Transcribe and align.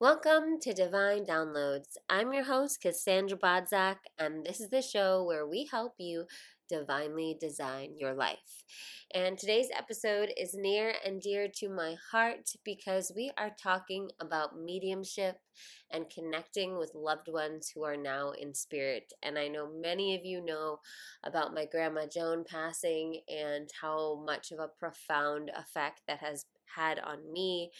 Welcome 0.00 0.58
to 0.62 0.74
Divine 0.74 1.24
Downloads. 1.24 1.96
I'm 2.10 2.32
your 2.32 2.42
host, 2.42 2.80
Cassandra 2.82 3.38
Bodzak, 3.38 3.98
and 4.18 4.44
this 4.44 4.60
is 4.60 4.68
the 4.68 4.82
show 4.82 5.22
where 5.22 5.46
we 5.46 5.68
help 5.70 5.94
you 5.98 6.24
divinely 6.68 7.36
design 7.40 7.94
your 7.96 8.12
life. 8.12 8.64
And 9.14 9.38
today's 9.38 9.68
episode 9.72 10.30
is 10.36 10.52
near 10.52 10.94
and 11.04 11.22
dear 11.22 11.46
to 11.58 11.68
my 11.68 11.94
heart 12.10 12.50
because 12.64 13.12
we 13.14 13.30
are 13.38 13.52
talking 13.62 14.10
about 14.20 14.58
mediumship 14.58 15.36
and 15.92 16.10
connecting 16.10 16.76
with 16.76 16.90
loved 16.96 17.28
ones 17.28 17.70
who 17.72 17.84
are 17.84 17.96
now 17.96 18.32
in 18.32 18.52
spirit. 18.52 19.12
And 19.22 19.38
I 19.38 19.46
know 19.46 19.70
many 19.80 20.16
of 20.16 20.24
you 20.24 20.44
know 20.44 20.80
about 21.22 21.54
my 21.54 21.66
grandma 21.66 22.06
Joan 22.12 22.44
passing 22.44 23.20
and 23.28 23.70
how 23.80 24.20
much 24.26 24.50
of 24.50 24.58
a 24.58 24.66
profound 24.66 25.52
effect 25.56 26.00
that 26.08 26.18
has 26.18 26.46
had 26.76 26.98
on 26.98 27.32
me 27.32 27.70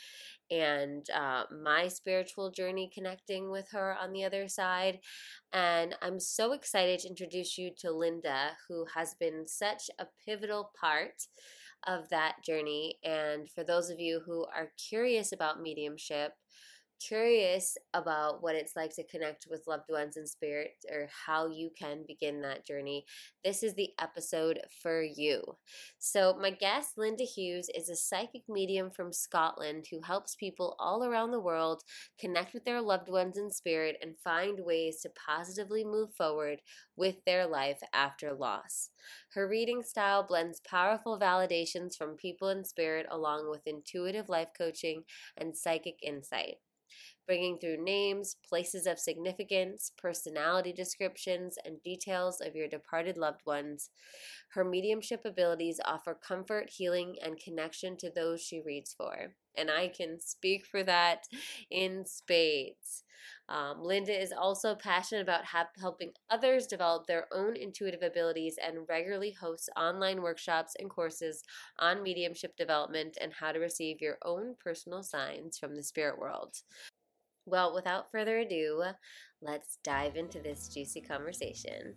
and 0.50 1.08
uh, 1.10 1.44
my 1.62 1.88
spiritual 1.88 2.50
journey 2.50 2.90
connecting 2.92 3.50
with 3.50 3.70
her 3.72 3.96
on 4.00 4.12
the 4.12 4.24
other 4.24 4.48
side. 4.48 5.00
And 5.52 5.96
I'm 6.02 6.20
so 6.20 6.52
excited 6.52 7.00
to 7.00 7.08
introduce 7.08 7.56
you 7.58 7.70
to 7.78 7.90
Linda, 7.90 8.50
who 8.68 8.86
has 8.94 9.14
been 9.14 9.46
such 9.46 9.90
a 9.98 10.06
pivotal 10.24 10.70
part 10.78 11.26
of 11.86 12.08
that 12.10 12.36
journey. 12.44 12.98
And 13.04 13.50
for 13.50 13.64
those 13.64 13.90
of 13.90 14.00
you 14.00 14.20
who 14.24 14.46
are 14.46 14.72
curious 14.88 15.32
about 15.32 15.60
mediumship, 15.60 16.32
curious 17.00 17.76
about 17.92 18.42
what 18.42 18.54
it's 18.54 18.76
like 18.76 18.94
to 18.94 19.04
connect 19.04 19.46
with 19.48 19.66
loved 19.66 19.90
ones 19.90 20.16
in 20.16 20.26
spirit 20.26 20.72
or 20.90 21.08
how 21.26 21.46
you 21.46 21.70
can 21.78 22.04
begin 22.06 22.40
that 22.42 22.66
journey, 22.66 23.04
this 23.44 23.62
is 23.62 23.74
the 23.74 23.90
episode 24.00 24.60
for 24.82 25.02
you. 25.02 25.42
So, 25.98 26.36
my 26.40 26.50
guest, 26.50 26.96
Linda 26.96 27.24
Hughes, 27.24 27.68
is 27.74 27.88
a 27.88 27.96
psychic 27.96 28.42
medium 28.48 28.90
from 28.90 29.12
Scotland 29.12 29.86
who 29.90 30.00
helps 30.02 30.34
people 30.34 30.76
all 30.78 31.04
around 31.04 31.30
the 31.30 31.40
world 31.40 31.82
connect 32.18 32.54
with 32.54 32.64
their 32.64 32.80
loved 32.80 33.08
ones 33.08 33.38
in 33.38 33.50
spirit 33.50 33.96
and 34.02 34.18
find 34.18 34.60
ways 34.64 35.00
to 35.00 35.10
positively 35.10 35.84
move 35.84 36.12
forward 36.14 36.60
with 36.96 37.24
their 37.24 37.46
life 37.46 37.80
after 37.92 38.32
loss. 38.32 38.90
Her 39.34 39.48
reading 39.48 39.82
style 39.82 40.22
blends 40.22 40.60
powerful 40.60 41.18
validations 41.18 41.96
from 41.96 42.16
people 42.16 42.48
in 42.48 42.64
spirit 42.64 43.06
along 43.10 43.50
with 43.50 43.66
intuitive 43.66 44.28
life 44.28 44.50
coaching 44.56 45.04
and 45.36 45.56
psychic 45.56 45.98
insight 46.02 46.56
bringing 47.26 47.58
through 47.58 47.82
names, 47.82 48.36
places 48.48 48.86
of 48.86 48.98
significance, 48.98 49.92
personality 49.96 50.72
descriptions, 50.72 51.56
and 51.64 51.82
details 51.82 52.40
of 52.40 52.54
your 52.54 52.68
departed 52.68 53.16
loved 53.16 53.40
ones. 53.46 53.90
Her 54.50 54.64
mediumship 54.64 55.24
abilities 55.24 55.80
offer 55.84 56.14
comfort, 56.14 56.70
healing, 56.70 57.16
and 57.22 57.38
connection 57.38 57.96
to 57.98 58.10
those 58.10 58.40
she 58.40 58.60
reads 58.60 58.94
for. 58.94 59.34
And 59.56 59.70
I 59.70 59.88
can 59.88 60.20
speak 60.20 60.66
for 60.66 60.82
that 60.84 61.24
in 61.70 62.04
spades. 62.06 63.04
Um, 63.48 63.82
Linda 63.82 64.18
is 64.18 64.32
also 64.32 64.74
passionate 64.74 65.22
about 65.22 65.44
ha- 65.44 65.68
helping 65.80 66.12
others 66.30 66.66
develop 66.66 67.06
their 67.06 67.26
own 67.32 67.56
intuitive 67.56 68.02
abilities 68.02 68.58
and 68.62 68.86
regularly 68.88 69.32
hosts 69.32 69.68
online 69.76 70.22
workshops 70.22 70.74
and 70.78 70.90
courses 70.90 71.42
on 71.78 72.02
mediumship 72.02 72.56
development 72.56 73.18
and 73.20 73.32
how 73.32 73.52
to 73.52 73.58
receive 73.58 74.00
your 74.00 74.18
own 74.24 74.54
personal 74.62 75.02
signs 75.02 75.58
from 75.58 75.74
the 75.74 75.82
spirit 75.82 76.18
world. 76.18 76.56
Well, 77.46 77.74
without 77.74 78.10
further 78.10 78.38
ado, 78.38 78.82
let's 79.42 79.78
dive 79.84 80.16
into 80.16 80.40
this 80.40 80.68
juicy 80.68 81.02
conversation. 81.02 81.94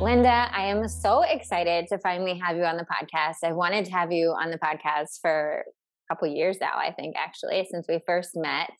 Linda, 0.00 0.48
I 0.52 0.66
am 0.66 0.86
so 0.88 1.22
excited 1.22 1.86
to 1.88 1.98
finally 1.98 2.38
have 2.38 2.56
you 2.56 2.64
on 2.64 2.76
the 2.76 2.84
podcast. 2.84 3.36
I've 3.42 3.56
wanted 3.56 3.86
to 3.86 3.92
have 3.92 4.12
you 4.12 4.34
on 4.38 4.50
the 4.50 4.58
podcast 4.58 5.20
for 5.22 5.64
a 5.66 6.14
couple 6.14 6.28
years 6.28 6.58
now, 6.60 6.76
I 6.76 6.92
think, 6.92 7.16
actually, 7.16 7.66
since 7.70 7.86
we 7.88 8.00
first 8.06 8.30
met. 8.34 8.70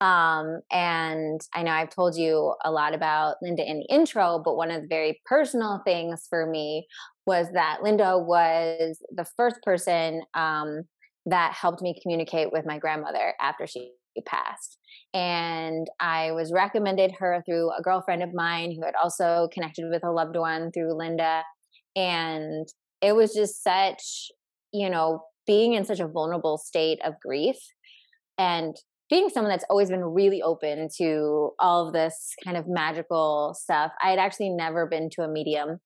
Um, 0.00 0.60
and 0.70 1.40
I 1.54 1.62
know 1.62 1.70
I've 1.70 1.90
told 1.90 2.16
you 2.16 2.54
a 2.64 2.70
lot 2.70 2.94
about 2.94 3.36
Linda 3.40 3.68
in 3.68 3.78
the 3.78 3.94
intro, 3.94 4.42
but 4.44 4.56
one 4.56 4.70
of 4.70 4.82
the 4.82 4.88
very 4.88 5.22
personal 5.24 5.80
things 5.86 6.26
for 6.28 6.46
me 6.46 6.86
was 7.26 7.46
that 7.54 7.82
Linda 7.82 8.18
was 8.18 8.98
the 9.10 9.24
first 9.36 9.62
person 9.62 10.22
um, 10.34 10.82
that 11.26 11.54
helped 11.54 11.82
me 11.82 11.98
communicate 12.02 12.52
with 12.52 12.66
my 12.66 12.78
grandmother 12.78 13.34
after 13.40 13.66
she 13.66 13.92
passed. 14.26 14.78
And 15.12 15.86
I 16.00 16.32
was 16.32 16.52
recommended 16.52 17.12
her 17.18 17.42
through 17.46 17.70
a 17.70 17.82
girlfriend 17.82 18.22
of 18.22 18.34
mine 18.34 18.72
who 18.72 18.84
had 18.84 18.94
also 19.00 19.48
connected 19.52 19.88
with 19.90 20.04
a 20.04 20.10
loved 20.10 20.36
one 20.36 20.70
through 20.72 20.96
Linda. 20.96 21.42
And 21.96 22.66
it 23.00 23.14
was 23.14 23.32
just 23.32 23.62
such, 23.62 24.30
you 24.72 24.90
know, 24.90 25.22
being 25.46 25.74
in 25.74 25.84
such 25.84 26.00
a 26.00 26.08
vulnerable 26.08 26.58
state 26.58 26.98
of 27.04 27.14
grief 27.20 27.56
and 28.38 28.76
being 29.10 29.28
someone 29.28 29.50
that's 29.50 29.66
always 29.68 29.90
been 29.90 30.04
really 30.04 30.42
open 30.42 30.88
to 30.96 31.50
all 31.58 31.86
of 31.86 31.92
this 31.92 32.34
kind 32.42 32.56
of 32.56 32.66
magical 32.66 33.54
stuff. 33.58 33.92
I 34.02 34.10
had 34.10 34.18
actually 34.18 34.50
never 34.50 34.86
been 34.86 35.10
to 35.10 35.22
a 35.22 35.28
medium, 35.28 35.78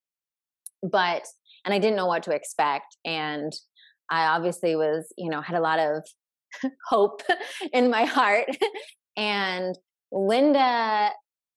but, 0.83 1.25
and 1.65 1.75
I 1.75 1.79
didn't 1.79 1.97
know 1.97 2.07
what 2.07 2.23
to 2.25 2.31
expect. 2.31 2.97
And 3.05 3.53
I 4.11 4.27
obviously 4.27 4.77
was, 4.77 5.13
you 5.17 5.31
know, 5.31 5.41
had 5.41 5.57
a 5.57 5.61
lot 5.61 5.79
of 5.79 6.07
hope 6.89 7.23
in 7.73 7.91
my 7.91 8.05
heart. 8.05 8.49
and 9.17 9.77
Linda, 10.11 11.11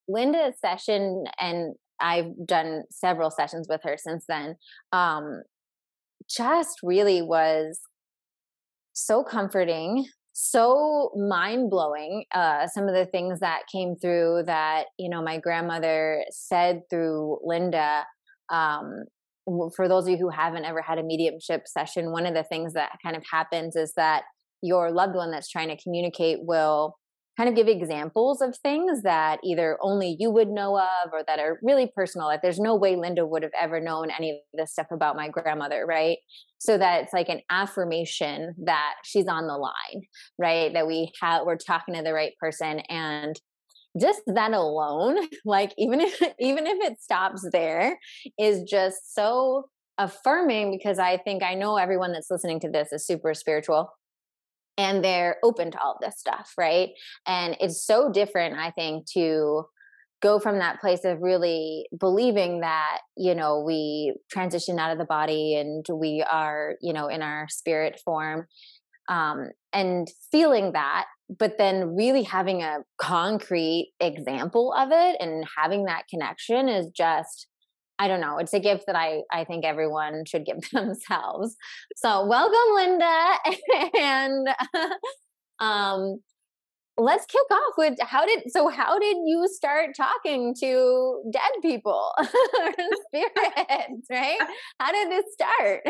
Linda's 0.07 0.59
session, 0.59 1.25
and 1.39 1.75
I've 1.99 2.31
done 2.45 2.83
several 2.89 3.31
sessions 3.31 3.67
with 3.69 3.81
her 3.83 3.97
since 3.97 4.25
then, 4.27 4.55
um, 4.91 5.43
just 6.29 6.79
really 6.83 7.21
was 7.21 7.79
so 8.93 9.23
comforting, 9.23 10.05
so 10.33 11.11
mind 11.15 11.69
blowing. 11.69 12.25
Uh, 12.33 12.67
some 12.67 12.87
of 12.87 12.93
the 12.93 13.05
things 13.05 13.39
that 13.39 13.61
came 13.71 13.95
through 13.95 14.43
that, 14.45 14.85
you 14.97 15.09
know, 15.09 15.21
my 15.21 15.39
grandmother 15.39 16.25
said 16.29 16.81
through 16.89 17.39
Linda 17.43 18.05
um, 18.49 19.05
for 19.45 19.87
those 19.87 20.05
of 20.05 20.11
you 20.11 20.17
who 20.17 20.29
haven't 20.29 20.65
ever 20.65 20.81
had 20.81 20.97
a 20.97 21.03
mediumship 21.03 21.67
session, 21.67 22.11
one 22.11 22.25
of 22.25 22.33
the 22.33 22.43
things 22.43 22.73
that 22.73 22.91
kind 23.03 23.15
of 23.15 23.23
happens 23.29 23.75
is 23.75 23.93
that 23.95 24.23
your 24.61 24.91
loved 24.91 25.15
one 25.15 25.31
that's 25.31 25.49
trying 25.49 25.69
to 25.69 25.81
communicate 25.81 26.39
will 26.41 26.95
kind 27.37 27.49
of 27.49 27.55
give 27.55 27.67
examples 27.67 28.41
of 28.41 28.55
things 28.57 29.03
that 29.03 29.39
either 29.43 29.77
only 29.81 30.15
you 30.19 30.29
would 30.29 30.49
know 30.49 30.77
of 30.77 31.11
or 31.13 31.23
that 31.25 31.39
are 31.39 31.59
really 31.63 31.91
personal. 31.95 32.27
Like 32.27 32.41
there's 32.41 32.59
no 32.59 32.75
way 32.75 32.95
Linda 32.95 33.25
would 33.25 33.41
have 33.43 33.53
ever 33.59 33.79
known 33.79 34.09
any 34.11 34.31
of 34.31 34.37
this 34.53 34.73
stuff 34.73 34.87
about 34.91 35.15
my 35.15 35.29
grandmother, 35.29 35.85
right? 35.87 36.17
So 36.59 36.77
that 36.77 37.03
it's 37.03 37.13
like 37.13 37.29
an 37.29 37.41
affirmation 37.49 38.53
that 38.65 38.95
she's 39.03 39.27
on 39.27 39.47
the 39.47 39.57
line, 39.57 40.03
right? 40.37 40.73
That 40.73 40.87
we 40.87 41.11
have 41.21 41.45
we're 41.45 41.55
talking 41.55 41.95
to 41.95 42.03
the 42.03 42.13
right 42.13 42.33
person 42.39 42.79
and 42.89 43.35
just 43.99 44.21
that 44.27 44.53
alone 44.53 45.17
like 45.45 45.73
even 45.77 45.99
if 45.99 46.21
even 46.39 46.67
if 46.67 46.91
it 46.91 47.01
stops 47.01 47.47
there 47.51 47.97
is 48.39 48.63
just 48.63 49.13
so 49.13 49.65
affirming 49.97 50.71
because 50.71 50.99
i 50.99 51.17
think 51.17 51.43
i 51.43 51.53
know 51.53 51.77
everyone 51.77 52.11
that's 52.11 52.31
listening 52.31 52.59
to 52.59 52.69
this 52.69 52.91
is 52.91 53.05
super 53.05 53.33
spiritual 53.33 53.91
and 54.77 55.03
they're 55.03 55.37
open 55.43 55.69
to 55.69 55.79
all 55.81 55.97
this 56.01 56.17
stuff 56.17 56.53
right? 56.57 56.91
And 57.27 57.57
it's 57.59 57.85
so 57.85 58.11
different 58.11 58.57
i 58.57 58.71
think 58.71 59.05
to 59.11 59.65
go 60.21 60.39
from 60.39 60.59
that 60.59 60.79
place 60.79 61.03
of 61.03 61.21
really 61.21 61.87
believing 61.99 62.61
that 62.61 62.99
you 63.17 63.35
know 63.35 63.61
we 63.61 64.15
transition 64.31 64.79
out 64.79 64.91
of 64.91 64.97
the 64.97 65.05
body 65.05 65.55
and 65.55 65.85
we 65.91 66.23
are 66.29 66.75
you 66.81 66.93
know 66.93 67.07
in 67.07 67.21
our 67.21 67.47
spirit 67.49 67.99
form 68.05 68.47
um, 69.11 69.51
and 69.71 70.09
feeling 70.31 70.71
that 70.71 71.05
but 71.39 71.57
then 71.57 71.95
really 71.95 72.23
having 72.23 72.61
a 72.61 72.79
concrete 72.97 73.93
example 73.99 74.73
of 74.73 74.89
it 74.91 75.17
and 75.19 75.45
having 75.57 75.85
that 75.85 76.07
connection 76.09 76.67
is 76.67 76.87
just 76.91 77.47
I 77.99 78.07
don't 78.07 78.19
know. 78.19 78.39
It's 78.39 78.53
a 78.53 78.59
gift 78.59 78.85
that 78.87 78.95
I 78.95 79.21
I 79.31 79.43
think 79.43 79.63
everyone 79.63 80.25
should 80.25 80.43
give 80.43 80.57
themselves. 80.73 81.55
So 81.95 82.25
welcome, 82.25 82.75
Linda, 82.75 83.33
and 83.99 84.47
um, 85.59 86.19
let's 86.97 87.27
kick 87.27 87.45
off 87.51 87.73
with 87.77 87.99
how 88.01 88.25
did 88.25 88.51
so 88.51 88.69
how 88.69 88.97
did 88.97 89.17
you 89.25 89.47
start 89.51 89.91
talking 89.95 90.55
to 90.61 91.21
dead 91.31 91.51
people, 91.61 92.11
spirits, 93.07 94.07
right? 94.09 94.39
How 94.79 94.91
did 94.91 95.11
this 95.11 95.25
start? 95.33 95.83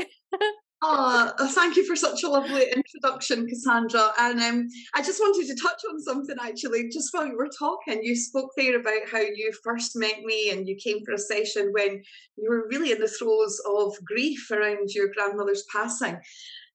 Oh, 0.84 1.32
thank 1.50 1.76
you 1.76 1.86
for 1.86 1.96
such 1.96 2.24
a 2.24 2.30
lovely 2.30 2.72
introduction, 2.72 3.48
Cassandra. 3.48 4.14
And 4.20 4.42
um, 4.42 4.68
I 4.96 5.04
just 5.04 5.20
wanted 5.20 5.48
to 5.48 5.62
touch 5.62 5.80
on 5.88 6.00
something 6.00 6.36
actually, 6.42 6.90
just 6.90 7.10
while 7.12 7.28
you 7.28 7.38
were 7.38 7.52
talking. 7.58 8.04
You 8.04 8.16
spoke 8.16 8.50
there 8.58 8.80
about 8.80 9.08
how 9.12 9.20
you 9.20 9.52
first 9.64 9.96
met 9.96 10.22
me 10.24 10.50
and 10.50 10.68
you 10.68 10.76
came 10.76 11.06
for 11.06 11.14
a 11.14 11.20
session 11.20 11.72
when 11.72 12.02
you 12.36 12.50
were 12.50 12.68
really 12.70 12.92
in 12.92 13.00
the 13.00 13.08
throes 13.08 13.62
of 13.70 13.94
grief 14.06 14.50
around 14.50 14.90
your 14.90 15.10
grandmother's 15.16 15.66
passing. 15.72 16.18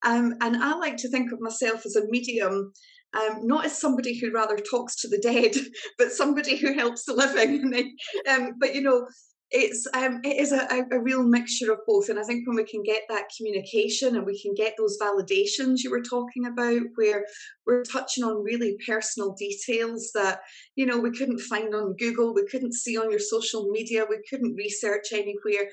Um, 0.04 0.34
and 0.40 0.56
I 0.62 0.76
like 0.76 0.98
to 0.98 1.08
think 1.08 1.32
of 1.32 1.40
myself 1.40 1.84
as 1.84 1.96
a 1.96 2.06
medium 2.06 2.72
um, 3.16 3.46
not 3.46 3.64
as 3.64 3.78
somebody 3.78 4.18
who 4.18 4.32
rather 4.32 4.56
talks 4.56 4.96
to 4.96 5.08
the 5.08 5.18
dead, 5.18 5.52
but 5.98 6.12
somebody 6.12 6.56
who 6.56 6.74
helps 6.74 7.04
the 7.04 7.14
living. 7.14 7.72
um, 8.30 8.52
but 8.58 8.74
you 8.74 8.82
know, 8.82 9.06
it's 9.50 9.86
um, 9.94 10.20
it 10.24 10.36
is 10.40 10.52
a, 10.52 10.66
a, 10.90 10.98
real 11.00 11.22
mixture 11.22 11.72
of 11.72 11.78
both 11.86 12.08
and 12.08 12.18
i 12.18 12.22
think 12.24 12.46
when 12.46 12.56
we 12.56 12.64
can 12.64 12.82
get 12.82 13.02
that 13.08 13.28
communication 13.36 14.16
and 14.16 14.26
we 14.26 14.40
can 14.40 14.54
get 14.54 14.74
those 14.76 14.98
validations 15.00 15.84
you 15.84 15.90
were 15.90 16.02
talking 16.02 16.46
about 16.46 16.80
where 16.96 17.24
we're 17.64 17.84
touching 17.84 18.24
on 18.24 18.42
really 18.42 18.76
personal 18.84 19.34
details 19.34 20.10
that 20.14 20.40
you 20.74 20.84
know 20.84 20.98
we 20.98 21.12
couldn't 21.12 21.38
find 21.38 21.74
on 21.74 21.94
google 21.96 22.34
we 22.34 22.46
couldn't 22.46 22.74
see 22.74 22.98
on 22.98 23.08
your 23.08 23.20
social 23.20 23.70
media 23.70 24.04
we 24.08 24.18
couldn't 24.28 24.56
research 24.56 25.12
anywhere 25.12 25.70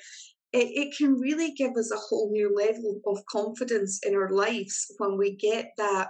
it, 0.53 0.69
it 0.75 0.95
can 0.95 1.15
really 1.15 1.51
give 1.53 1.75
us 1.75 1.91
a 1.91 1.97
whole 1.97 2.29
new 2.31 2.55
level 2.55 3.01
of 3.07 3.25
confidence 3.25 3.99
in 4.05 4.13
our 4.13 4.29
lives 4.29 4.93
when 4.99 5.17
we 5.17 5.35
get 5.35 5.71
that 5.77 6.09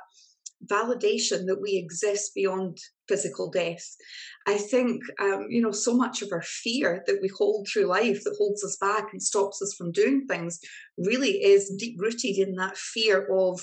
validation 0.65 1.45
that 1.47 1.59
we 1.61 1.75
exist 1.77 2.31
beyond 2.35 2.77
physical 3.07 3.49
death. 3.49 3.85
I 4.47 4.57
think, 4.57 5.01
um, 5.19 5.47
you 5.49 5.61
know, 5.61 5.71
so 5.71 5.95
much 5.95 6.21
of 6.21 6.29
our 6.31 6.41
fear 6.41 7.03
that 7.07 7.19
we 7.21 7.29
hold 7.37 7.67
through 7.67 7.85
life 7.85 8.23
that 8.23 8.35
holds 8.37 8.63
us 8.63 8.77
back 8.77 9.07
and 9.11 9.21
stops 9.21 9.61
us 9.61 9.73
from 9.77 9.91
doing 9.91 10.25
things 10.27 10.59
really 10.97 11.43
is 11.43 11.73
deep 11.77 11.99
rooted 11.99 12.37
in 12.37 12.55
that 12.55 12.77
fear 12.77 13.27
of. 13.31 13.61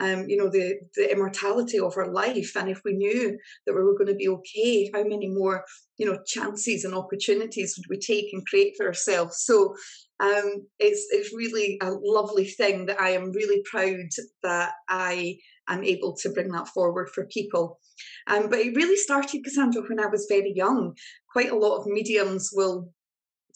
Um, 0.00 0.28
you 0.28 0.36
know 0.36 0.50
the 0.50 0.80
the 0.96 1.12
immortality 1.12 1.78
of 1.78 1.96
our 1.96 2.12
life, 2.12 2.56
and 2.56 2.68
if 2.68 2.80
we 2.84 2.94
knew 2.94 3.38
that 3.64 3.74
we 3.74 3.80
were 3.80 3.96
going 3.96 4.08
to 4.08 4.16
be 4.16 4.26
okay, 4.26 4.90
how 4.92 5.04
many 5.04 5.28
more 5.28 5.64
you 5.98 6.04
know 6.04 6.18
chances 6.26 6.82
and 6.82 6.96
opportunities 6.96 7.76
would 7.76 7.86
we 7.88 8.00
take 8.00 8.32
and 8.32 8.44
create 8.44 8.74
for 8.76 8.86
ourselves? 8.86 9.44
So 9.44 9.76
um, 10.18 10.66
it's 10.80 11.06
it's 11.10 11.32
really 11.32 11.78
a 11.80 11.90
lovely 11.90 12.44
thing 12.44 12.86
that 12.86 13.00
I 13.00 13.10
am 13.10 13.30
really 13.30 13.62
proud 13.70 14.08
that 14.42 14.72
I 14.88 15.38
am 15.68 15.84
able 15.84 16.14
to 16.22 16.30
bring 16.30 16.48
that 16.48 16.68
forward 16.68 17.08
for 17.14 17.26
people. 17.26 17.78
Um, 18.26 18.48
but 18.48 18.58
it 18.58 18.76
really 18.76 18.96
started, 18.96 19.42
Cassandra, 19.44 19.82
when 19.88 20.00
I 20.00 20.06
was 20.06 20.26
very 20.28 20.52
young. 20.54 20.94
Quite 21.32 21.50
a 21.50 21.56
lot 21.56 21.78
of 21.78 21.86
mediums 21.86 22.50
will 22.52 22.90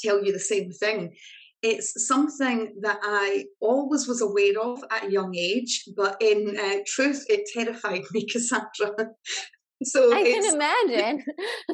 tell 0.00 0.25
you 0.25 0.32
the 0.32 0.38
same 0.38 0.70
thing. 0.70 1.14
It's 1.62 2.06
something 2.06 2.75
that 2.82 2.99
I 3.02 3.46
always 3.60 4.06
was 4.06 4.22
aware 4.22 4.60
of 4.60 4.82
at 4.90 5.06
a 5.06 5.10
young 5.10 5.34
age, 5.37 5.84
but 5.96 6.16
in 6.20 6.56
uh, 6.56 6.78
truth, 6.87 7.25
it 7.28 7.49
terrified 7.52 8.02
me, 8.12 8.26
Cassandra. 8.26 8.94
so 9.82 10.14
I 10.14 10.22
can 10.22 10.54
imagine. 10.54 11.25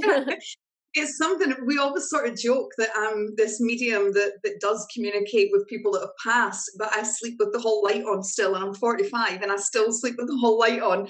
it's 0.95 1.19
something 1.19 1.53
we 1.67 1.79
always 1.79 2.09
sort 2.09 2.29
of 2.29 2.39
joke 2.39 2.71
that 2.79 2.91
I'm 2.97 3.35
this 3.37 3.61
medium 3.61 4.13
that 4.13 4.35
that 4.45 4.61
does 4.61 4.87
communicate 4.95 5.49
with 5.53 5.67
people 5.67 5.93
that 5.93 6.03
have 6.03 6.33
passed, 6.33 6.71
but 6.79 6.95
I 6.95 7.03
sleep 7.03 7.37
with 7.39 7.53
the 7.53 7.59
whole 7.59 7.83
light 7.83 8.05
on 8.05 8.23
still, 8.23 8.55
and 8.55 8.65
I'm 8.65 8.75
45 8.75 9.43
and 9.43 9.51
I 9.51 9.57
still 9.57 9.93
sleep 9.93 10.15
with 10.17 10.29
the 10.29 10.39
whole 10.39 10.59
light 10.59 10.81
on, 10.81 11.09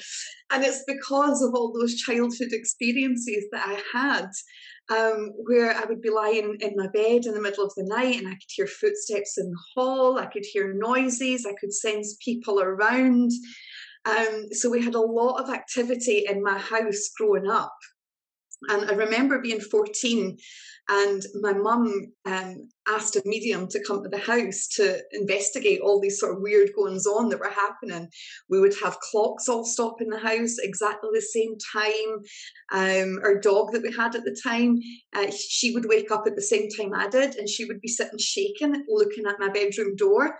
and 0.50 0.64
it's 0.64 0.84
because 0.86 1.42
of 1.42 1.54
all 1.54 1.72
those 1.72 1.96
childhood 1.96 2.52
experiences 2.52 3.44
that 3.52 3.66
I 3.66 3.98
had. 3.98 4.28
Um, 4.90 5.32
where 5.46 5.74
I 5.74 5.86
would 5.86 6.02
be 6.02 6.10
lying 6.10 6.58
in 6.60 6.74
my 6.76 6.88
bed 6.88 7.24
in 7.24 7.32
the 7.32 7.40
middle 7.40 7.64
of 7.64 7.72
the 7.74 7.84
night 7.84 8.18
and 8.18 8.28
I 8.28 8.32
could 8.32 8.50
hear 8.54 8.66
footsteps 8.66 9.38
in 9.38 9.50
the 9.50 9.58
hall, 9.74 10.18
I 10.18 10.26
could 10.26 10.44
hear 10.44 10.74
noises, 10.74 11.46
I 11.46 11.54
could 11.58 11.72
sense 11.72 12.18
people 12.22 12.60
around. 12.60 13.30
Um, 14.04 14.48
so 14.52 14.68
we 14.68 14.84
had 14.84 14.94
a 14.94 15.00
lot 15.00 15.42
of 15.42 15.48
activity 15.48 16.26
in 16.28 16.42
my 16.42 16.58
house 16.58 17.08
growing 17.16 17.48
up. 17.48 17.72
And 18.68 18.90
I 18.90 18.94
remember 18.94 19.40
being 19.40 19.60
14 19.60 20.36
and 20.88 21.24
my 21.40 21.52
mum 21.52 22.12
um, 22.26 22.68
asked 22.86 23.16
a 23.16 23.22
medium 23.24 23.66
to 23.68 23.82
come 23.82 24.02
to 24.02 24.08
the 24.08 24.18
house 24.18 24.66
to 24.76 25.00
investigate 25.12 25.80
all 25.80 25.98
these 25.98 26.20
sort 26.20 26.36
of 26.36 26.42
weird 26.42 26.70
goings 26.76 27.06
on 27.06 27.30
that 27.30 27.40
were 27.40 27.50
happening. 27.50 28.08
We 28.50 28.60
would 28.60 28.74
have 28.82 29.00
clocks 29.00 29.48
all 29.48 29.64
stop 29.64 30.02
in 30.02 30.10
the 30.10 30.18
house 30.18 30.58
exactly 30.58 31.08
the 31.14 31.22
same 31.22 31.56
time. 31.72 32.20
Um, 32.72 33.20
our 33.22 33.40
dog 33.40 33.72
that 33.72 33.82
we 33.82 33.92
had 33.94 34.14
at 34.14 34.24
the 34.24 34.38
time, 34.42 34.78
uh, 35.16 35.30
she 35.30 35.72
would 35.72 35.86
wake 35.88 36.10
up 36.10 36.24
at 36.26 36.36
the 36.36 36.42
same 36.42 36.68
time 36.68 36.92
I 36.92 37.08
did, 37.08 37.36
and 37.36 37.48
she 37.48 37.64
would 37.64 37.80
be 37.80 37.88
sitting 37.88 38.18
shaking, 38.18 38.84
looking 38.86 39.24
at 39.26 39.40
my 39.40 39.48
bedroom 39.48 39.96
door. 39.96 40.36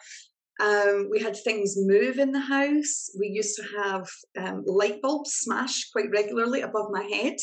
Um, 0.61 1.09
we 1.11 1.21
had 1.21 1.37
things 1.37 1.75
move 1.77 2.19
in 2.19 2.33
the 2.33 2.41
house. 2.41 3.11
We 3.19 3.29
used 3.29 3.57
to 3.57 3.83
have 3.83 4.09
um, 4.37 4.63
light 4.67 5.01
bulbs 5.01 5.33
smash 5.33 5.91
quite 5.91 6.11
regularly 6.11 6.61
above 6.61 6.91
my 6.91 7.03
head. 7.03 7.37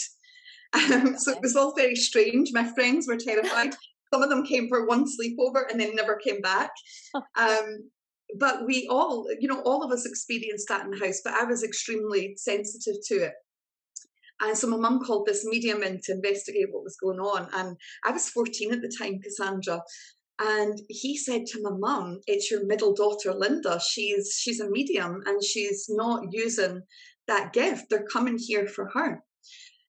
Um, 0.74 1.18
so 1.18 1.32
it 1.32 1.42
was 1.42 1.56
all 1.56 1.76
very 1.76 1.96
strange. 1.96 2.52
My 2.54 2.64
friends 2.64 3.08
were 3.08 3.18
terrified. 3.18 3.76
Some 4.14 4.24
of 4.24 4.30
them 4.30 4.46
came 4.46 4.68
for 4.68 4.86
one 4.86 5.06
sleepover 5.06 5.70
and 5.70 5.80
then 5.80 5.96
never 5.96 6.16
came 6.16 6.42
back. 6.42 6.72
Um, 7.38 7.90
but 8.40 8.66
we 8.66 8.88
all, 8.90 9.28
you 9.40 9.48
know, 9.50 9.62
all 9.62 9.84
of 9.84 9.92
us 9.92 10.06
experienced 10.06 10.70
that 10.70 10.86
in 10.86 10.92
the 10.92 11.06
house, 11.06 11.20
but 11.24 11.34
I 11.34 11.44
was 11.44 11.64
extremely 11.64 12.36
sensitive 12.38 12.96
to 13.08 13.16
it. 13.16 13.34
And 14.42 14.58
so 14.58 14.68
my 14.68 14.78
mum 14.78 15.02
called 15.06 15.26
this 15.26 15.46
medium 15.46 15.84
in 15.84 16.00
to 16.04 16.14
investigate 16.14 16.68
what 16.72 16.84
was 16.84 16.98
going 16.98 17.20
on. 17.20 17.48
And 17.54 17.78
I 18.06 18.12
was 18.12 18.30
14 18.30 18.74
at 18.74 18.82
the 18.82 18.96
time, 18.98 19.20
Cassandra. 19.22 19.82
And 20.40 20.82
he 20.88 21.18
said 21.18 21.46
to 21.48 21.62
my 21.62 21.72
mum, 21.78 22.20
It's 22.26 22.50
your 22.50 22.66
middle 22.66 22.94
daughter, 22.94 23.34
Linda. 23.34 23.80
She's 23.80 24.36
she's 24.42 24.60
a 24.60 24.70
medium 24.70 25.22
and 25.28 25.44
she's 25.44 25.86
not 25.88 26.24
using 26.32 26.82
that 27.28 27.54
gift. 27.54 27.86
They're 27.90 28.08
coming 28.12 28.40
here 28.40 28.68
for 28.68 28.90
her. 28.96 29.24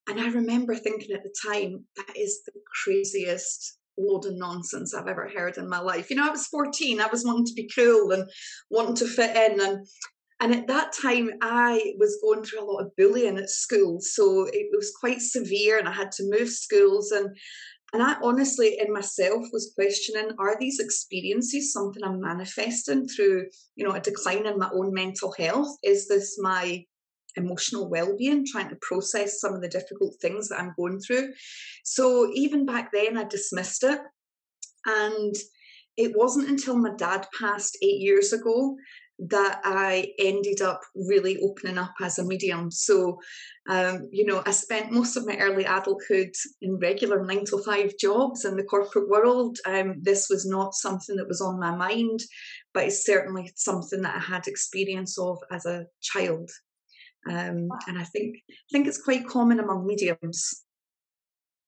And 0.08 0.20
I 0.20 0.28
remember 0.28 0.74
thinking 0.74 1.14
at 1.14 1.22
the 1.22 1.34
time, 1.46 1.84
that 1.96 2.16
is 2.16 2.42
the 2.44 2.52
craziest 2.82 3.78
load 3.98 4.26
of 4.26 4.34
nonsense 4.34 4.94
I've 4.94 5.06
ever 5.06 5.28
heard 5.28 5.58
in 5.58 5.68
my 5.68 5.78
life. 5.78 6.10
You 6.10 6.16
know, 6.16 6.26
I 6.26 6.30
was 6.30 6.46
14, 6.46 7.00
I 7.00 7.06
was 7.06 7.24
wanting 7.24 7.46
to 7.46 7.54
be 7.54 7.70
cool 7.74 8.10
and 8.12 8.28
wanting 8.70 8.96
to 8.96 9.06
fit 9.06 9.36
in. 9.36 9.60
And 9.60 9.86
and 10.40 10.52
at 10.52 10.66
that 10.66 10.92
time, 10.92 11.30
I 11.40 11.94
was 12.00 12.18
going 12.20 12.42
through 12.42 12.64
a 12.64 12.68
lot 12.68 12.80
of 12.80 12.90
bullying 12.96 13.38
at 13.38 13.48
school. 13.48 13.98
So 14.00 14.48
it 14.52 14.70
was 14.72 14.92
quite 14.98 15.20
severe 15.20 15.78
and 15.78 15.88
I 15.88 15.92
had 15.92 16.10
to 16.12 16.28
move 16.28 16.48
schools. 16.48 17.12
And 17.12 17.28
and 17.92 18.02
I 18.02 18.16
honestly, 18.22 18.78
in 18.80 18.92
myself, 18.92 19.44
was 19.52 19.72
questioning: 19.74 20.30
Are 20.38 20.56
these 20.58 20.80
experiences 20.80 21.72
something 21.72 22.02
I'm 22.02 22.20
manifesting 22.20 23.06
through, 23.06 23.46
you 23.76 23.86
know, 23.86 23.94
a 23.94 24.00
decline 24.00 24.46
in 24.46 24.58
my 24.58 24.70
own 24.72 24.92
mental 24.92 25.32
health? 25.38 25.76
Is 25.84 26.08
this 26.08 26.36
my 26.40 26.84
emotional 27.36 27.88
well-being 27.88 28.44
trying 28.46 28.68
to 28.68 28.78
process 28.82 29.40
some 29.40 29.54
of 29.54 29.62
the 29.62 29.68
difficult 29.68 30.14
things 30.20 30.48
that 30.48 30.60
i'm 30.60 30.74
going 30.76 30.98
through 31.00 31.32
so 31.84 32.30
even 32.34 32.66
back 32.66 32.90
then 32.92 33.16
i 33.16 33.24
dismissed 33.24 33.84
it 33.84 34.00
and 34.86 35.34
it 35.96 36.12
wasn't 36.16 36.48
until 36.48 36.76
my 36.76 36.90
dad 36.96 37.26
passed 37.38 37.76
eight 37.82 38.00
years 38.00 38.32
ago 38.32 38.76
that 39.28 39.60
I 39.64 40.12
ended 40.18 40.62
up 40.62 40.80
really 40.94 41.38
opening 41.42 41.78
up 41.78 41.94
as 42.00 42.18
a 42.18 42.24
medium. 42.24 42.70
So, 42.70 43.20
um, 43.68 44.08
you 44.10 44.24
know, 44.24 44.42
I 44.46 44.50
spent 44.50 44.90
most 44.90 45.16
of 45.16 45.26
my 45.26 45.36
early 45.36 45.64
adulthood 45.64 46.32
in 46.60 46.78
regular 46.78 47.24
nine 47.24 47.44
to 47.46 47.58
five 47.58 47.92
jobs 48.00 48.44
in 48.44 48.56
the 48.56 48.64
corporate 48.64 49.08
world. 49.08 49.58
Um, 49.66 49.96
this 50.00 50.28
was 50.28 50.46
not 50.46 50.74
something 50.74 51.16
that 51.16 51.28
was 51.28 51.40
on 51.40 51.60
my 51.60 51.74
mind, 51.74 52.20
but 52.74 52.84
it's 52.84 53.04
certainly 53.04 53.52
something 53.54 54.02
that 54.02 54.16
I 54.16 54.20
had 54.20 54.48
experience 54.48 55.18
of 55.18 55.38
as 55.52 55.66
a 55.66 55.86
child. 56.00 56.50
Um, 57.28 57.68
and 57.86 57.98
I 57.98 58.04
think 58.04 58.36
I 58.50 58.68
think 58.72 58.86
it's 58.86 59.00
quite 59.00 59.26
common 59.26 59.60
among 59.60 59.86
mediums. 59.86 60.64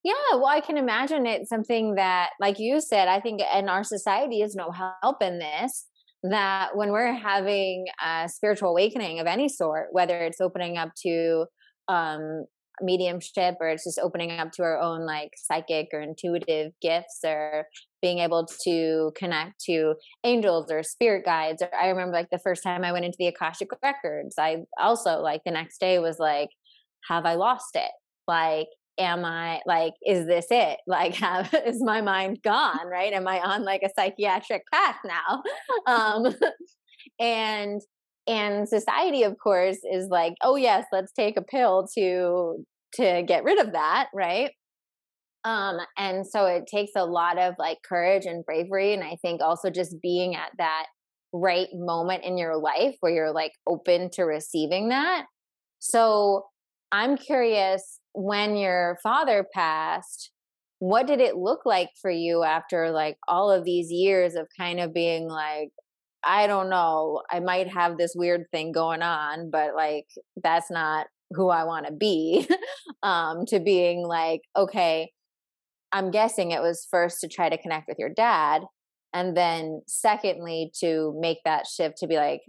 Yeah, 0.03 0.13
well, 0.33 0.47
I 0.47 0.61
can 0.61 0.77
imagine 0.77 1.27
it's 1.27 1.49
something 1.49 1.95
that, 1.95 2.31
like 2.39 2.59
you 2.59 2.81
said, 2.81 3.09
I 3.09 3.21
think 3.21 3.41
in 3.55 3.71
our 3.71 3.83
society 3.83 4.43
is 4.43 4.55
no 4.55 4.71
help 4.71 5.23
in 5.23 5.39
this. 5.39 5.87
That 6.23 6.71
when 6.75 6.91
we're 6.91 7.13
having 7.15 7.87
a 8.05 8.29
spiritual 8.29 8.71
awakening 8.71 9.21
of 9.21 9.27
any 9.27 9.49
sort, 9.49 9.89
whether 9.93 10.19
it's 10.21 10.41
opening 10.41 10.77
up 10.77 10.91
to 11.03 11.47
um, 11.89 12.45
mediumship 12.81 13.57
or 13.61 13.69
it's 13.69 13.85
just 13.85 13.99
opening 13.99 14.33
up 14.33 14.53
to 14.53 14.63
our 14.63 14.81
own 14.81 15.07
like 15.07 15.31
psychic 15.37 15.89
or 15.93 16.01
intuitive 16.01 16.73
gifts 16.81 17.21
or 17.25 17.67
being 18.05 18.19
able 18.19 18.47
to 18.63 19.11
connect 19.17 19.59
to 19.65 19.95
angels 20.25 20.71
or 20.71 20.83
spirit 20.83 21.25
guides 21.25 21.63
or 21.63 21.71
i 21.75 21.89
remember 21.89 22.13
like 22.13 22.29
the 22.31 22.39
first 22.39 22.63
time 22.63 22.85
i 22.85 22.93
went 22.93 23.05
into 23.05 23.17
the 23.19 23.27
akashic 23.27 23.71
records 23.83 24.35
i 24.39 24.59
also 24.79 25.21
like 25.21 25.41
the 25.47 25.51
next 25.51 25.79
day 25.79 25.99
was 25.99 26.19
like 26.19 26.51
have 27.09 27.27
i 27.27 27.35
lost 27.35 27.77
it? 27.77 27.91
Like 28.27 28.69
am 28.99 29.25
i 29.25 29.61
like 29.67 29.95
is 30.07 30.27
this 30.27 30.47
it? 30.51 30.79
Like 30.87 31.15
have 31.17 31.53
is 31.67 31.83
my 31.83 32.01
mind 32.01 32.41
gone 32.43 32.87
right? 32.87 33.13
Am 33.13 33.27
i 33.27 33.41
on 33.41 33.65
like 33.65 33.83
a 33.83 33.91
psychiatric 33.95 34.63
path 34.73 34.99
now? 35.05 35.43
Um 35.87 36.35
and 37.19 37.81
and 38.27 38.69
society 38.69 39.23
of 39.23 39.37
course 39.43 39.79
is 39.93 40.09
like 40.09 40.35
oh 40.43 40.57
yes 40.57 40.87
let's 40.93 41.13
take 41.13 41.37
a 41.37 41.43
pill 41.43 41.87
to 41.95 42.65
to 42.95 43.23
get 43.27 43.45
rid 43.45 43.61
of 43.61 43.73
that 43.73 44.09
right 44.15 44.53
um 45.45 45.79
and 45.97 46.27
so 46.27 46.47
it 46.47 46.67
takes 46.67 46.93
a 46.97 47.05
lot 47.05 47.39
of 47.39 47.55
like 47.59 47.79
courage 47.83 48.27
and 48.27 48.45
bravery 48.45 48.93
and 48.93 49.05
i 49.05 49.17
think 49.23 49.41
also 49.41 49.71
just 49.71 49.97
being 50.03 50.35
at 50.35 50.51
that 50.59 50.87
right 51.33 51.69
moment 51.75 52.25
in 52.25 52.39
your 52.39 52.57
life 52.57 52.97
where 53.01 53.13
you're 53.13 53.33
like 53.33 53.53
open 53.67 54.09
to 54.11 54.23
receiving 54.23 54.89
that 54.89 55.27
so 55.79 56.45
i'm 56.93 57.17
curious 57.17 58.01
when 58.13 58.57
your 58.57 58.99
father 59.03 59.45
passed 59.53 60.31
what 60.79 61.07
did 61.07 61.21
it 61.21 61.37
look 61.37 61.65
like 61.65 61.89
for 62.01 62.11
you 62.11 62.43
after 62.43 62.91
like 62.91 63.17
all 63.27 63.51
of 63.51 63.65
these 63.65 63.91
years 63.91 64.35
of 64.35 64.47
kind 64.59 64.81
of 64.81 64.93
being 64.93 65.29
like 65.29 65.71
I 66.25 66.47
don't 66.47 66.71
know, 66.71 67.23
I 67.31 67.41
might 67.41 67.69
have 67.69 67.99
this 67.99 68.15
weird 68.17 68.47
thing 68.51 68.73
going 68.73 69.03
on, 69.03 69.51
but 69.51 69.75
like 69.75 70.07
that's 70.43 70.71
not 70.71 71.07
who 71.31 71.51
I 71.51 71.65
want 71.65 71.87
to 71.87 71.93
be. 71.93 72.49
um, 73.03 73.45
to 73.47 73.61
being 73.61 74.07
like, 74.07 74.41
okay, 74.57 75.11
I'm 75.95 76.11
guessing 76.11 76.51
it 76.51 76.61
was 76.61 76.89
first 76.91 77.21
to 77.21 77.29
try 77.29 77.49
to 77.49 77.57
connect 77.57 77.87
with 77.87 78.01
your 78.01 78.09
dad, 78.11 78.63
and 79.15 79.37
then 79.37 79.81
secondly 79.87 80.73
to 80.81 81.17
make 81.21 81.39
that 81.45 81.69
shift 81.69 81.99
to 81.99 82.09
be 82.09 82.17
like, 82.17 82.41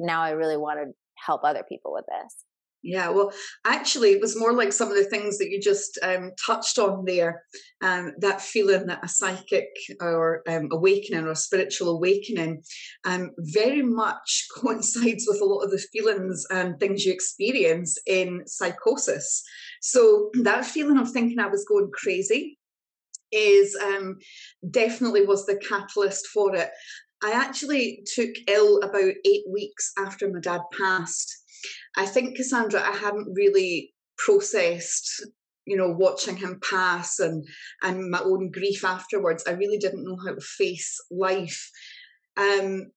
now 0.00 0.20
I 0.20 0.30
really 0.30 0.56
want 0.56 0.80
to 0.80 0.92
help 1.24 1.42
other 1.44 1.62
people 1.66 1.92
with 1.92 2.04
this. 2.08 2.44
Yeah, 2.84 3.10
well, 3.10 3.32
actually, 3.64 4.10
it 4.10 4.20
was 4.20 4.36
more 4.36 4.52
like 4.52 4.72
some 4.72 4.88
of 4.88 4.96
the 4.96 5.04
things 5.04 5.38
that 5.38 5.50
you 5.50 5.60
just 5.60 5.96
um, 6.02 6.32
touched 6.44 6.80
on 6.80 7.04
there. 7.04 7.44
Um, 7.80 8.14
that 8.18 8.40
feeling 8.40 8.86
that 8.86 9.04
a 9.04 9.08
psychic 9.08 9.68
or 10.00 10.42
um, 10.48 10.68
awakening 10.72 11.24
or 11.24 11.36
spiritual 11.36 11.90
awakening 11.90 12.64
um, 13.04 13.30
very 13.38 13.82
much 13.82 14.48
coincides 14.56 15.26
with 15.28 15.40
a 15.40 15.44
lot 15.44 15.60
of 15.60 15.70
the 15.70 15.78
feelings 15.92 16.44
and 16.50 16.80
things 16.80 17.04
you 17.04 17.12
experience 17.12 17.96
in 18.08 18.42
psychosis. 18.46 19.44
So, 19.80 20.30
that 20.42 20.66
feeling 20.66 20.98
of 20.98 21.12
thinking 21.12 21.38
I 21.38 21.46
was 21.46 21.64
going 21.64 21.88
crazy 21.94 22.58
is 23.32 23.76
um, 23.82 24.18
definitely 24.70 25.24
was 25.24 25.46
the 25.46 25.56
catalyst 25.56 26.26
for 26.28 26.54
it. 26.54 26.70
I 27.24 27.32
actually 27.32 28.04
took 28.14 28.30
ill 28.48 28.80
about 28.82 29.14
eight 29.24 29.44
weeks 29.48 29.92
after 29.98 30.28
my 30.28 30.40
dad 30.40 30.60
passed 30.76 31.42
I 31.96 32.06
think 32.06 32.36
Cassandra, 32.36 32.80
I 32.80 32.96
hadn't 32.96 33.34
really 33.34 33.94
processed, 34.16 35.26
you 35.66 35.76
know, 35.76 35.90
watching 35.90 36.36
him 36.36 36.60
pass 36.68 37.18
and 37.18 37.46
and 37.82 38.10
my 38.10 38.20
own 38.20 38.50
grief 38.50 38.84
afterwards. 38.84 39.44
I 39.46 39.52
really 39.52 39.78
didn't 39.78 40.04
know 40.04 40.16
how 40.24 40.34
to 40.34 40.40
face 40.40 40.98
life. 41.10 41.70
Um, 42.36 42.90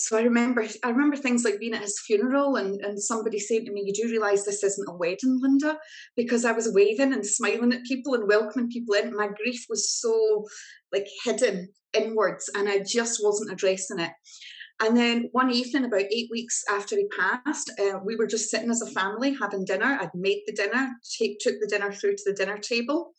so 0.00 0.18
I 0.18 0.22
remember 0.22 0.66
I 0.84 0.90
remember 0.90 1.16
things 1.16 1.44
like 1.44 1.58
being 1.58 1.74
at 1.74 1.82
his 1.82 2.00
funeral 2.06 2.56
and, 2.56 2.80
and 2.80 3.00
somebody 3.00 3.38
saying 3.38 3.66
to 3.66 3.72
me, 3.72 3.82
You 3.84 3.92
do 3.92 4.10
realise 4.10 4.44
this 4.44 4.64
isn't 4.64 4.88
a 4.88 4.96
wedding, 4.96 5.38
Linda? 5.40 5.78
Because 6.16 6.44
I 6.44 6.52
was 6.52 6.72
waving 6.72 7.12
and 7.12 7.24
smiling 7.24 7.72
at 7.72 7.84
people 7.84 8.14
and 8.14 8.28
welcoming 8.28 8.70
people 8.70 8.94
in. 8.94 9.14
My 9.14 9.28
grief 9.28 9.64
was 9.68 9.90
so 9.90 10.46
like 10.92 11.06
hidden 11.24 11.68
inwards 11.92 12.50
and 12.54 12.68
I 12.68 12.80
just 12.86 13.20
wasn't 13.22 13.52
addressing 13.52 14.00
it. 14.00 14.12
And 14.82 14.96
then 14.96 15.28
one 15.32 15.50
evening, 15.50 15.84
about 15.84 16.10
eight 16.10 16.28
weeks 16.30 16.64
after 16.70 16.96
he 16.96 17.06
passed, 17.08 17.70
uh, 17.78 17.98
we 18.02 18.16
were 18.16 18.26
just 18.26 18.48
sitting 18.48 18.70
as 18.70 18.80
a 18.80 18.90
family 18.90 19.36
having 19.38 19.66
dinner. 19.66 19.98
I'd 20.00 20.08
made 20.14 20.40
the 20.46 20.54
dinner, 20.54 20.92
take, 21.18 21.38
took 21.38 21.56
the 21.60 21.68
dinner 21.68 21.92
through 21.92 22.16
to 22.16 22.22
the 22.24 22.32
dinner 22.32 22.56
table, 22.56 23.12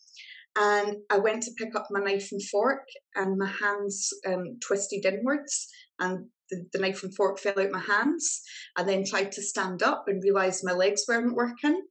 and 0.58 0.96
I 1.08 1.18
went 1.18 1.44
to 1.44 1.52
pick 1.56 1.76
up 1.76 1.86
my 1.90 2.00
knife 2.00 2.30
and 2.32 2.42
fork, 2.42 2.82
and 3.14 3.38
my 3.38 3.46
hands 3.46 4.10
um, 4.26 4.58
twisted 4.60 5.06
inwards, 5.06 5.68
and 6.00 6.26
the, 6.52 6.64
the, 6.72 6.78
knife 6.78 7.02
and 7.02 7.14
fork 7.16 7.40
fell 7.40 7.58
out 7.58 7.70
my 7.72 7.80
hands. 7.80 8.42
I 8.76 8.84
then 8.84 9.04
tried 9.04 9.32
to 9.32 9.42
stand 9.42 9.82
up 9.82 10.04
and 10.06 10.22
realised 10.22 10.64
my 10.64 10.72
legs 10.72 11.04
weren't 11.08 11.34
working. 11.34 11.82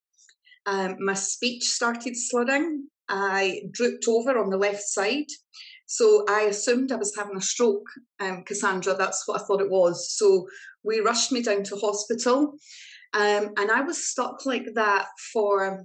Um, 0.65 0.95
my 0.99 1.15
speech 1.15 1.63
started 1.63 2.15
slurring. 2.15 2.87
I 3.09 3.63
drooped 3.71 4.05
over 4.07 4.37
on 4.37 4.49
the 4.49 4.57
left 4.57 4.83
side 4.83 5.25
so 5.91 6.23
I 6.29 6.43
assumed 6.43 6.93
I 6.93 6.95
was 6.95 7.13
having 7.17 7.35
a 7.35 7.41
stroke, 7.41 7.85
um, 8.21 8.45
Cassandra. 8.45 8.93
That's 8.93 9.27
what 9.27 9.41
I 9.41 9.43
thought 9.43 9.59
it 9.59 9.69
was. 9.69 10.09
So 10.17 10.47
we 10.85 11.01
rushed 11.01 11.33
me 11.33 11.43
down 11.43 11.63
to 11.63 11.75
hospital. 11.75 12.53
Um, 13.13 13.51
and 13.57 13.69
I 13.69 13.81
was 13.81 14.07
stuck 14.07 14.45
like 14.45 14.67
that 14.75 15.07
for 15.33 15.83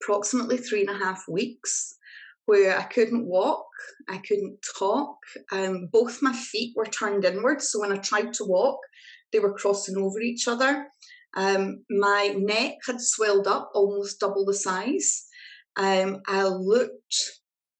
approximately 0.00 0.58
three 0.58 0.82
and 0.86 0.90
a 0.90 1.04
half 1.04 1.24
weeks, 1.28 1.96
where 2.50 2.76
I 2.76 2.82
couldn't 2.82 3.26
walk, 3.26 3.68
I 4.08 4.18
couldn't 4.18 4.58
talk. 4.76 5.18
Um, 5.52 5.88
both 5.92 6.20
my 6.20 6.32
feet 6.32 6.74
were 6.74 6.84
turned 6.84 7.24
inwards. 7.24 7.70
So 7.70 7.78
when 7.78 7.92
I 7.92 7.98
tried 7.98 8.32
to 8.34 8.44
walk, 8.44 8.80
they 9.32 9.38
were 9.38 9.54
crossing 9.54 9.96
over 9.96 10.20
each 10.20 10.48
other. 10.48 10.88
Um, 11.36 11.84
my 11.88 12.34
neck 12.36 12.78
had 12.84 13.00
swelled 13.00 13.46
up 13.46 13.70
almost 13.72 14.18
double 14.18 14.44
the 14.44 14.54
size. 14.54 15.26
Um, 15.76 16.22
I 16.26 16.42
looked 16.42 17.14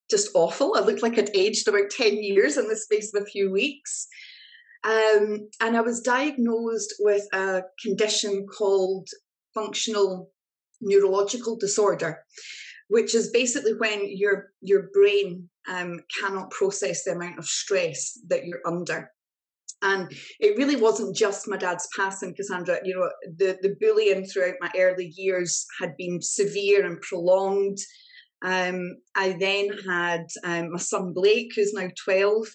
just 0.09 0.31
awful. 0.35 0.77
I 0.77 0.83
looked 0.83 1.03
like 1.03 1.19
I'd 1.19 1.35
aged 1.35 1.67
about 1.67 1.91
10 1.91 2.23
years 2.23 2.57
in 2.57 2.69
the 2.69 2.77
space 2.77 3.13
of 3.13 3.25
a 3.25 3.27
few 3.27 3.51
weeks. 3.51 4.07
Um, 4.85 5.49
and 5.61 5.77
I 5.77 5.81
was 5.81 6.01
diagnosed 6.01 6.95
with 7.01 7.27
a 7.33 7.63
condition 7.83 8.47
called 8.47 9.09
functional 9.53 10.31
neurological 10.81 11.57
disorder, 11.57 12.25
which 12.91 13.15
is 13.15 13.31
basically 13.31 13.75
when 13.75 14.17
your 14.17 14.53
your 14.61 14.91
brain 14.93 15.49
um, 15.69 16.01
cannot 16.21 16.51
process 16.51 17.05
the 17.05 17.13
amount 17.13 17.39
of 17.39 17.47
stress 17.47 18.19
that 18.29 18.45
you're 18.45 18.67
under. 18.67 19.11
And 19.83 20.13
it 20.41 20.59
really 20.59 20.77
wasn't 20.77 21.17
just 21.17 21.49
my 21.49 21.57
dad's 21.57 21.89
passing, 21.97 22.35
Cassandra. 22.35 22.81
You 22.85 22.97
know, 22.97 23.11
the, 23.39 23.59
the 23.63 23.77
bullying 23.81 24.27
throughout 24.27 24.57
my 24.61 24.71
early 24.77 25.15
years 25.17 25.65
had 25.81 25.97
been 25.97 26.21
severe 26.21 26.85
and 26.85 27.01
prolonged. 27.01 27.79
Um, 28.43 28.97
I 29.15 29.37
then 29.39 29.71
had 29.87 30.27
um, 30.45 30.73
my 30.73 30.79
son 30.79 31.13
Blake, 31.13 31.53
who's 31.55 31.75
now 31.75 31.89
12, 32.05 32.47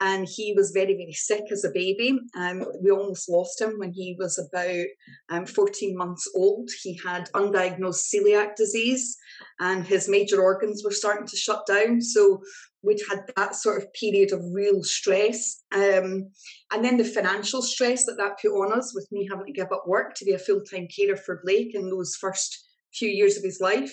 and 0.00 0.26
he 0.28 0.52
was 0.56 0.70
very, 0.70 0.94
very 0.94 1.12
sick 1.12 1.44
as 1.50 1.64
a 1.64 1.70
baby. 1.70 2.18
Um, 2.36 2.64
we 2.80 2.90
almost 2.90 3.28
lost 3.28 3.60
him 3.60 3.78
when 3.78 3.92
he 3.92 4.16
was 4.18 4.38
about 4.38 4.86
um, 5.30 5.46
14 5.46 5.96
months 5.96 6.30
old. 6.34 6.70
He 6.82 6.98
had 7.04 7.30
undiagnosed 7.34 8.12
celiac 8.14 8.56
disease, 8.56 9.16
and 9.60 9.84
his 9.86 10.08
major 10.08 10.42
organs 10.42 10.82
were 10.84 10.90
starting 10.90 11.26
to 11.26 11.36
shut 11.36 11.66
down. 11.66 12.00
So 12.00 12.42
we'd 12.82 13.00
had 13.08 13.24
that 13.36 13.54
sort 13.54 13.82
of 13.82 13.92
period 13.94 14.32
of 14.32 14.40
real 14.52 14.82
stress. 14.82 15.62
Um, 15.72 16.30
and 16.72 16.84
then 16.84 16.96
the 16.96 17.04
financial 17.04 17.62
stress 17.62 18.04
that 18.04 18.16
that 18.18 18.40
put 18.40 18.50
on 18.50 18.76
us, 18.76 18.94
with 18.94 19.08
me 19.10 19.28
having 19.30 19.46
to 19.46 19.52
give 19.52 19.72
up 19.72 19.86
work 19.86 20.14
to 20.14 20.24
be 20.24 20.32
a 20.32 20.38
full 20.38 20.60
time 20.62 20.88
carer 20.94 21.16
for 21.16 21.40
Blake 21.44 21.74
in 21.74 21.90
those 21.90 22.16
first 22.16 22.68
few 22.92 23.08
years 23.08 23.36
of 23.36 23.42
his 23.42 23.60
life. 23.60 23.92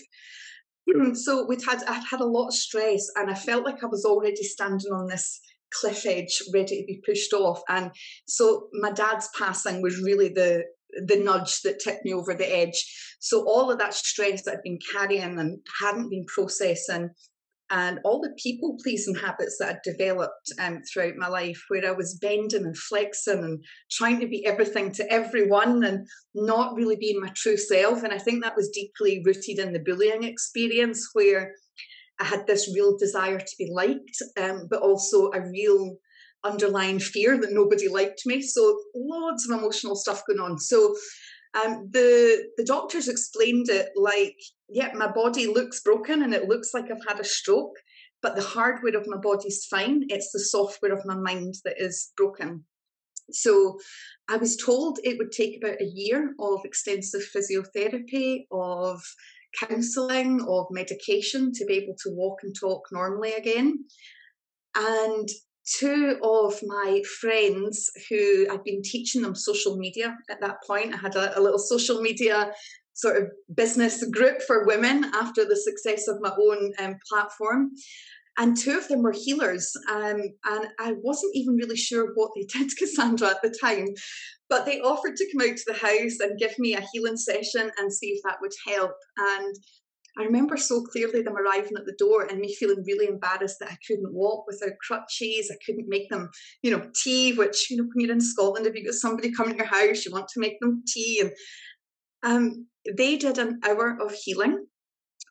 Hmm, 0.96 1.14
so 1.14 1.46
we'd 1.46 1.64
had 1.64 1.84
I'd 1.88 2.04
had 2.10 2.22
a 2.22 2.26
lot 2.26 2.48
of 2.48 2.54
stress 2.54 3.08
and 3.16 3.30
I 3.30 3.36
felt 3.36 3.66
like 3.66 3.84
I 3.84 3.88
was 3.88 4.06
already 4.06 4.44
standing 4.44 4.92
on 4.92 5.08
this 5.08 5.40
cliff 5.74 6.06
edge 6.06 6.42
ready 6.54 6.82
to 6.82 6.86
be 6.86 7.02
pushed 7.06 7.34
off. 7.34 7.62
And 7.70 7.92
so 8.28 8.68
my 8.74 8.92
dad's 8.92 9.30
passing 9.38 9.82
was 9.82 10.02
really 10.02 10.30
the 10.30 10.64
the 11.06 11.18
nudge 11.18 11.62
that 11.62 11.80
tipped 11.80 12.04
me 12.04 12.14
over 12.14 12.34
the 12.34 12.52
edge. 12.52 12.84
So 13.20 13.46
all 13.48 13.70
of 13.70 13.78
that 13.78 13.94
stress 13.94 14.44
that 14.44 14.56
I'd 14.56 14.64
been 14.64 14.80
carrying 14.92 15.38
and 15.40 15.60
hadn't 15.80 16.10
been 16.10 16.26
processing 16.26 17.12
and 17.72 18.00
all 18.04 18.20
the 18.20 18.34
people 18.42 18.78
pleasing 18.82 19.16
habits 19.16 19.58
that 19.60 19.70
I'd 19.70 19.82
developed 19.84 20.52
um, 20.60 20.82
throughout 20.82 21.16
my 21.18 21.28
life, 21.28 21.62
where 21.68 21.88
I 21.88 21.92
was 21.92 22.16
bending 22.16 22.66
and 22.66 22.78
flexing 22.78 23.44
and 23.44 23.64
trying 23.92 24.20
to 24.22 24.28
be 24.28 24.46
everything 24.46 24.92
to 24.94 25.12
everyone 25.12 25.84
and 25.84 26.08
not 26.34 26.76
really 26.76 26.96
being 26.96 27.22
my 27.22 27.32
true 27.36 27.58
self. 27.58 28.04
And 28.04 28.14
I 28.14 28.18
think 28.18 28.44
that 28.44 28.56
was 28.56 28.70
deeply 28.70 29.22
rooted 29.24 29.60
in 29.60 29.74
the 29.74 29.80
bullying 29.80 30.24
experience, 30.24 31.10
where 31.14 31.54
I 32.20 32.26
had 32.26 32.48
this 32.48 32.74
real 32.74 32.98
desire 32.98 33.40
to 33.40 33.56
be 33.58 33.70
liked, 33.72 34.18
um, 34.42 34.68
but 34.70 34.82
also 34.82 35.32
a 35.32 35.42
real 35.50 35.98
underlying 36.44 37.00
fear 37.00 37.38
that 37.40 37.52
nobody 37.52 37.88
liked 37.88 38.22
me. 38.26 38.42
So 38.42 38.80
loads 38.96 39.48
of 39.48 39.58
emotional 39.58 39.96
stuff 39.96 40.24
going 40.28 40.40
on. 40.40 40.58
So 40.58 40.96
um, 41.64 41.90
the 41.92 42.48
the 42.58 42.66
doctors 42.66 43.08
explained 43.08 43.70
it 43.70 43.90
like, 43.96 44.36
yeah, 44.70 44.92
my 44.96 45.12
body 45.12 45.48
looks 45.48 45.82
broken 45.82 46.24
and 46.24 46.34
it 46.34 46.48
looks 46.48 46.74
like 46.74 46.86
I've 46.86 47.06
had 47.08 47.20
a 47.20 47.24
stroke, 47.24 47.76
but 48.22 48.36
the 48.36 48.42
hardware 48.42 48.98
of 48.98 49.08
my 49.08 49.18
body's 49.18 49.66
fine. 49.66 50.06
It's 50.10 50.32
the 50.32 50.40
software 50.40 50.94
of 50.94 51.06
my 51.06 51.16
mind 51.16 51.56
that 51.66 51.82
is 51.82 52.12
broken. 52.16 52.66
So 53.32 53.80
I 54.28 54.38
was 54.38 54.58
told 54.58 55.00
it 55.04 55.18
would 55.18 55.32
take 55.32 55.58
about 55.58 55.82
a 55.82 55.86
year 55.86 56.34
of 56.40 56.62
extensive 56.66 57.22
physiotherapy, 57.36 58.46
of 58.52 59.02
counselling, 59.60 60.42
of 60.48 60.68
medication 60.72 61.52
to 61.54 61.66
be 61.66 61.74
able 61.76 61.96
to 62.04 62.12
walk 62.12 62.40
and 62.44 62.56
talk 62.60 62.88
normally 62.92 63.34
again. 63.34 63.86
And 64.76 65.28
two 65.78 66.18
of 66.24 66.60
my 66.64 67.02
friends 67.20 67.90
who 68.10 68.48
I'd 68.50 68.64
been 68.64 68.82
teaching 68.82 69.22
them 69.22 69.36
social 69.36 69.78
media 69.78 70.18
at 70.30 70.42
that 70.42 70.58
point. 70.66 70.94
I 70.94 70.98
had 70.98 71.16
a, 71.16 71.38
a, 71.38 71.42
little 71.42 71.60
social 71.60 72.02
media 72.02 72.52
sort 73.00 73.18
of 73.18 73.30
business 73.56 74.04
group 74.10 74.42
for 74.42 74.66
women 74.66 75.06
after 75.16 75.46
the 75.46 75.56
success 75.56 76.08
of 76.08 76.22
my 76.22 76.32
own 76.38 76.72
um, 76.80 76.96
platform. 77.10 77.72
And 78.38 78.56
two 78.56 78.78
of 78.78 78.88
them 78.88 79.02
were 79.02 79.12
healers. 79.12 79.72
Um, 79.92 80.22
and 80.46 80.68
I 80.80 80.94
wasn't 81.02 81.36
even 81.36 81.56
really 81.56 81.76
sure 81.76 82.12
what 82.16 82.32
they 82.36 82.44
did, 82.60 82.76
Cassandra, 82.78 83.30
at 83.30 83.42
the 83.42 83.54
time. 83.62 83.88
But 84.50 84.66
they 84.66 84.80
offered 84.82 85.16
to 85.16 85.28
come 85.32 85.50
out 85.50 85.58
to 85.58 85.64
the 85.68 85.80
house 85.80 86.20
and 86.20 86.40
give 86.40 86.58
me 86.58 86.74
a 86.74 86.86
healing 86.94 87.18
session 87.18 87.70
and 87.78 87.94
see 87.94 88.08
if 88.08 88.22
that 88.24 88.38
would 88.42 88.54
help. 88.68 88.94
And 89.18 89.56
I 90.18 90.24
remember 90.24 90.58
so 90.58 90.82
clearly 90.82 91.22
them 91.22 91.38
arriving 91.38 91.78
at 91.78 91.86
the 91.86 91.96
door 91.98 92.24
and 92.24 92.40
me 92.40 92.54
feeling 92.56 92.84
really 92.86 93.08
embarrassed 93.08 93.58
that 93.60 93.72
I 93.72 93.78
couldn't 93.86 94.14
walk 94.14 94.46
without 94.48 94.78
crutches. 94.86 95.52
I 95.52 95.58
couldn't 95.66 95.88
make 95.88 96.10
them, 96.10 96.30
you 96.62 96.72
know, 96.72 96.90
tea, 96.96 97.34
which, 97.34 97.70
you 97.70 97.78
know, 97.78 97.84
when 97.84 98.06
you're 98.06 98.14
in 98.14 98.22
Scotland, 98.22 98.66
if 98.66 98.76
you've 98.76 98.86
got 98.86 98.96
somebody 98.96 99.32
coming 99.32 99.54
to 99.54 99.58
your 99.58 99.66
house, 99.66 100.06
you 100.06 100.12
want 100.12 100.28
to 100.30 100.40
make 100.40 100.60
them 100.60 100.84
tea. 100.88 101.22
And 101.22 101.32
um, 102.24 102.66
they 102.98 103.18
did 103.18 103.38
an 103.38 103.60
hour 103.64 103.98
of 104.02 104.14
healing. 104.14 104.66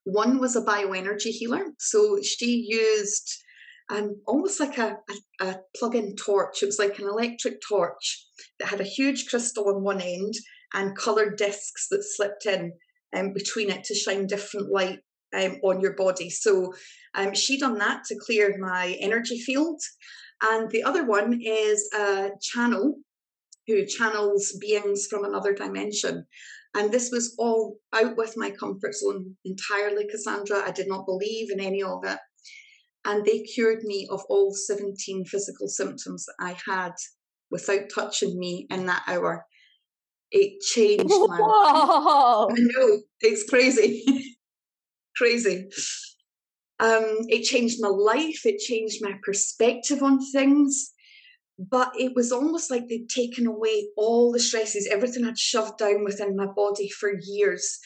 One 0.04 0.38
was 0.38 0.56
a 0.56 0.62
bioenergy 0.62 1.30
healer. 1.30 1.66
So 1.78 2.20
she 2.22 2.66
used 2.68 3.30
um, 3.90 4.20
almost 4.26 4.60
like 4.60 4.78
a, 4.78 4.96
a, 5.40 5.46
a 5.46 5.56
plug 5.76 5.94
in 5.94 6.14
torch. 6.16 6.62
It 6.62 6.66
was 6.66 6.78
like 6.78 6.98
an 6.98 7.06
electric 7.06 7.60
torch 7.66 8.26
that 8.58 8.68
had 8.68 8.80
a 8.80 8.84
huge 8.84 9.28
crystal 9.28 9.68
on 9.68 9.82
one 9.82 10.00
end 10.00 10.34
and 10.74 10.96
coloured 10.96 11.36
discs 11.36 11.88
that 11.90 12.04
slipped 12.04 12.46
in 12.46 12.72
um, 13.16 13.32
between 13.32 13.70
it 13.70 13.84
to 13.84 13.94
shine 13.94 14.26
different 14.26 14.70
light 14.70 15.00
um, 15.34 15.58
on 15.62 15.80
your 15.80 15.94
body. 15.94 16.30
So 16.30 16.74
um, 17.14 17.34
she 17.34 17.58
done 17.58 17.78
that 17.78 18.04
to 18.04 18.18
clear 18.18 18.56
my 18.58 18.96
energy 19.00 19.38
field. 19.40 19.80
And 20.42 20.70
the 20.70 20.84
other 20.84 21.04
one 21.04 21.40
is 21.42 21.88
a 21.94 22.30
channel 22.40 22.96
who 23.66 23.84
channels 23.86 24.56
beings 24.60 25.06
from 25.08 25.24
another 25.24 25.52
dimension. 25.52 26.26
And 26.78 26.92
this 26.92 27.10
was 27.10 27.34
all 27.38 27.76
out 27.92 28.16
with 28.16 28.34
my 28.36 28.50
comfort 28.50 28.94
zone 28.94 29.34
entirely, 29.44 30.06
Cassandra. 30.08 30.62
I 30.64 30.70
did 30.70 30.86
not 30.86 31.06
believe 31.06 31.50
in 31.50 31.58
any 31.58 31.82
of 31.82 32.04
it. 32.04 32.18
And 33.04 33.24
they 33.24 33.40
cured 33.40 33.82
me 33.82 34.06
of 34.12 34.22
all 34.28 34.54
17 34.54 35.24
physical 35.24 35.66
symptoms 35.66 36.24
that 36.26 36.36
I 36.38 36.56
had 36.70 36.92
without 37.50 37.90
touching 37.92 38.38
me 38.38 38.68
in 38.70 38.86
that 38.86 39.02
hour. 39.08 39.44
It 40.30 40.60
changed 40.60 41.08
my 41.08 41.38
life. 41.40 42.52
I 42.52 42.54
know, 42.56 43.00
it's 43.22 43.50
crazy. 43.50 44.04
crazy. 45.16 45.68
Um, 46.78 47.26
it 47.28 47.42
changed 47.42 47.78
my 47.80 47.88
life, 47.88 48.46
it 48.46 48.60
changed 48.60 48.98
my 49.02 49.14
perspective 49.24 50.00
on 50.00 50.20
things. 50.30 50.92
But 51.58 51.92
it 51.98 52.12
was 52.14 52.30
almost 52.30 52.70
like 52.70 52.88
they'd 52.88 53.08
taken 53.08 53.46
away 53.46 53.88
all 53.96 54.30
the 54.32 54.38
stresses, 54.38 54.88
everything 54.90 55.24
I'd 55.24 55.38
shoved 55.38 55.78
down 55.78 56.04
within 56.04 56.36
my 56.36 56.46
body 56.46 56.88
for 56.88 57.10
years. 57.20 57.78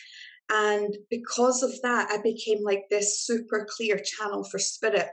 And 0.51 0.95
because 1.09 1.63
of 1.63 1.71
that, 1.83 2.11
I 2.11 2.19
became 2.23 2.63
like 2.63 2.85
this 2.91 3.25
super 3.25 3.67
clear 3.71 3.99
channel 3.99 4.45
for 4.45 4.59
spirit. 4.59 5.09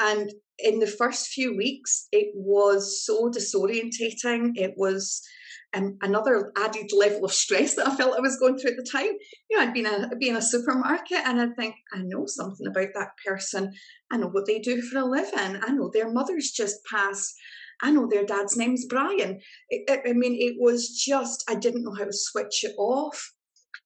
And 0.00 0.32
in 0.58 0.80
the 0.80 0.86
first 0.88 1.28
few 1.28 1.56
weeks, 1.56 2.08
it 2.10 2.32
was 2.34 3.04
so 3.04 3.30
disorientating. 3.30 4.52
It 4.56 4.74
was 4.76 5.22
um, 5.74 5.98
another 6.02 6.52
added 6.56 6.90
level 6.92 7.24
of 7.24 7.32
stress 7.32 7.76
that 7.76 7.88
I 7.88 7.96
felt 7.96 8.16
I 8.16 8.20
was 8.20 8.38
going 8.38 8.58
through 8.58 8.72
at 8.72 8.76
the 8.76 8.88
time. 8.90 9.12
You 9.48 9.56
know, 9.56 9.62
I'd 9.62 9.74
been 9.74 9.86
a 9.86 10.08
been 10.18 10.30
in 10.30 10.36
a 10.36 10.42
supermarket 10.42 11.18
and 11.24 11.40
I'd 11.40 11.56
think, 11.56 11.76
I 11.92 12.02
know 12.02 12.24
something 12.26 12.66
about 12.66 12.88
that 12.94 13.10
person. 13.24 13.72
I 14.10 14.16
know 14.16 14.28
what 14.28 14.46
they 14.46 14.58
do 14.58 14.82
for 14.82 14.98
a 14.98 15.04
living. 15.04 15.60
I 15.62 15.72
know 15.72 15.90
their 15.92 16.12
mother's 16.12 16.50
just 16.50 16.76
passed. 16.90 17.34
I 17.82 17.90
know 17.90 18.06
their 18.06 18.24
dad's 18.24 18.56
name's 18.56 18.86
Brian. 18.86 19.40
It, 19.68 20.00
I 20.06 20.12
mean, 20.12 20.36
it 20.38 20.56
was 20.58 20.90
just 20.90 21.44
I 21.48 21.56
didn't 21.56 21.84
know 21.84 21.94
how 21.94 22.04
to 22.04 22.12
switch 22.12 22.64
it 22.64 22.74
off. 22.78 23.32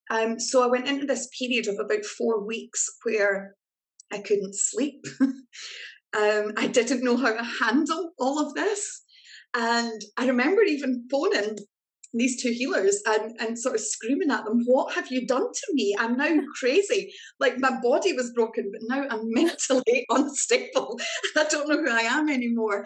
Um, 0.09 0.39
so 0.39 0.63
I 0.63 0.67
went 0.67 0.87
into 0.87 1.05
this 1.05 1.27
period 1.37 1.67
of 1.67 1.75
about 1.79 2.05
four 2.05 2.45
weeks 2.45 2.87
where 3.03 3.55
I 4.11 4.19
couldn't 4.19 4.55
sleep. 4.55 5.05
um, 5.21 6.53
I 6.57 6.69
didn't 6.71 7.03
know 7.03 7.17
how 7.17 7.33
to 7.33 7.43
handle 7.43 8.11
all 8.17 8.39
of 8.39 8.53
this. 8.53 9.03
And 9.53 10.01
I 10.17 10.27
remember 10.27 10.61
even 10.61 11.07
phoning 11.09 11.57
these 12.17 12.41
two 12.41 12.51
healers 12.51 13.01
and, 13.05 13.35
and 13.39 13.57
sort 13.57 13.75
of 13.75 13.81
screaming 13.81 14.31
at 14.31 14.45
them, 14.45 14.63
What 14.65 14.93
have 14.93 15.11
you 15.11 15.25
done 15.25 15.51
to 15.51 15.73
me? 15.73 15.95
I'm 15.97 16.17
now 16.17 16.35
crazy. 16.59 17.13
Like 17.39 17.57
my 17.59 17.79
body 17.81 18.13
was 18.13 18.31
broken, 18.33 18.71
but 18.71 18.81
now 18.83 19.07
I'm 19.09 19.21
mentally 19.31 20.05
unstable. 20.09 20.99
I 21.35 21.45
don't 21.49 21.69
know 21.69 21.77
who 21.77 21.89
I 21.89 22.01
am 22.01 22.29
anymore. 22.29 22.85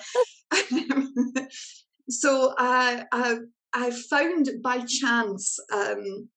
so 2.10 2.54
uh, 2.58 3.04
I, 3.12 3.38
I 3.74 3.92
found 4.10 4.50
by 4.64 4.84
chance 4.86 5.58
um, 5.74 6.30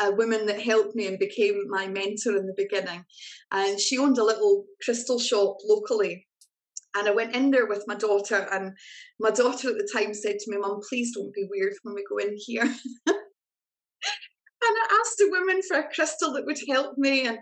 a 0.00 0.10
woman 0.12 0.46
that 0.46 0.60
helped 0.60 0.94
me 0.94 1.06
and 1.06 1.18
became 1.18 1.64
my 1.68 1.86
mentor 1.86 2.36
in 2.36 2.46
the 2.46 2.54
beginning. 2.56 3.04
And 3.50 3.80
she 3.80 3.98
owned 3.98 4.18
a 4.18 4.24
little 4.24 4.64
crystal 4.84 5.18
shop 5.18 5.56
locally. 5.64 6.26
And 6.96 7.08
I 7.08 7.12
went 7.12 7.36
in 7.36 7.50
there 7.50 7.66
with 7.66 7.84
my 7.86 7.94
daughter, 7.94 8.48
and 8.50 8.72
my 9.20 9.30
daughter 9.30 9.68
at 9.68 9.76
the 9.76 9.88
time 9.92 10.14
said 10.14 10.38
to 10.38 10.50
me, 10.50 10.56
Mum, 10.58 10.80
please 10.88 11.14
don't 11.14 11.34
be 11.34 11.46
weird 11.50 11.74
when 11.82 11.94
we 11.94 12.04
go 12.08 12.16
in 12.16 12.36
here. 12.38 12.62
and 13.06 13.16
I 14.62 15.00
asked 15.00 15.20
a 15.20 15.28
woman 15.30 15.60
for 15.68 15.78
a 15.78 15.92
crystal 15.94 16.32
that 16.32 16.46
would 16.46 16.58
help 16.68 16.96
me. 16.96 17.26
And, 17.26 17.38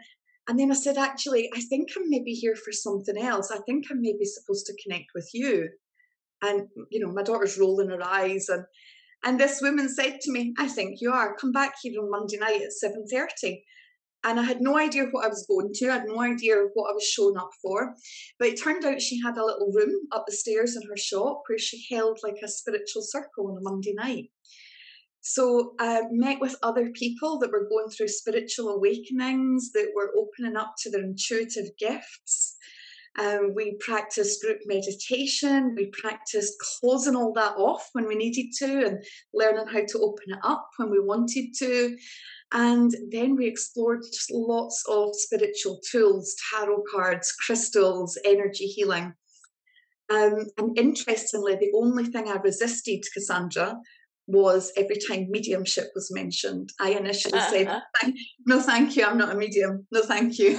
and 0.49 0.59
then 0.59 0.73
I 0.73 0.75
said, 0.75 0.99
Actually, 0.99 1.51
I 1.55 1.61
think 1.61 1.91
I'm 1.97 2.11
maybe 2.11 2.33
here 2.33 2.57
for 2.57 2.73
something 2.73 3.17
else. 3.17 3.53
I 3.53 3.59
think 3.61 3.85
I'm 3.91 4.03
maybe 4.03 4.25
supposed 4.25 4.67
to 4.67 4.77
connect 4.83 5.07
with 5.15 5.31
you. 5.33 5.69
And, 6.43 6.69
you 6.91 7.01
know, 7.01 7.13
my 7.13 7.23
daughter's 7.23 7.59
rolling 7.59 7.91
her 7.91 8.05
eyes. 8.05 8.49
And 8.49 8.65
and 9.25 9.41
this 9.41 9.61
woman 9.63 9.89
said 9.89 10.21
to 10.21 10.31
me, 10.31 10.55
I 10.59 10.69
think 10.69 11.01
you 11.01 11.11
are. 11.11 11.35
Come 11.37 11.51
back 11.51 11.75
here 11.83 11.99
on 12.01 12.11
Monday 12.11 12.37
night 12.37 12.61
at 12.61 12.91
7.30. 12.91 13.63
And 14.25 14.41
I 14.41 14.43
had 14.43 14.61
no 14.61 14.79
idea 14.79 15.07
what 15.11 15.27
I 15.27 15.29
was 15.29 15.47
going 15.47 15.71
to. 15.75 15.91
I 15.91 15.95
had 15.95 16.07
no 16.07 16.21
idea 16.21 16.57
what 16.73 16.91
I 16.91 16.95
was 16.95 17.07
showing 17.07 17.37
up 17.37 17.51
for. 17.61 17.95
But 18.39 18.49
it 18.49 18.61
turned 18.61 18.85
out 18.85 19.01
she 19.01 19.21
had 19.21 19.37
a 19.37 19.45
little 19.45 19.71
room 19.73 19.95
up 20.13 20.25
the 20.27 20.33
stairs 20.33 20.77
in 20.77 20.89
her 20.89 20.97
shop 20.97 21.43
where 21.47 21.59
she 21.59 21.87
held 21.95 22.21
like 22.23 22.39
a 22.43 22.49
spiritual 22.49 23.03
circle 23.03 23.49
on 23.51 23.59
a 23.59 23.61
Monday 23.61 23.93
night. 23.95 24.31
So 25.21 25.75
I 25.79 26.03
met 26.11 26.41
with 26.41 26.57
other 26.63 26.91
people 26.91 27.39
that 27.39 27.51
were 27.51 27.69
going 27.69 27.89
through 27.89 28.09
spiritual 28.09 28.71
awakenings, 28.71 29.73
that 29.73 29.93
were 29.95 30.13
opening 30.19 30.57
up 30.57 30.75
to 30.81 30.91
their 30.91 31.03
intuitive 31.03 31.71
gifts. 31.79 32.57
Um, 33.19 33.53
we 33.55 33.77
practiced 33.79 34.43
group 34.43 34.59
meditation. 34.67 35.75
We 35.77 35.87
practiced 35.87 36.55
closing 36.61 37.15
all 37.15 37.33
that 37.35 37.55
off 37.57 37.89
when 37.93 38.07
we 38.07 38.17
needed 38.17 38.47
to 38.59 38.87
and 38.87 39.05
learning 39.33 39.67
how 39.67 39.85
to 39.87 39.99
open 40.01 40.25
it 40.29 40.41
up 40.43 40.69
when 40.77 40.91
we 40.91 41.01
wanted 41.01 41.55
to. 41.59 41.97
And 42.55 42.95
then 43.11 43.35
we 43.35 43.49
explored 43.49 44.03
just 44.05 44.31
lots 44.33 44.85
of 44.89 45.11
spiritual 45.15 45.81
tools, 45.91 46.37
tarot 46.53 46.85
cards, 46.91 47.33
crystals, 47.33 48.17
energy 48.25 48.67
healing. 48.67 49.13
Um, 50.09 50.47
and 50.57 50.79
interestingly, 50.79 51.57
the 51.57 51.73
only 51.75 52.05
thing 52.05 52.29
I 52.29 52.37
resisted, 52.37 53.05
Cassandra, 53.13 53.77
was 54.29 54.73
every 54.77 54.97
time 54.97 55.27
mediumship 55.31 55.89
was 55.97 56.11
mentioned. 56.13 56.71
I 56.81 56.91
initially 56.91 57.39
uh-huh. 57.39 57.81
said, 58.05 58.15
No, 58.47 58.61
thank 58.61 58.97
you, 58.97 59.05
I'm 59.05 59.19
not 59.19 59.35
a 59.35 59.37
medium. 59.37 59.87
No, 59.91 60.03
thank 60.03 60.39
you. 60.39 60.59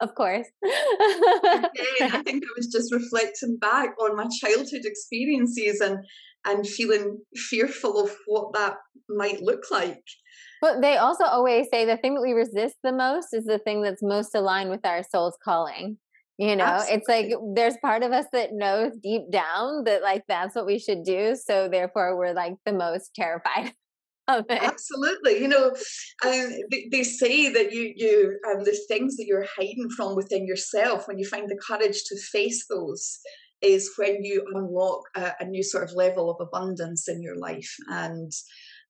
of 0.00 0.14
course. 0.16 0.46
I 0.64 1.68
think 2.24 2.44
I 2.44 2.52
was 2.56 2.66
just 2.66 2.92
reflecting 2.92 3.56
back 3.58 3.90
on 4.00 4.16
my 4.16 4.26
childhood 4.40 4.82
experiences 4.84 5.80
and 5.80 5.98
and 6.44 6.66
feeling 6.66 7.18
fearful 7.36 8.02
of 8.02 8.14
what 8.26 8.52
that 8.54 8.76
might 9.08 9.42
look 9.42 9.70
like. 9.70 10.02
But 10.60 10.80
they 10.80 10.96
also 10.96 11.24
always 11.24 11.66
say 11.72 11.84
the 11.84 11.96
thing 11.96 12.14
that 12.14 12.22
we 12.22 12.32
resist 12.32 12.76
the 12.82 12.92
most 12.92 13.28
is 13.32 13.44
the 13.44 13.58
thing 13.58 13.82
that's 13.82 14.02
most 14.02 14.34
aligned 14.34 14.70
with 14.70 14.84
our 14.84 15.02
soul's 15.02 15.38
calling. 15.42 15.98
You 16.38 16.54
know, 16.54 16.64
Absolutely. 16.64 16.96
it's 16.96 17.08
like 17.08 17.40
there's 17.56 17.76
part 17.82 18.04
of 18.04 18.12
us 18.12 18.26
that 18.32 18.50
knows 18.52 18.92
deep 19.02 19.22
down 19.30 19.82
that 19.84 20.02
like 20.02 20.22
that's 20.28 20.54
what 20.54 20.66
we 20.66 20.78
should 20.78 21.02
do. 21.02 21.34
So 21.34 21.68
therefore, 21.68 22.16
we're 22.16 22.32
like 22.32 22.54
the 22.64 22.72
most 22.72 23.10
terrified 23.16 23.72
of 24.28 24.44
it. 24.48 24.62
Absolutely, 24.62 25.40
you 25.40 25.48
know, 25.48 25.70
um, 26.24 26.50
they, 26.70 26.88
they, 26.92 27.02
say 27.02 27.52
that 27.52 27.72
you 27.72 27.92
you 27.96 28.38
um, 28.48 28.62
the 28.62 28.78
things 28.86 29.16
that 29.16 29.26
you're 29.26 29.46
hiding 29.56 29.88
from 29.96 30.14
within 30.14 30.46
yourself 30.46 31.08
when 31.08 31.18
you 31.18 31.26
find 31.26 31.48
the 31.48 31.58
courage 31.66 32.04
to 32.04 32.16
face 32.16 32.66
those 32.70 33.18
is 33.60 33.90
when 33.96 34.22
you 34.22 34.44
unlock 34.54 35.00
a, 35.16 35.32
a 35.40 35.44
new 35.44 35.64
sort 35.64 35.82
of 35.82 35.92
level 35.92 36.30
of 36.30 36.36
abundance 36.40 37.08
in 37.08 37.20
your 37.20 37.36
life, 37.36 37.74
and 37.88 38.30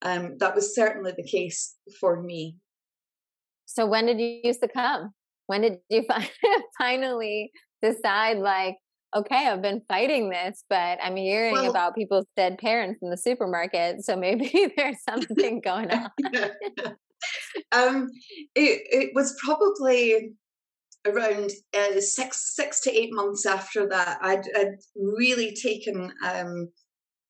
um, 0.03 0.37
that 0.39 0.55
was 0.55 0.75
certainly 0.75 1.13
the 1.17 1.27
case 1.27 1.77
for 2.01 2.23
me. 2.23 2.57
So 3.67 3.87
when 3.87 4.07
did 4.07 4.21
you 4.21 4.53
succumb? 4.53 5.13
When 5.47 5.63
did 5.63 5.79
you 5.89 6.05
finally 6.79 7.51
decide 7.83 8.39
like 8.39 8.77
okay, 9.17 9.49
I've 9.49 9.63
been 9.63 9.83
fighting 9.89 10.31
this, 10.31 10.65
but 10.69 10.99
I'm 11.03 11.17
hearing 11.17 11.55
well, 11.55 11.71
about 11.71 11.95
people's 11.95 12.27
dead 12.37 12.59
parents 12.59 13.01
in 13.03 13.11
the 13.11 13.17
supermarket. 13.17 14.05
So 14.05 14.17
maybe 14.17 14.71
there's 14.77 15.03
something 15.09 15.61
going 15.61 15.91
on. 15.91 16.11
um, 17.73 18.09
it, 18.55 18.83
it 18.91 19.11
was 19.15 19.37
probably 19.43 20.33
around 21.07 21.51
uh, 21.75 22.01
six 22.01 22.55
six 22.55 22.81
to 22.83 22.91
eight 22.91 23.11
months 23.13 23.47
after 23.47 23.89
that. 23.89 24.19
I'd, 24.21 24.45
I'd 24.55 24.77
really 24.97 25.55
taken 25.55 26.13
um, 26.25 26.69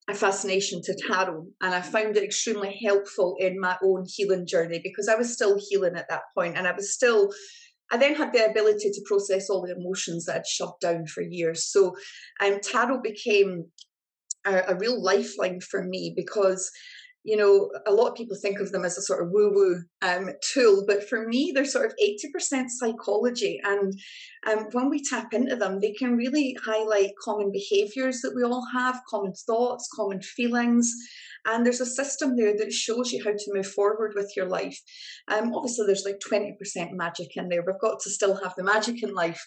a 0.09 0.15
fascination 0.15 0.81
to 0.83 0.97
tarot, 1.07 1.47
and 1.61 1.75
I 1.75 1.83
found 1.83 2.17
it 2.17 2.25
extremely 2.25 2.79
helpful 2.85 3.37
in 3.39 3.61
my 3.61 3.77
own 3.83 4.07
healing 4.09 4.47
journey 4.47 4.81
because 4.83 5.09
I 5.09 5.17
was 5.17 5.33
still 5.33 5.59
healing 5.69 5.97
at 5.97 6.09
that 6.09 6.23
point, 6.35 6.57
and 6.57 6.67
I 6.67 6.73
was 6.73 6.95
still 6.95 7.31
I 7.91 7.97
then 7.97 8.15
had 8.15 8.33
the 8.33 8.45
ability 8.45 8.91
to 8.91 9.05
process 9.07 9.49
all 9.49 9.63
the 9.63 9.75
emotions 9.75 10.27
that 10.27 10.37
I'd 10.37 10.47
shoved 10.47 10.81
down 10.81 11.07
for 11.07 11.23
years. 11.23 11.65
So 11.65 11.97
um, 12.41 12.61
tarot 12.61 13.01
became 13.01 13.67
a, 14.45 14.63
a 14.69 14.77
real 14.77 15.03
lifeline 15.03 15.61
for 15.61 15.83
me 15.83 16.13
because 16.15 16.71
you 17.29 17.37
know, 17.37 17.71
a 17.87 17.93
lot 17.93 18.09
of 18.09 18.15
people 18.15 18.39
think 18.41 18.59
of 18.59 18.73
them 18.73 18.87
as 18.87 18.97
a 18.97 19.03
sort 19.03 19.23
of 19.23 19.31
woo 19.31 19.53
woo 19.55 19.83
um, 20.01 20.31
tool, 20.41 20.85
but 20.87 21.07
for 21.07 21.29
me, 21.29 21.53
they're 21.55 21.67
sort 21.67 21.85
of 21.85 21.93
80% 22.03 22.69
psychology. 22.69 23.61
And 23.63 23.93
um, 24.47 24.69
when 24.73 24.89
we 24.89 25.05
tap 25.05 25.35
into 25.35 25.55
them, 25.55 25.79
they 25.79 25.93
can 25.93 26.17
really 26.17 26.57
highlight 26.65 27.11
common 27.23 27.53
behaviors 27.53 28.23
that 28.23 28.33
we 28.35 28.43
all 28.43 28.65
have, 28.73 29.03
common 29.11 29.35
thoughts, 29.47 29.91
common 29.95 30.23
feelings. 30.23 30.91
And 31.45 31.67
there's 31.67 31.83
a 31.83 31.87
system 31.87 32.35
there 32.35 32.57
that 32.57 32.73
shows 32.73 33.13
you 33.13 33.23
how 33.23 33.33
to 33.33 33.53
move 33.55 33.67
forward 33.67 34.13
with 34.15 34.33
your 34.35 34.47
life. 34.47 34.79
Um, 35.29 35.53
obviously, 35.55 35.85
there's 35.85 36.07
like 36.07 36.21
20% 36.27 36.93
magic 36.93 37.37
in 37.37 37.51
there. 37.51 37.63
We've 37.67 37.79
got 37.79 38.01
to 38.01 38.11
still 38.11 38.37
have 38.43 38.55
the 38.57 38.65
magic 38.65 39.03
in 39.03 39.13
life. 39.13 39.47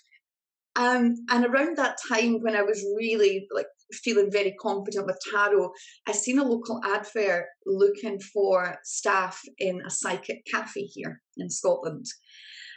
Um, 0.75 1.15
and 1.31 1.45
around 1.45 1.77
that 1.77 1.97
time 2.07 2.41
when 2.41 2.55
I 2.55 2.61
was 2.61 2.85
really 2.95 3.47
like 3.51 3.65
feeling 3.93 4.31
very 4.31 4.53
confident 4.59 5.05
with 5.05 5.19
tarot, 5.31 5.71
I 6.07 6.11
seen 6.11 6.39
a 6.39 6.43
local 6.43 6.81
ad 6.83 7.07
fair 7.07 7.47
looking 7.65 8.19
for 8.19 8.77
staff 8.83 9.39
in 9.57 9.81
a 9.85 9.89
psychic 9.89 10.45
cafe 10.51 10.83
here 10.83 11.21
in 11.37 11.49
Scotland. 11.49 12.05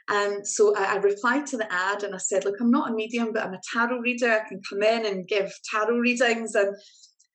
And 0.08 0.46
so 0.46 0.76
I, 0.76 0.94
I, 0.94 0.96
replied 0.96 1.46
to 1.46 1.56
the 1.56 1.72
ad 1.72 2.02
and 2.02 2.14
I 2.14 2.18
said, 2.18 2.44
Look, 2.44 2.56
I'm 2.60 2.70
not 2.70 2.90
a 2.90 2.94
medium, 2.94 3.32
but 3.32 3.42
I'm 3.42 3.54
a 3.54 3.60
tarot 3.72 4.00
reader. 4.00 4.30
I 4.30 4.46
can 4.46 4.60
come 4.68 4.82
in 4.82 5.06
and 5.06 5.26
give 5.26 5.50
tarot 5.70 5.96
readings. 5.96 6.54
And 6.54 6.76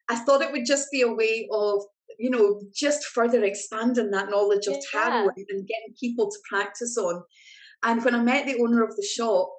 I 0.08 0.16
thought 0.18 0.42
it 0.42 0.52
would 0.52 0.68
just 0.68 0.92
be 0.92 1.02
a 1.02 1.12
way 1.12 1.48
of, 1.52 1.84
you 2.20 2.30
know, 2.30 2.62
just 2.76 3.06
further 3.06 3.44
expanding 3.44 4.12
that 4.12 4.30
knowledge 4.30 4.68
of 4.68 4.76
tarot 4.92 5.30
yeah. 5.36 5.44
and 5.50 5.68
getting 5.68 5.96
people 6.00 6.30
to 6.30 6.38
practice 6.48 6.96
on. 6.98 7.24
And 7.84 8.04
when 8.04 8.14
I 8.14 8.22
met 8.22 8.46
the 8.46 8.62
owner 8.62 8.84
of 8.84 8.96
the 8.96 9.08
shop, 9.16 9.50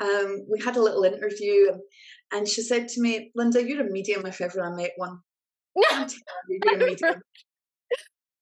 um, 0.00 0.46
we 0.50 0.60
had 0.60 0.76
a 0.76 0.82
little 0.82 1.04
interview 1.04 1.68
and, 1.70 1.80
and 2.32 2.46
she 2.46 2.62
said 2.62 2.88
to 2.88 3.00
me, 3.00 3.30
Linda, 3.34 3.66
you're 3.66 3.86
a 3.86 3.90
medium 3.90 4.26
if 4.26 4.40
ever 4.40 4.62
I 4.62 4.74
met 4.74 4.92
one. 4.96 5.18
you're 5.76 6.74
a 6.74 6.78
medium. 6.78 7.22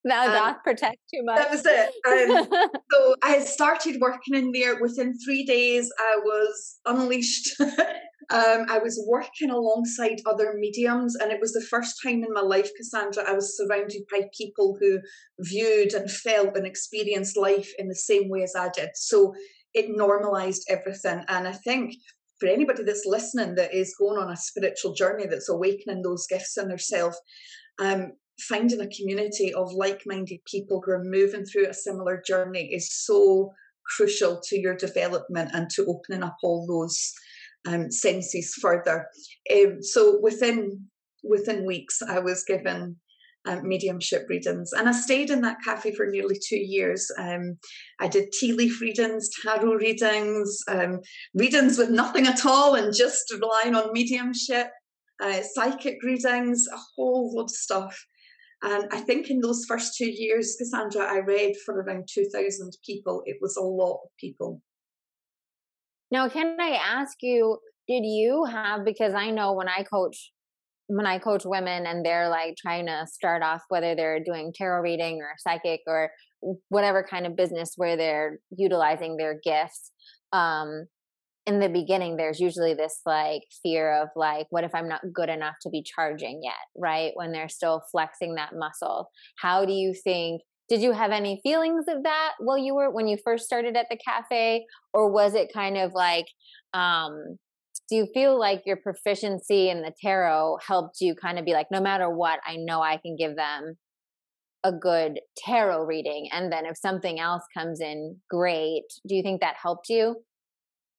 Thou 0.06 0.26
um, 0.26 0.32
doth 0.32 0.62
protect 0.62 0.98
too 1.12 1.22
much. 1.24 1.38
That 1.38 1.50
was 1.50 1.66
it. 1.66 1.90
Um, 2.06 2.70
so 2.92 3.16
I 3.22 3.40
started 3.40 4.00
working 4.00 4.34
in 4.34 4.52
there. 4.52 4.80
Within 4.80 5.14
three 5.18 5.44
days, 5.44 5.90
I 5.98 6.18
was 6.22 6.78
unleashed. 6.86 7.60
um, 7.60 8.66
I 8.68 8.78
was 8.82 9.02
working 9.08 9.50
alongside 9.50 10.20
other 10.24 10.54
mediums, 10.58 11.16
and 11.16 11.32
it 11.32 11.40
was 11.40 11.52
the 11.52 11.66
first 11.68 11.96
time 12.04 12.22
in 12.22 12.32
my 12.32 12.40
life, 12.40 12.70
Cassandra, 12.76 13.24
I 13.28 13.32
was 13.32 13.56
surrounded 13.56 14.02
by 14.10 14.28
people 14.36 14.76
who 14.80 15.00
viewed 15.40 15.92
and 15.92 16.10
felt 16.10 16.56
and 16.56 16.66
experienced 16.66 17.36
life 17.36 17.72
in 17.78 17.88
the 17.88 17.94
same 17.96 18.28
way 18.28 18.42
as 18.42 18.54
I 18.56 18.68
did. 18.68 18.90
So 18.94 19.34
it 19.74 19.86
normalized 19.88 20.66
everything. 20.70 21.24
And 21.28 21.48
I 21.48 21.52
think 21.52 21.94
for 22.38 22.48
anybody 22.48 22.82
that's 22.82 23.06
listening 23.06 23.54
that 23.54 23.74
is 23.74 23.96
going 23.98 24.18
on 24.18 24.30
a 24.30 24.36
spiritual 24.36 24.92
journey 24.92 25.26
that's 25.26 25.48
awakening 25.48 26.02
those 26.02 26.26
gifts 26.26 26.56
in 26.58 26.68
themselves, 26.68 27.18
um, 27.80 28.12
finding 28.40 28.80
a 28.80 28.88
community 28.88 29.54
of 29.54 29.72
like-minded 29.72 30.40
people 30.44 30.82
who 30.84 30.92
are 30.92 31.04
moving 31.04 31.44
through 31.44 31.66
a 31.66 31.74
similar 31.74 32.22
journey 32.26 32.66
is 32.72 32.92
so 32.92 33.52
crucial 33.96 34.40
to 34.44 34.58
your 34.58 34.76
development 34.76 35.50
and 35.54 35.70
to 35.70 35.86
opening 35.86 36.22
up 36.22 36.36
all 36.42 36.66
those 36.66 37.12
um, 37.66 37.90
senses 37.90 38.54
further. 38.54 39.06
Um, 39.54 39.82
so 39.82 40.18
within 40.20 40.86
within 41.24 41.64
weeks, 41.64 42.02
I 42.02 42.20
was 42.20 42.44
given 42.44 42.96
um, 43.46 43.66
mediumship 43.66 44.26
readings, 44.28 44.72
and 44.72 44.88
I 44.88 44.92
stayed 44.92 45.30
in 45.30 45.40
that 45.42 45.58
cafe 45.64 45.94
for 45.94 46.06
nearly 46.06 46.38
two 46.42 46.58
years. 46.58 47.10
Um, 47.18 47.58
I 48.00 48.08
did 48.08 48.32
tea 48.32 48.52
leaf 48.52 48.80
readings, 48.80 49.30
tarot 49.42 49.74
readings, 49.74 50.60
um, 50.68 51.00
readings 51.34 51.78
with 51.78 51.90
nothing 51.90 52.26
at 52.26 52.44
all, 52.44 52.74
and 52.74 52.94
just 52.94 53.32
relying 53.32 53.74
on 53.74 53.92
mediumship. 53.92 54.68
Uh, 55.22 55.40
psychic 55.54 56.02
readings, 56.02 56.66
a 56.70 56.76
whole 56.94 57.34
lot 57.34 57.44
of 57.44 57.50
stuff. 57.50 57.98
And 58.62 58.88
I 58.90 59.00
think 59.00 59.30
in 59.30 59.40
those 59.40 59.64
first 59.66 59.96
two 59.96 60.10
years, 60.10 60.56
Cassandra, 60.58 61.04
I 61.04 61.18
read 61.18 61.54
for 61.64 61.80
around 61.80 62.08
2,000 62.12 62.72
people. 62.84 63.22
It 63.26 63.36
was 63.40 63.56
a 63.56 63.62
lot 63.62 64.00
of 64.04 64.10
people. 64.18 64.60
Now, 66.10 66.28
can 66.28 66.56
I 66.60 66.70
ask 66.70 67.16
you, 67.20 67.58
did 67.88 68.04
you 68.04 68.44
have, 68.44 68.84
because 68.84 69.14
I 69.14 69.30
know 69.30 69.52
when 69.52 69.68
I 69.68 69.82
coach, 69.82 70.32
when 70.88 71.06
I 71.06 71.18
coach 71.18 71.44
women 71.44 71.86
and 71.86 72.04
they're 72.04 72.28
like 72.28 72.56
trying 72.56 72.86
to 72.86 73.06
start 73.10 73.42
off, 73.42 73.62
whether 73.68 73.94
they're 73.94 74.22
doing 74.22 74.52
tarot 74.54 74.82
reading 74.82 75.20
or 75.20 75.34
psychic 75.38 75.80
or 75.86 76.10
whatever 76.68 77.06
kind 77.08 77.26
of 77.26 77.36
business 77.36 77.72
where 77.76 77.96
they're 77.96 78.38
utilizing 78.56 79.16
their 79.16 79.40
gifts, 79.42 79.90
um, 80.32 80.86
in 81.46 81.60
the 81.60 81.68
beginning 81.68 82.16
there's 82.16 82.40
usually 82.40 82.74
this 82.74 83.02
like 83.06 83.42
fear 83.62 84.02
of 84.02 84.08
like 84.16 84.48
what 84.50 84.64
if 84.64 84.74
i'm 84.74 84.88
not 84.88 85.00
good 85.14 85.28
enough 85.28 85.54
to 85.62 85.70
be 85.70 85.80
charging 85.80 86.40
yet 86.42 86.54
right? 86.76 87.12
When 87.14 87.32
they're 87.32 87.48
still 87.48 87.82
flexing 87.90 88.34
that 88.34 88.54
muscle. 88.54 89.10
How 89.38 89.64
do 89.64 89.72
you 89.72 89.94
think 89.94 90.42
did 90.68 90.82
you 90.82 90.92
have 90.92 91.12
any 91.12 91.40
feelings 91.44 91.84
of 91.88 92.02
that 92.02 92.32
while 92.40 92.58
you 92.58 92.74
were 92.74 92.90
when 92.90 93.06
you 93.06 93.16
first 93.24 93.44
started 93.44 93.76
at 93.76 93.86
the 93.88 93.96
cafe? 93.96 94.66
Or 94.92 95.10
was 95.10 95.34
it 95.34 95.52
kind 95.52 95.76
of 95.76 95.92
like 95.94 96.26
um 96.74 97.38
do 97.88 97.96
you 97.96 98.06
feel 98.12 98.38
like 98.38 98.62
your 98.66 98.76
proficiency 98.76 99.70
in 99.70 99.82
the 99.82 99.92
tarot 100.00 100.58
helped 100.66 101.00
you 101.00 101.14
kind 101.14 101.38
of 101.38 101.44
be 101.44 101.52
like 101.52 101.68
no 101.70 101.80
matter 101.80 102.08
what 102.08 102.40
i 102.46 102.56
know 102.56 102.80
i 102.80 102.96
can 102.96 103.16
give 103.16 103.36
them 103.36 103.76
a 104.64 104.72
good 104.72 105.20
tarot 105.36 105.84
reading 105.84 106.28
and 106.32 106.52
then 106.52 106.66
if 106.66 106.76
something 106.76 107.20
else 107.20 107.42
comes 107.56 107.80
in 107.80 108.16
great 108.28 108.84
do 109.08 109.14
you 109.14 109.22
think 109.22 109.40
that 109.40 109.54
helped 109.62 109.88
you 109.88 110.16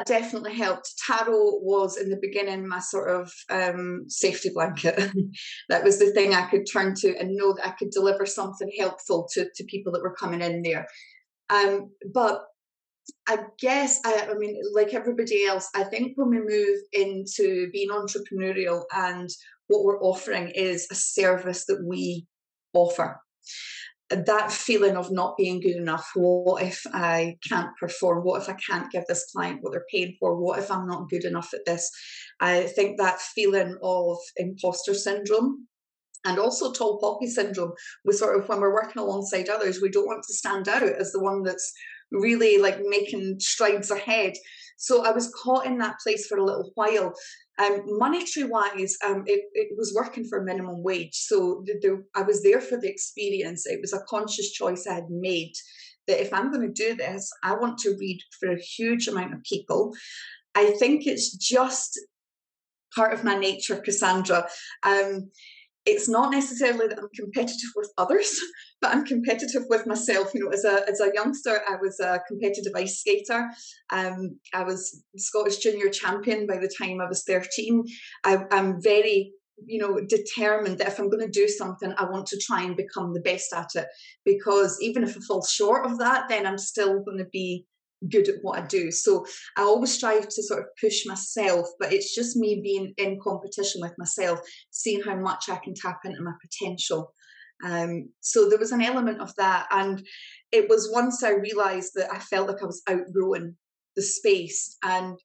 definitely 0.05 0.53
helped. 0.53 0.93
Tarot 1.05 1.59
was 1.61 1.97
in 1.97 2.09
the 2.09 2.19
beginning 2.21 2.67
my 2.67 2.79
sort 2.79 3.09
of 3.09 3.33
um, 3.49 4.05
safety 4.07 4.49
blanket. 4.53 5.11
that 5.69 5.83
was 5.83 5.99
the 5.99 6.11
thing 6.11 6.33
I 6.33 6.49
could 6.49 6.65
turn 6.71 6.93
to 6.95 7.17
and 7.17 7.35
know 7.35 7.53
that 7.53 7.67
I 7.67 7.71
could 7.71 7.89
deliver 7.89 8.25
something 8.25 8.69
helpful 8.77 9.27
to, 9.33 9.47
to 9.55 9.63
people 9.65 9.91
that 9.93 10.01
were 10.01 10.15
coming 10.15 10.41
in 10.41 10.61
there. 10.61 10.85
Um, 11.49 11.91
but 12.13 12.43
I 13.27 13.39
guess, 13.59 13.99
I, 14.05 14.29
I 14.31 14.33
mean, 14.35 14.59
like 14.73 14.93
everybody 14.93 15.45
else, 15.45 15.69
I 15.75 15.83
think 15.83 16.13
when 16.15 16.29
we 16.29 16.39
move 16.39 16.79
into 16.93 17.69
being 17.71 17.89
entrepreneurial 17.89 18.83
and 18.95 19.29
what 19.67 19.83
we're 19.83 20.01
offering 20.01 20.49
is 20.49 20.87
a 20.91 20.95
service 20.95 21.65
that 21.65 21.83
we 21.85 22.25
offer 22.73 23.19
that 24.09 24.51
feeling 24.51 24.95
of 24.95 25.11
not 25.11 25.35
being 25.37 25.59
good 25.59 25.75
enough. 25.75 26.09
What 26.15 26.63
if 26.63 26.81
i 26.93 27.35
can't 27.47 27.75
perform? 27.79 28.23
What 28.23 28.41
if 28.41 28.49
i 28.49 28.53
can't 28.53 28.91
give 28.91 29.05
this 29.07 29.29
client 29.33 29.59
what 29.61 29.71
they're 29.71 29.85
paying 29.91 30.15
for? 30.19 30.39
What 30.39 30.59
if 30.59 30.71
i'm 30.71 30.87
not 30.87 31.09
good 31.09 31.25
enough 31.25 31.53
at 31.53 31.65
this? 31.65 31.89
I 32.39 32.63
think 32.63 32.97
that 32.97 33.19
feeling 33.19 33.77
of 33.83 34.17
imposter 34.37 34.93
syndrome 34.93 35.67
and 36.25 36.39
also 36.39 36.71
tall 36.71 36.99
poppy 36.99 37.27
syndrome 37.27 37.73
we 38.05 38.13
sort 38.13 38.39
of 38.39 38.47
when 38.49 38.59
we're 38.59 38.73
working 38.73 39.01
alongside 39.01 39.49
others 39.49 39.81
we 39.81 39.89
don't 39.89 40.07
want 40.07 40.23
to 40.27 40.33
stand 40.33 40.67
out 40.67 40.83
as 40.83 41.11
the 41.11 41.21
one 41.21 41.43
that's 41.43 41.71
really 42.11 42.57
like 42.57 42.79
making 42.83 43.39
strides 43.39 43.91
ahead 43.91 44.33
so 44.77 45.05
i 45.05 45.11
was 45.11 45.33
caught 45.43 45.65
in 45.65 45.77
that 45.77 45.99
place 46.01 46.27
for 46.27 46.37
a 46.37 46.43
little 46.43 46.71
while 46.75 47.13
um, 47.59 47.81
monetary 47.87 48.45
wise, 48.45 48.95
um, 49.03 49.23
it, 49.25 49.45
it, 49.53 49.75
was 49.75 49.93
working 49.95 50.25
for 50.25 50.43
minimum 50.43 50.83
wage. 50.83 51.15
So 51.15 51.63
the, 51.65 51.73
the, 51.81 52.03
I 52.15 52.21
was 52.21 52.43
there 52.43 52.61
for 52.61 52.79
the 52.79 52.87
experience. 52.87 53.65
It 53.65 53.81
was 53.81 53.93
a 53.93 54.03
conscious 54.07 54.51
choice 54.51 54.85
I 54.85 54.93
had 54.93 55.09
made 55.09 55.53
that 56.07 56.21
if 56.21 56.33
I'm 56.33 56.51
going 56.51 56.71
to 56.71 56.73
do 56.73 56.95
this, 56.95 57.31
I 57.43 57.55
want 57.55 57.79
to 57.79 57.95
read 57.99 58.19
for 58.39 58.51
a 58.51 58.59
huge 58.59 59.07
amount 59.07 59.33
of 59.33 59.43
people. 59.43 59.93
I 60.55 60.71
think 60.71 61.07
it's 61.07 61.35
just 61.35 61.99
part 62.95 63.13
of 63.13 63.23
my 63.23 63.37
nature, 63.37 63.77
Cassandra. 63.77 64.47
Um, 64.83 65.31
it's 65.87 66.09
not 66.09 66.31
necessarily 66.31 66.87
that 66.87 66.99
I'm 66.99 67.09
competitive 67.15 67.71
with 67.75 67.91
others, 67.97 68.39
but 68.81 68.93
I'm 68.93 69.05
competitive 69.05 69.63
with 69.69 69.87
myself. 69.87 70.33
You 70.33 70.45
know, 70.45 70.51
as 70.51 70.65
a 70.65 70.87
as 70.89 70.99
a 70.99 71.11
youngster, 71.13 71.61
I 71.67 71.75
was 71.81 71.99
a 71.99 72.21
competitive 72.27 72.73
ice 72.75 72.99
skater. 72.99 73.49
Um, 73.91 74.39
I 74.53 74.63
was 74.63 75.03
Scottish 75.15 75.57
junior 75.57 75.89
champion 75.89 76.45
by 76.45 76.57
the 76.57 76.71
time 76.79 76.99
I 77.01 77.07
was 77.07 77.23
13. 77.23 77.83
I, 78.23 78.43
I'm 78.51 78.81
very 78.81 79.31
you 79.65 79.79
know 79.79 79.99
determined 80.07 80.77
that 80.77 80.89
if 80.89 80.99
i'm 80.99 81.09
going 81.09 81.25
to 81.25 81.31
do 81.31 81.47
something 81.47 81.91
i 81.97 82.03
want 82.03 82.27
to 82.27 82.39
try 82.39 82.61
and 82.61 82.77
become 82.77 83.11
the 83.11 83.19
best 83.21 83.51
at 83.53 83.69
it 83.73 83.87
because 84.23 84.77
even 84.81 85.03
if 85.03 85.17
i 85.17 85.19
fall 85.27 85.43
short 85.43 85.83
of 85.83 85.97
that 85.97 86.29
then 86.29 86.45
i'm 86.45 86.59
still 86.59 87.01
going 87.03 87.17
to 87.17 87.25
be 87.33 87.65
good 88.09 88.27
at 88.29 88.35
what 88.41 88.59
I 88.59 88.65
do. 88.65 88.91
So 88.91 89.25
I 89.57 89.61
always 89.61 89.93
strive 89.93 90.27
to 90.27 90.43
sort 90.43 90.61
of 90.61 90.67
push 90.79 91.05
myself, 91.05 91.67
but 91.79 91.91
it's 91.91 92.13
just 92.13 92.37
me 92.37 92.61
being 92.63 92.93
in 92.97 93.19
competition 93.21 93.81
with 93.81 93.93
myself, 93.97 94.39
seeing 94.71 95.01
how 95.01 95.15
much 95.15 95.45
I 95.49 95.57
can 95.57 95.73
tap 95.73 95.99
into 96.05 96.21
my 96.21 96.33
potential. 96.41 97.13
Um, 97.63 98.09
so 98.19 98.47
there 98.47 98.59
was 98.59 98.71
an 98.71 98.83
element 98.83 99.19
of 99.19 99.33
that. 99.35 99.67
And 99.71 100.05
it 100.51 100.69
was 100.69 100.91
once 100.93 101.23
I 101.23 101.31
realized 101.31 101.93
that 101.95 102.11
I 102.11 102.19
felt 102.19 102.47
like 102.47 102.61
I 102.61 102.67
was 102.67 102.83
outgrowing 102.87 103.55
the 103.95 104.01
space. 104.01 104.77
And 104.83 105.17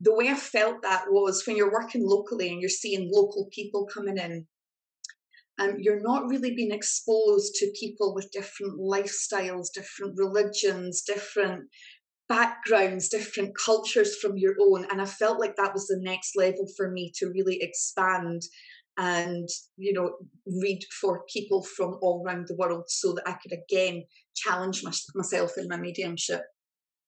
the 0.00 0.14
way 0.14 0.28
I 0.28 0.34
felt 0.34 0.82
that 0.82 1.04
was 1.08 1.46
when 1.46 1.56
you're 1.56 1.72
working 1.72 2.06
locally 2.06 2.50
and 2.50 2.60
you're 2.60 2.70
seeing 2.70 3.10
local 3.12 3.48
people 3.52 3.86
coming 3.86 4.18
in 4.18 4.46
um, 5.60 5.76
you're 5.78 6.00
not 6.00 6.28
really 6.28 6.54
being 6.54 6.72
exposed 6.72 7.54
to 7.56 7.72
people 7.78 8.14
with 8.14 8.30
different 8.32 8.78
lifestyles, 8.78 9.66
different 9.74 10.14
religions, 10.16 11.02
different 11.02 11.64
backgrounds, 12.28 13.08
different 13.08 13.52
cultures 13.62 14.16
from 14.16 14.36
your 14.36 14.54
own. 14.60 14.86
And 14.90 15.00
I 15.02 15.04
felt 15.04 15.38
like 15.38 15.56
that 15.56 15.74
was 15.74 15.86
the 15.86 16.00
next 16.00 16.32
level 16.36 16.66
for 16.76 16.90
me 16.90 17.12
to 17.16 17.26
really 17.26 17.58
expand 17.60 18.42
and, 18.98 19.48
you 19.76 19.92
know, 19.92 20.12
read 20.46 20.80
for 21.00 21.24
people 21.32 21.62
from 21.62 21.98
all 22.02 22.22
around 22.24 22.46
the 22.48 22.56
world 22.56 22.84
so 22.88 23.12
that 23.14 23.28
I 23.28 23.36
could 23.42 23.52
again 23.52 24.04
challenge 24.34 24.82
my, 24.82 24.92
myself 25.14 25.52
in 25.58 25.68
my 25.68 25.76
mediumship. 25.76 26.42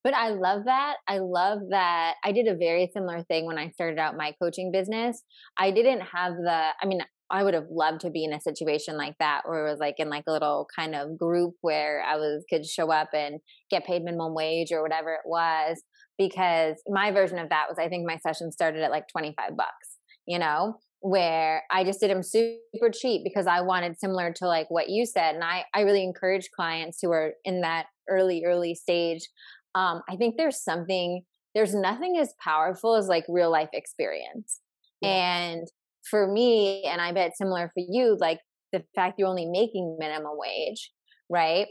But 0.02 0.14
I 0.14 0.30
love 0.30 0.64
that. 0.66 0.96
I 1.09 1.18
love 1.18 1.61
that. 1.70 2.16
I 2.22 2.33
did 2.33 2.46
a 2.46 2.57
very 2.57 2.90
similar 2.92 3.22
thing 3.22 3.46
when 3.46 3.57
I 3.57 3.70
started 3.70 3.98
out 3.98 4.18
my 4.18 4.35
coaching 4.42 4.70
business. 4.70 5.22
I 5.59 5.70
didn't 5.70 6.02
have 6.02 6.35
the, 6.35 6.68
I 6.83 6.87
mean, 6.87 7.00
I 7.31 7.43
would 7.43 7.55
have 7.55 7.67
loved 7.71 8.01
to 8.03 8.11
be 8.11 8.25
in 8.25 8.33
a 8.33 8.41
situation 8.41 8.97
like 8.97 9.15
that 9.19 9.43
where 9.45 9.67
it 9.67 9.71
was 9.71 9.81
like 9.81 9.97
in 9.99 10.11
like 10.11 10.25
a 10.27 10.33
little 10.33 10.67
kind 10.77 10.95
of 10.95 11.19
group 11.19 11.55
where 11.63 12.03
I 12.03 12.17
was 12.17 12.45
could 12.49 12.67
show 12.67 12.91
up 12.91 13.11
and 13.15 13.41
get 13.71 13.87
paid 13.87 14.03
minimum 14.03 14.35
wage 14.35 14.73
or 14.73 14.83
whatever 14.83 15.15
it 15.15 15.27
was 15.27 15.83
because 16.19 16.77
my 16.89 17.11
version 17.11 17.39
of 17.39 17.49
that 17.49 17.67
was 17.69 17.79
I 17.79 17.89
think 17.89 18.07
my 18.07 18.19
session 18.19 18.53
started 18.53 18.83
at 18.83 18.91
like 18.91 19.09
25 19.09 19.57
bucks, 19.57 19.99
you 20.27 20.39
know? 20.39 20.77
where 21.05 21.65
I 21.71 21.85
just 21.85 22.01
did 22.01 22.11
them 22.11 22.23
super 22.23 22.89
cheap 22.91 23.25
because 23.25 23.47
I 23.47 23.61
wanted 23.61 24.01
similar 24.01 24.33
to 24.37 24.47
like 24.47 24.71
what 24.71 24.89
you 24.89 25.05
said. 25.05 25.35
And 25.35 25.45
I, 25.45 25.65
I 25.75 25.83
really 25.83 26.03
encourage 26.03 26.49
clients 26.57 26.99
who 27.03 27.13
are 27.13 27.33
in 27.45 27.61
that 27.61 27.89
early, 28.09 28.43
early 28.47 28.75
stage. 28.75 29.29
Um, 29.75 30.01
I 30.09 30.17
think 30.17 30.39
there's 30.39 30.65
something, 30.65 31.21
there's 31.55 31.75
nothing 31.75 32.17
as 32.19 32.33
powerful 32.43 32.95
as 32.97 33.07
like 33.07 33.25
real 33.29 33.53
life 33.53 33.69
experience. 33.75 34.61
Yeah. 35.03 35.11
And 35.11 35.69
for 36.11 36.31
me, 36.31 36.85
and 36.85 37.01
I 37.01 37.12
bet 37.12 37.37
similar 37.37 37.71
for 37.75 37.83
you, 37.88 38.17
like 38.21 38.40
the 38.73 38.85
fact 38.95 39.19
you're 39.19 39.29
only 39.29 39.47
making 39.47 39.97
minimum 39.99 40.33
wage, 40.35 40.90
right? 41.31 41.67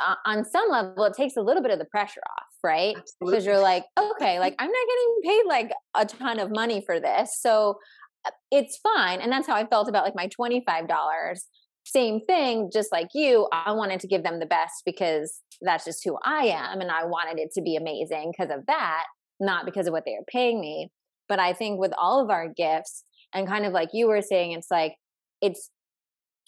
Uh, 0.00 0.14
on 0.26 0.44
some 0.44 0.70
level, 0.70 1.04
it 1.04 1.14
takes 1.14 1.36
a 1.36 1.40
little 1.40 1.62
bit 1.62 1.72
of 1.72 1.78
the 1.78 1.84
pressure 1.86 2.20
off, 2.20 2.46
right? 2.62 2.96
Because 3.20 3.44
you're 3.46 3.60
like, 3.60 3.84
okay, 3.98 4.38
like 4.38 4.54
I'm 4.58 4.70
not 4.70 4.86
getting 4.88 5.20
paid 5.24 5.48
like 5.48 5.72
a 5.94 6.06
ton 6.06 6.38
of 6.38 6.50
money 6.50 6.82
for 6.84 7.00
this. 7.00 7.38
So 7.40 7.78
uh, 8.24 8.30
it's 8.50 8.78
fine. 8.78 9.20
And 9.20 9.32
that's 9.32 9.46
how 9.46 9.54
I 9.54 9.66
felt 9.66 9.88
about 9.88 10.04
like 10.04 10.14
my 10.14 10.28
$25. 10.28 11.38
Same 11.84 12.20
thing, 12.26 12.70
just 12.72 12.92
like 12.92 13.08
you, 13.14 13.48
I 13.50 13.72
wanted 13.72 14.00
to 14.00 14.06
give 14.06 14.22
them 14.22 14.40
the 14.40 14.46
best 14.46 14.82
because 14.84 15.40
that's 15.62 15.84
just 15.84 16.04
who 16.04 16.18
I 16.22 16.46
am. 16.46 16.80
And 16.80 16.90
I 16.90 17.04
wanted 17.04 17.40
it 17.40 17.50
to 17.54 17.62
be 17.62 17.76
amazing 17.76 18.32
because 18.36 18.54
of 18.54 18.66
that, 18.66 19.04
not 19.40 19.64
because 19.64 19.86
of 19.86 19.92
what 19.92 20.04
they 20.04 20.12
are 20.12 20.24
paying 20.30 20.60
me. 20.60 20.90
But 21.28 21.40
I 21.40 21.52
think 21.54 21.80
with 21.80 21.92
all 21.96 22.22
of 22.22 22.30
our 22.30 22.48
gifts, 22.48 23.04
and 23.34 23.46
kind 23.46 23.64
of 23.64 23.72
like 23.72 23.90
you 23.92 24.08
were 24.08 24.22
saying, 24.22 24.52
it's 24.52 24.70
like, 24.70 24.94
it's 25.40 25.70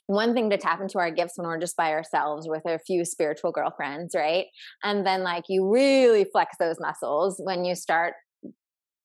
one 0.06 0.34
thing 0.34 0.50
to 0.50 0.56
tap 0.56 0.80
into 0.80 0.98
our 0.98 1.10
gifts 1.10 1.34
when 1.36 1.46
we're 1.46 1.60
just 1.60 1.76
by 1.76 1.92
ourselves 1.92 2.48
with 2.48 2.62
a 2.66 2.80
few 2.80 3.04
spiritual 3.04 3.52
girlfriends, 3.52 4.12
right? 4.14 4.46
And 4.82 5.06
then 5.06 5.22
like 5.22 5.44
you 5.48 5.70
really 5.70 6.24
flex 6.24 6.56
those 6.58 6.76
muscles 6.80 7.40
when 7.44 7.64
you 7.64 7.76
start 7.76 8.14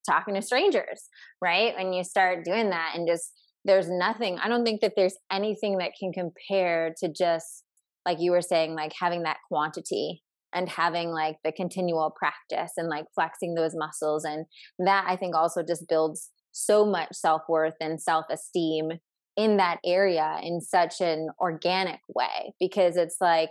talking 0.08 0.34
to 0.34 0.42
strangers, 0.42 1.08
right? 1.40 1.74
When 1.76 1.92
you 1.92 2.02
start 2.02 2.44
doing 2.44 2.70
that 2.70 2.92
and 2.96 3.06
just 3.06 3.30
there's 3.64 3.88
nothing, 3.88 4.38
I 4.42 4.48
don't 4.48 4.64
think 4.64 4.80
that 4.80 4.94
there's 4.96 5.16
anything 5.30 5.78
that 5.78 5.92
can 5.98 6.12
compare 6.12 6.92
to 6.98 7.08
just 7.08 7.62
like 8.04 8.18
you 8.20 8.30
were 8.30 8.42
saying, 8.42 8.74
like 8.74 8.92
having 8.98 9.22
that 9.24 9.38
quantity 9.48 10.22
and 10.52 10.68
having 10.68 11.10
like 11.10 11.36
the 11.44 11.52
continual 11.52 12.12
practice 12.16 12.72
and 12.76 12.88
like 12.88 13.04
flexing 13.14 13.54
those 13.54 13.74
muscles. 13.74 14.24
And 14.24 14.46
that 14.78 15.04
I 15.08 15.16
think 15.16 15.34
also 15.34 15.62
just 15.62 15.88
builds 15.88 16.30
so 16.56 16.84
much 16.84 17.08
self 17.12 17.42
worth 17.48 17.74
and 17.80 18.00
self 18.00 18.26
esteem 18.30 18.92
in 19.36 19.58
that 19.58 19.78
area 19.84 20.38
in 20.42 20.60
such 20.60 21.00
an 21.00 21.28
organic 21.40 22.00
way 22.14 22.54
because 22.58 22.96
it's 22.96 23.16
like 23.20 23.50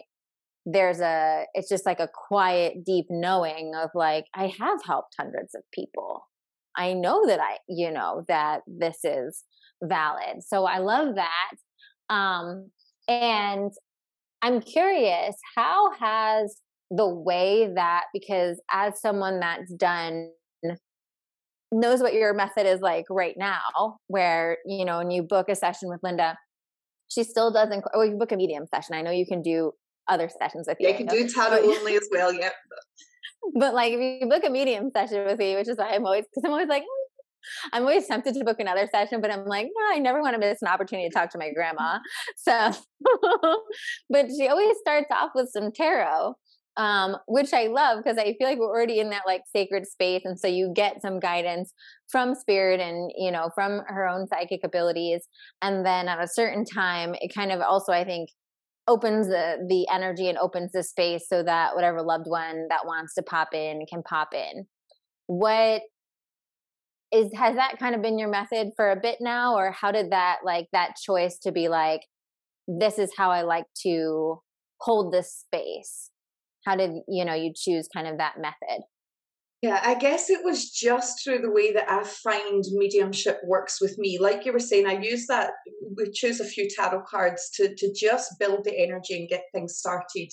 there's 0.66 1.00
a 1.00 1.46
it's 1.54 1.70
just 1.70 1.86
like 1.86 2.00
a 2.00 2.10
quiet 2.28 2.84
deep 2.84 3.06
knowing 3.12 3.74
of 3.76 3.92
like 3.94 4.26
i 4.34 4.48
have 4.48 4.84
helped 4.84 5.14
hundreds 5.16 5.54
of 5.54 5.62
people 5.72 6.24
I 6.78 6.94
know 6.94 7.26
that 7.28 7.40
I, 7.40 7.58
you 7.68 7.92
know, 7.92 8.26
that 8.28 8.62
this 8.68 9.00
is 9.04 9.44
valid. 9.82 10.44
So 10.46 10.66
I 10.66 10.80
love 10.80 11.16
that. 11.16 12.14
Um, 12.14 12.72
and 13.08 13.72
I'm 14.42 14.62
curious, 14.62 15.36
how 15.56 15.92
has 15.94 16.58
the 16.92 17.08
way 17.08 17.72
that, 17.74 18.06
because 18.14 18.62
as 18.72 19.02
someone 19.02 19.40
that's 19.40 19.74
done, 19.74 20.32
knows 21.80 22.02
what 22.02 22.14
your 22.14 22.34
method 22.34 22.66
is 22.66 22.82
like 22.82 23.06
right 23.10 23.36
now, 23.38 23.98
where, 24.08 24.58
you 24.66 24.86
know, 24.86 25.00
when 25.00 25.12
you 25.12 25.24
book 25.24 25.50
a 25.50 25.56
session 25.56 25.90
with 25.90 26.00
Linda, 26.04 26.38
she 27.08 27.24
still 27.24 27.52
doesn't, 27.52 27.84
oh, 27.94 28.02
you 28.02 28.16
book 28.16 28.32
a 28.32 28.36
medium 28.36 28.66
session. 28.74 28.96
I 28.96 29.02
know 29.02 29.12
you 29.12 29.26
can 29.26 29.42
do 29.42 29.72
other 30.08 30.30
sessions 30.30 30.68
with 30.68 30.78
you. 30.80 30.88
Yeah, 30.88 30.96
I 30.96 30.98
can 30.98 31.08
do 31.08 31.28
tarot 31.28 31.64
only 31.64 31.96
as 31.96 32.08
well. 32.12 32.34
Yep 32.34 32.54
but 33.54 33.74
like 33.74 33.94
if 33.94 34.22
you 34.22 34.28
book 34.28 34.44
a 34.46 34.50
medium 34.50 34.90
session 34.92 35.26
with 35.26 35.38
me, 35.38 35.56
which 35.56 35.68
is 35.68 35.78
why 35.78 35.90
I'm 35.90 36.06
always 36.06 36.26
because 36.26 36.46
I'm 36.46 36.52
always 36.52 36.68
like 36.68 36.84
mm, 36.84 37.06
I'm 37.74 37.84
always 37.84 38.08
tempted 38.08 38.34
to 38.34 38.44
book 38.44 38.60
another 38.60 38.88
session, 38.92 39.22
but 39.22 39.32
I'm 39.32 39.46
like, 39.46 39.68
no, 39.68 39.96
I 39.96 40.00
never 40.00 40.22
want 40.22 40.34
to 40.34 40.40
miss 40.40 40.62
an 40.62 40.68
opportunity 40.68 41.10
to 41.10 41.14
talk 41.14 41.30
to 41.32 41.38
my 41.38 41.52
grandma. 41.52 42.00
So, 42.38 42.72
but 44.10 44.28
she 44.36 44.48
always 44.48 44.78
starts 44.80 45.08
off 45.12 45.32
with 45.36 45.50
some 45.52 45.72
tarot, 45.72 46.36
um, 46.78 47.18
which 47.28 47.54
I 47.54 47.68
love 47.68 48.04
because 48.04 48.18
I 48.18 48.36
feel 48.38 48.48
like 48.48 48.60
we're 48.60 48.68
already 48.68 49.00
in 49.00 49.10
that 49.10 49.24
like 49.26 49.42
sacred 49.54 49.88
space, 49.88 50.22
and 50.26 50.40
so 50.40 50.48
you 50.48 50.72
get 50.76 51.02
some 51.02 51.20
guidance 51.20 51.74
from 52.10 52.36
spirit 52.36 52.80
and 52.80 53.12
you 53.18 53.32
know 53.32 53.50
from 53.56 53.82
her 53.88 54.08
own 54.08 54.28
psychic 54.28 54.62
abilities, 54.64 55.28
and 55.62 55.86
then 55.86 56.08
at 56.08 56.22
a 56.22 56.28
certain 56.28 56.66
time, 56.66 57.16
it 57.22 57.34
kind 57.34 57.52
of 57.52 57.62
also 57.62 57.92
I 57.92 58.04
think 58.04 58.30
opens 58.88 59.28
the 59.28 59.66
the 59.68 59.88
energy 59.92 60.28
and 60.28 60.38
opens 60.38 60.72
the 60.72 60.84
space 60.84 61.28
so 61.28 61.44
that 61.44 61.76
whatever 61.76 62.02
loved 62.02 62.28
one 62.28 62.68
that 62.70 62.86
wants 62.86 63.16
to 63.16 63.24
pop 63.24 63.54
in 63.54 63.86
can 63.90 64.04
pop 64.04 64.34
in. 64.34 64.66
What 65.28 65.82
is 67.12 67.32
has 67.36 67.56
that 67.56 67.78
kind 67.80 67.96
of 67.96 68.02
been 68.02 68.20
your 68.20 68.30
method 68.30 68.70
for 68.76 68.92
a 68.92 68.96
bit 68.96 69.18
now 69.22 69.56
or 69.56 69.72
how 69.72 69.92
did 69.92 70.12
that 70.12 70.40
like 70.44 70.68
that 70.72 70.96
choice 71.02 71.38
to 71.40 71.52
be 71.52 71.68
like 71.68 72.02
this 72.68 72.98
is 72.98 73.12
how 73.18 73.32
i 73.32 73.42
like 73.42 73.66
to 73.76 74.42
hold 74.82 75.14
this 75.14 75.32
space 75.34 76.10
how 76.66 76.76
did 76.76 76.92
you 77.08 77.26
know 77.26 77.34
you 77.34 77.52
choose 77.56 77.88
kind 77.94 78.08
of 78.08 78.18
that 78.18 78.36
method 78.38 78.84
yeah, 79.66 79.82
I 79.84 79.96
guess 79.96 80.30
it 80.30 80.44
was 80.44 80.70
just 80.70 81.24
through 81.24 81.40
the 81.40 81.50
way 81.50 81.74
that 81.74 81.90
I 81.90 82.04
find 82.04 82.64
mediumship 82.74 83.40
works 83.44 83.82
with 83.82 83.98
me. 83.98 84.20
Like 84.20 84.46
you 84.46 84.54
were 84.54 84.60
saying, 84.60 84.86
I 84.86 85.00
use 85.00 85.26
that, 85.26 85.54
we 85.98 86.12
choose 86.12 86.40
a 86.40 86.46
few 86.46 86.68
tarot 86.70 87.02
cards 87.10 87.50
to, 87.56 87.74
to 87.76 87.92
just 87.92 88.38
build 88.40 88.64
the 88.64 88.78
energy 88.78 89.16
and 89.16 89.28
get 89.28 89.46
things 89.52 89.78
started. 89.78 90.30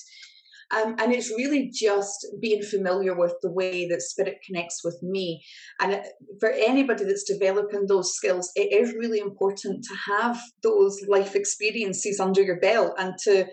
Um, 0.74 0.96
and 0.98 1.14
it's 1.14 1.30
really 1.30 1.70
just 1.72 2.26
being 2.40 2.62
familiar 2.62 3.16
with 3.16 3.34
the 3.40 3.50
way 3.50 3.88
that 3.88 4.02
spirit 4.02 4.38
connects 4.44 4.82
with 4.84 4.98
me. 5.02 5.42
And 5.80 6.02
for 6.38 6.50
anybody 6.50 7.04
that's 7.04 7.24
developing 7.24 7.86
those 7.86 8.14
skills, 8.14 8.50
it 8.54 8.70
is 8.72 8.92
really 8.92 9.20
important 9.20 9.84
to 9.84 9.94
have 10.12 10.38
those 10.62 11.00
life 11.08 11.34
experiences 11.34 12.20
under 12.20 12.42
your 12.42 12.60
belt 12.60 12.94
and 12.98 13.14
to 13.24 13.46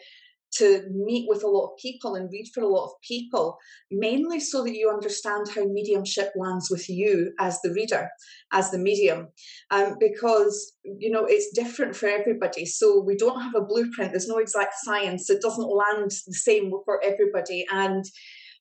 to 0.52 0.84
meet 0.92 1.28
with 1.30 1.44
a 1.44 1.48
lot 1.48 1.66
of 1.66 1.78
people 1.78 2.16
and 2.16 2.32
read 2.32 2.50
for 2.54 2.62
a 2.62 2.68
lot 2.68 2.86
of 2.86 3.02
people, 3.02 3.58
mainly 3.92 4.40
so 4.40 4.64
that 4.64 4.76
you 4.76 4.90
understand 4.90 5.48
how 5.54 5.64
mediumship 5.66 6.32
lands 6.36 6.70
with 6.70 6.90
you 6.90 7.32
as 7.40 7.62
the 7.62 7.72
reader, 7.72 8.10
as 8.52 8.72
the 8.72 8.78
medium, 8.78 9.28
um, 9.72 9.96
because 10.00 10.74
you 10.84 11.12
know 11.12 11.26
it's 11.26 11.52
different 11.54 11.96
for 11.96 12.08
everybody. 12.08 12.66
So 12.66 13.02
we 13.02 13.16
don't 13.16 13.42
have 13.42 13.56
a 13.56 13.66
blueprint. 13.66 14.12
There's 14.12 14.28
no 14.28 14.38
exact 14.38 14.74
science. 14.84 15.30
It 15.30 15.42
doesn't 15.42 15.70
land 15.70 16.12
the 16.26 16.34
same 16.34 16.72
for 16.86 17.04
everybody, 17.04 17.66
and 17.72 18.04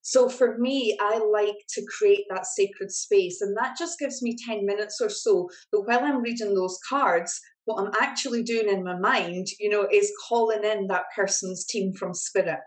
so 0.03 0.29
for 0.29 0.57
me, 0.57 0.97
I 1.01 1.19
like 1.19 1.57
to 1.71 1.85
create 1.99 2.25
that 2.31 2.47
sacred 2.47 2.91
space, 2.91 3.41
and 3.41 3.57
that 3.57 3.77
just 3.79 3.99
gives 3.99 4.23
me 4.23 4.37
10 4.47 4.65
minutes 4.65 5.01
or 5.01 5.11
so. 5.11 5.51
But 5.71 5.87
while 5.87 6.05
I'm 6.05 6.23
reading 6.23 6.55
those 6.55 6.79
cards, 6.89 7.39
what 7.69 7.85
I'm 7.85 7.93
actually 8.01 8.43
doing 8.43 8.69
in 8.69 8.83
my 8.83 8.99
mind, 8.99 9.47
you 9.61 9.69
know, 9.69 9.87
is 9.93 10.11
calling 10.27 10.65
in 10.65 10.87
that 10.87 11.05
person's 11.15 11.67
team 11.67 11.93
from 11.93 12.15
spirit. 12.15 12.61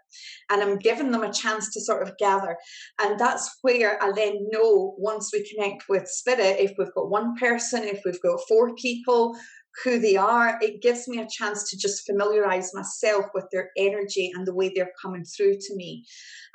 And 0.52 0.62
I'm 0.62 0.78
giving 0.78 1.10
them 1.10 1.24
a 1.24 1.34
chance 1.34 1.74
to 1.74 1.82
sort 1.82 2.08
of 2.08 2.16
gather. 2.20 2.56
And 3.02 3.20
that's 3.20 3.58
where 3.64 4.02
I 4.02 4.12
then 4.12 4.48
know 4.52 4.94
once 5.00 5.32
we 5.34 5.50
connect 5.50 5.90
with 5.90 6.08
spirit, 6.08 6.58
if 6.60 6.74
we've 6.78 6.94
got 6.94 7.10
one 7.10 7.36
person, 7.36 7.84
if 7.84 8.02
we've 8.06 8.22
got 8.22 8.42
four 8.48 8.76
people, 8.76 9.36
who 9.84 10.00
they 10.00 10.18
are, 10.18 10.60
it 10.62 10.82
gives 10.82 11.08
me 11.08 11.20
a 11.20 11.28
chance 11.28 11.70
to 11.70 11.78
just 11.78 12.06
familiarize 12.06 12.74
myself 12.74 13.26
with 13.34 13.46
their 13.54 13.72
energy 13.78 14.30
and 14.36 14.46
the 14.46 14.54
way 14.54 14.70
they're 14.76 14.92
coming 15.02 15.24
through 15.24 15.56
to 15.60 15.76
me. 15.76 16.06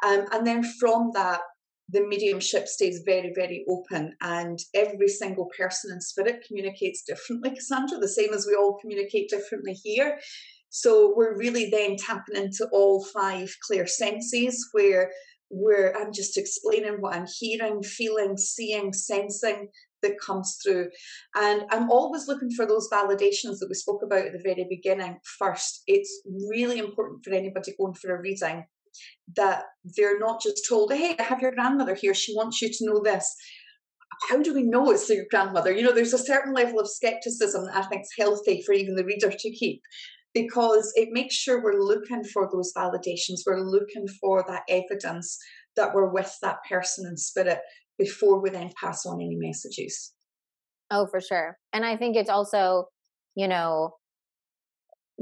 Um, 0.05 0.27
and 0.33 0.47
then 0.47 0.63
from 0.79 1.13
that, 1.15 1.41
the 1.89 2.07
mediumship 2.07 2.67
stays 2.67 3.03
very, 3.05 3.33
very 3.35 3.65
open, 3.69 4.15
and 4.21 4.59
every 4.75 5.09
single 5.09 5.49
person 5.57 5.93
in 5.93 6.01
spirit 6.01 6.45
communicates 6.47 7.03
differently, 7.03 7.51
Cassandra, 7.55 7.99
the 7.99 8.09
same 8.09 8.33
as 8.35 8.47
we 8.47 8.55
all 8.55 8.79
communicate 8.81 9.29
differently 9.29 9.73
here. 9.73 10.19
So 10.69 11.15
we're 11.17 11.39
really 11.39 11.71
then 11.71 11.97
tapping 11.97 12.37
into 12.37 12.69
all 12.73 13.05
five 13.05 13.55
clear 13.63 13.87
senses 13.87 14.69
where 14.73 15.11
where 15.49 15.97
I'm 15.97 16.13
just 16.13 16.37
explaining 16.37 17.01
what 17.01 17.15
I'm 17.15 17.27
hearing, 17.39 17.81
feeling, 17.83 18.37
seeing, 18.37 18.93
sensing 18.93 19.69
that 20.03 20.19
comes 20.21 20.59
through. 20.63 20.91
And 21.37 21.63
I'm 21.71 21.91
always 21.91 22.27
looking 22.27 22.51
for 22.51 22.67
those 22.67 22.89
validations 22.93 23.59
that 23.61 23.69
we 23.69 23.75
spoke 23.75 24.03
about 24.03 24.27
at 24.27 24.33
the 24.33 24.43
very 24.43 24.67
beginning 24.69 25.19
first. 25.39 25.83
It's 25.87 26.23
really 26.51 26.79
important 26.79 27.25
for 27.25 27.33
anybody 27.33 27.75
going 27.79 27.95
for 27.95 28.17
a 28.17 28.21
reading 28.21 28.65
that 29.35 29.65
they're 29.97 30.19
not 30.19 30.41
just 30.41 30.67
told, 30.69 30.93
hey, 30.93 31.17
I 31.19 31.23
have 31.23 31.41
your 31.41 31.53
grandmother 31.53 31.95
here, 31.95 32.15
she 32.15 32.35
wants 32.35 32.63
you 32.63 32.69
to 32.69 32.87
know 32.87 33.01
this. 33.03 33.35
How 34.29 34.41
do 34.41 34.55
we 34.55 34.63
know 34.63 34.91
it's 34.91 35.11
your 35.11 35.25
grandmother? 35.31 35.73
You 35.73 35.83
know, 35.83 35.93
there's 35.93 36.15
a 36.15 36.19
certain 36.19 36.55
level 36.55 36.79
of 36.79 36.89
skepticism 36.89 37.67
that 37.67 37.77
I 37.77 37.83
think 37.89 38.03
is 38.03 38.15
healthy 38.19 38.63
for 38.63 38.73
even 38.73 38.95
the 38.95 39.05
reader 39.05 39.31
to 39.31 39.51
keep 39.51 39.83
because 40.33 40.93
it 40.97 41.09
makes 41.13 41.35
sure 41.35 41.63
we're 41.63 41.83
looking 41.83 42.23
for 42.23 42.49
those 42.53 42.73
validations, 42.77 43.41
we're 43.47 43.61
looking 43.61 44.07
for 44.21 44.45
that 44.47 44.63
evidence 44.69 45.39
that 45.77 45.95
we're 45.95 46.13
with 46.13 46.35
that 46.43 46.59
person 46.69 47.07
in 47.07 47.17
spirit 47.17 47.61
before 47.99 48.41
we 48.41 48.51
then 48.51 48.71
pass 48.79 49.07
on 49.07 49.17
any 49.17 49.37
messages. 49.37 50.13
Oh, 50.91 51.07
for 51.07 51.21
sure. 51.21 51.59
And 51.73 51.85
I 51.85 51.97
think 51.97 52.17
it's 52.17 52.31
also, 52.31 52.89
you 53.35 53.49
know, 53.49 53.95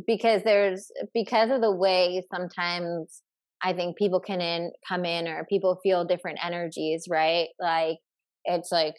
because 0.06 0.42
there's 0.42 0.90
because 1.14 1.50
of 1.50 1.60
the 1.60 1.74
way 1.74 2.22
sometimes 2.32 3.22
I 3.64 3.72
think 3.72 3.96
people 3.96 4.20
can 4.20 4.40
in 4.40 4.70
come 4.86 5.04
in 5.04 5.26
or 5.26 5.46
people 5.48 5.80
feel 5.82 6.04
different 6.04 6.38
energies, 6.44 7.06
right? 7.08 7.48
Like 7.58 7.96
it's 8.44 8.70
like 8.70 8.94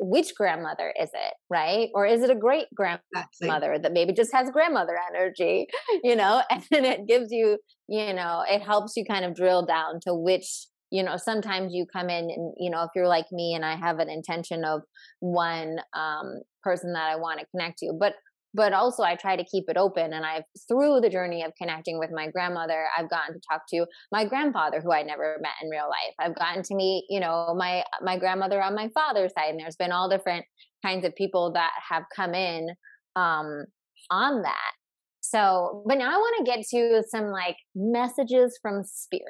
which 0.00 0.34
grandmother 0.36 0.92
is 1.00 1.10
it, 1.12 1.34
right? 1.50 1.88
Or 1.94 2.06
is 2.06 2.22
it 2.22 2.30
a 2.30 2.34
great 2.34 2.66
grandmother 2.74 3.78
that 3.82 3.92
maybe 3.92 4.12
just 4.12 4.32
has 4.32 4.50
grandmother 4.50 4.96
energy, 5.12 5.66
you 6.04 6.16
know? 6.16 6.42
And 6.50 6.62
then 6.70 6.84
it 6.84 7.06
gives 7.06 7.28
you, 7.30 7.58
you 7.88 8.14
know, 8.14 8.44
it 8.48 8.62
helps 8.62 8.94
you 8.96 9.04
kind 9.04 9.24
of 9.24 9.34
drill 9.34 9.66
down 9.66 10.00
to 10.06 10.14
which, 10.14 10.66
you 10.90 11.02
know, 11.02 11.16
sometimes 11.16 11.74
you 11.74 11.84
come 11.92 12.08
in 12.08 12.30
and, 12.30 12.54
you 12.58 12.70
know, 12.70 12.82
if 12.82 12.90
you're 12.94 13.08
like 13.08 13.26
me 13.32 13.54
and 13.54 13.64
I 13.64 13.76
have 13.76 13.98
an 13.98 14.08
intention 14.08 14.64
of 14.64 14.82
one 15.20 15.78
um, 15.96 16.40
person 16.62 16.92
that 16.94 17.10
I 17.10 17.16
want 17.16 17.40
to 17.40 17.46
connect 17.46 17.78
to, 17.78 17.92
but 17.98 18.14
but 18.54 18.72
also 18.72 19.02
I 19.02 19.14
try 19.14 19.36
to 19.36 19.44
keep 19.44 19.64
it 19.68 19.76
open. 19.76 20.12
And 20.12 20.24
I've, 20.24 20.44
through 20.68 21.00
the 21.00 21.10
journey 21.10 21.42
of 21.42 21.52
connecting 21.60 21.98
with 21.98 22.10
my 22.12 22.30
grandmother, 22.30 22.86
I've 22.96 23.10
gotten 23.10 23.34
to 23.34 23.40
talk 23.50 23.62
to 23.70 23.86
my 24.10 24.24
grandfather, 24.24 24.80
who 24.80 24.92
I 24.92 25.02
never 25.02 25.38
met 25.40 25.52
in 25.62 25.68
real 25.68 25.88
life. 25.88 26.14
I've 26.18 26.34
gotten 26.34 26.62
to 26.62 26.74
meet, 26.74 27.06
you 27.08 27.20
know, 27.20 27.54
my, 27.56 27.84
my 28.02 28.18
grandmother 28.18 28.62
on 28.62 28.74
my 28.74 28.88
father's 28.94 29.32
side. 29.34 29.50
And 29.50 29.60
there's 29.60 29.76
been 29.76 29.92
all 29.92 30.08
different 30.08 30.44
kinds 30.84 31.04
of 31.04 31.14
people 31.14 31.52
that 31.52 31.72
have 31.88 32.04
come 32.14 32.34
in 32.34 32.68
um, 33.16 33.64
on 34.10 34.42
that. 34.42 34.72
So, 35.20 35.82
but 35.86 35.98
now 35.98 36.10
I 36.10 36.16
want 36.16 36.46
to 36.46 36.50
get 36.50 36.64
to 36.70 37.02
some 37.08 37.30
like 37.30 37.56
messages 37.74 38.58
from 38.62 38.82
spirit 38.82 39.22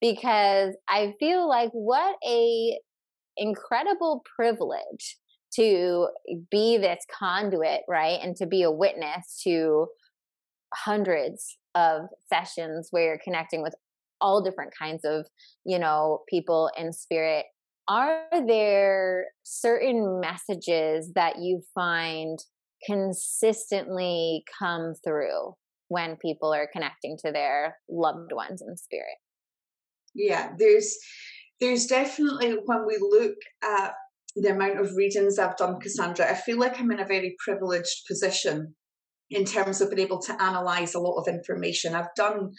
because 0.00 0.74
I 0.88 1.12
feel 1.20 1.46
like 1.46 1.70
what 1.72 2.16
a 2.26 2.78
incredible 3.36 4.22
privilege 4.36 5.18
to 5.56 6.08
be 6.50 6.78
this 6.78 7.04
conduit, 7.12 7.80
right? 7.88 8.18
And 8.22 8.36
to 8.36 8.46
be 8.46 8.62
a 8.62 8.70
witness 8.70 9.40
to 9.44 9.86
hundreds 10.74 11.56
of 11.74 12.02
sessions 12.28 12.88
where 12.90 13.04
you're 13.04 13.20
connecting 13.22 13.62
with 13.62 13.74
all 14.20 14.42
different 14.42 14.72
kinds 14.76 15.04
of, 15.04 15.26
you 15.64 15.78
know, 15.78 16.20
people 16.28 16.70
in 16.76 16.92
spirit. 16.92 17.46
Are 17.88 18.24
there 18.46 19.26
certain 19.42 20.20
messages 20.20 21.12
that 21.14 21.38
you 21.40 21.62
find 21.74 22.38
consistently 22.86 24.44
come 24.58 24.94
through 25.04 25.54
when 25.88 26.16
people 26.16 26.52
are 26.52 26.68
connecting 26.72 27.16
to 27.24 27.32
their 27.32 27.78
loved 27.88 28.32
ones 28.32 28.62
in 28.62 28.76
spirit? 28.76 29.16
Yeah, 30.14 30.52
there's 30.58 30.96
there's 31.60 31.86
definitely 31.86 32.56
when 32.64 32.86
we 32.86 32.96
look 33.00 33.36
at 33.62 33.92
the 34.36 34.50
amount 34.50 34.78
of 34.78 34.94
readings 34.94 35.38
I've 35.38 35.56
done, 35.56 35.80
Cassandra, 35.80 36.30
I 36.30 36.34
feel 36.34 36.58
like 36.58 36.78
I'm 36.78 36.90
in 36.90 37.00
a 37.00 37.06
very 37.06 37.36
privileged 37.44 38.06
position 38.06 38.74
in 39.30 39.44
terms 39.44 39.80
of 39.80 39.90
being 39.90 40.06
able 40.06 40.20
to 40.22 40.42
analyze 40.42 40.94
a 40.94 41.00
lot 41.00 41.16
of 41.16 41.28
information. 41.28 41.94
I've 41.94 42.14
done 42.16 42.52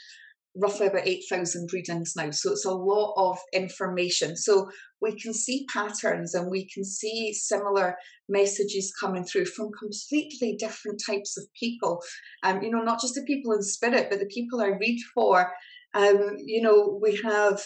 roughly 0.56 0.88
about 0.88 1.08
8,000 1.08 1.70
readings 1.72 2.14
now, 2.16 2.30
so 2.32 2.52
it's 2.52 2.66
a 2.66 2.74
lot 2.74 3.14
of 3.16 3.38
information. 3.54 4.36
So 4.36 4.70
we 5.02 5.18
can 5.20 5.34
see 5.34 5.66
patterns 5.72 6.34
and 6.34 6.50
we 6.50 6.68
can 6.68 6.84
see 6.84 7.34
similar 7.34 7.96
messages 8.28 8.94
coming 9.00 9.24
through 9.24 9.46
from 9.46 9.72
completely 9.80 10.56
different 10.60 11.02
types 11.06 11.38
of 11.38 11.46
people. 11.58 12.02
Um, 12.44 12.62
you 12.62 12.70
know, 12.70 12.82
not 12.82 13.02
just 13.02 13.16
the 13.16 13.24
people 13.24 13.54
in 13.54 13.62
spirit, 13.62 14.08
but 14.10 14.20
the 14.20 14.26
people 14.26 14.62
I 14.62 14.68
read 14.68 15.00
for. 15.14 15.52
Um, 15.94 16.36
you 16.38 16.62
know, 16.62 17.00
we 17.02 17.20
have 17.24 17.62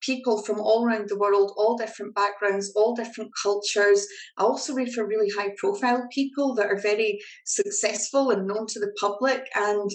people 0.00 0.42
from 0.42 0.60
all 0.60 0.84
around 0.84 1.08
the 1.08 1.18
world, 1.18 1.52
all 1.56 1.76
different 1.76 2.14
backgrounds, 2.14 2.72
all 2.74 2.94
different 2.94 3.30
cultures. 3.42 4.06
I 4.38 4.42
also 4.42 4.74
read 4.74 4.92
for 4.92 5.06
really 5.06 5.30
high 5.30 5.52
profile 5.56 6.06
people 6.12 6.54
that 6.54 6.66
are 6.66 6.80
very 6.80 7.20
successful 7.44 8.30
and 8.30 8.46
known 8.46 8.66
to 8.68 8.80
the 8.80 8.92
public. 8.98 9.42
And 9.54 9.90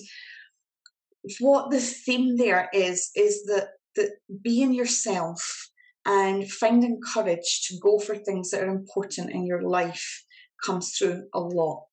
what 1.40 1.72
the 1.72 1.80
theme 1.80 2.38
there 2.38 2.70
is, 2.74 3.12
is 3.16 3.44
that, 3.46 3.70
that 3.96 4.12
being 4.42 4.74
yourself 4.74 5.70
and 6.06 6.50
finding 6.52 7.00
courage 7.14 7.64
to 7.68 7.80
go 7.82 7.98
for 7.98 8.16
things 8.16 8.52
that 8.52 8.64
are 8.64 8.70
important 8.70 9.32
in 9.32 9.46
your 9.46 9.64
life 9.64 10.24
comes 10.64 10.96
through 10.96 11.24
a 11.34 11.40
lot 11.40 11.86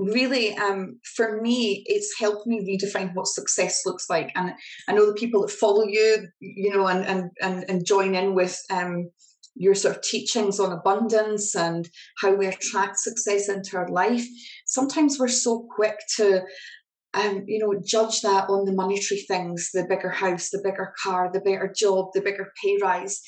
really 0.00 0.56
um, 0.56 0.98
for 1.14 1.40
me 1.42 1.84
it's 1.86 2.18
helped 2.18 2.46
me 2.46 2.60
redefine 2.60 3.14
what 3.14 3.26
success 3.26 3.82
looks 3.84 4.08
like 4.08 4.32
and 4.34 4.52
i 4.88 4.92
know 4.92 5.06
the 5.06 5.14
people 5.14 5.42
that 5.42 5.50
follow 5.50 5.84
you 5.86 6.26
you 6.40 6.70
know 6.70 6.86
and 6.86 7.04
and 7.06 7.30
and, 7.42 7.64
and 7.68 7.86
join 7.86 8.14
in 8.14 8.34
with 8.34 8.58
um, 8.70 9.10
your 9.54 9.74
sort 9.74 9.96
of 9.96 10.02
teachings 10.02 10.58
on 10.58 10.72
abundance 10.72 11.54
and 11.54 11.88
how 12.18 12.34
we 12.34 12.46
attract 12.46 12.98
success 12.98 13.48
into 13.48 13.76
our 13.76 13.88
life 13.88 14.24
sometimes 14.66 15.18
we're 15.18 15.28
so 15.28 15.66
quick 15.76 15.96
to 16.16 16.42
um, 17.12 17.42
you 17.48 17.58
know, 17.58 17.74
judge 17.84 18.20
that 18.20 18.48
on 18.48 18.64
the 18.64 18.72
monetary 18.72 19.22
things, 19.22 19.70
the 19.74 19.84
bigger 19.88 20.10
house, 20.10 20.50
the 20.50 20.60
bigger 20.62 20.92
car, 21.02 21.28
the 21.32 21.40
better 21.40 21.72
job, 21.76 22.10
the 22.14 22.20
bigger 22.20 22.52
pay 22.62 22.78
rise. 22.80 23.20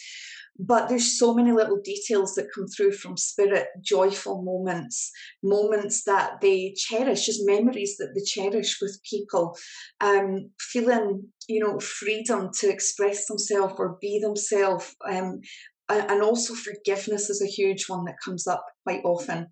But 0.58 0.88
there's 0.88 1.18
so 1.18 1.34
many 1.34 1.50
little 1.50 1.78
details 1.82 2.34
that 2.34 2.52
come 2.54 2.66
through 2.66 2.92
from 2.92 3.16
spirit, 3.16 3.68
joyful 3.80 4.42
moments, 4.42 5.10
moments 5.42 6.04
that 6.04 6.40
they 6.40 6.74
cherish, 6.76 7.26
just 7.26 7.46
memories 7.46 7.96
that 7.98 8.12
they 8.14 8.22
cherish 8.22 8.78
with 8.80 9.00
people, 9.08 9.56
um, 10.00 10.50
feeling, 10.60 11.28
you 11.48 11.60
know, 11.60 11.80
freedom 11.80 12.50
to 12.60 12.68
express 12.70 13.26
themselves 13.26 13.74
or 13.78 13.96
be 14.00 14.20
themselves. 14.20 14.94
Um, 15.08 15.40
and 15.88 16.22
also 16.22 16.54
forgiveness 16.54 17.28
is 17.28 17.42
a 17.42 17.46
huge 17.46 17.88
one 17.88 18.04
that 18.04 18.16
comes 18.24 18.46
up 18.46 18.64
quite 18.84 19.04
often. 19.04 19.48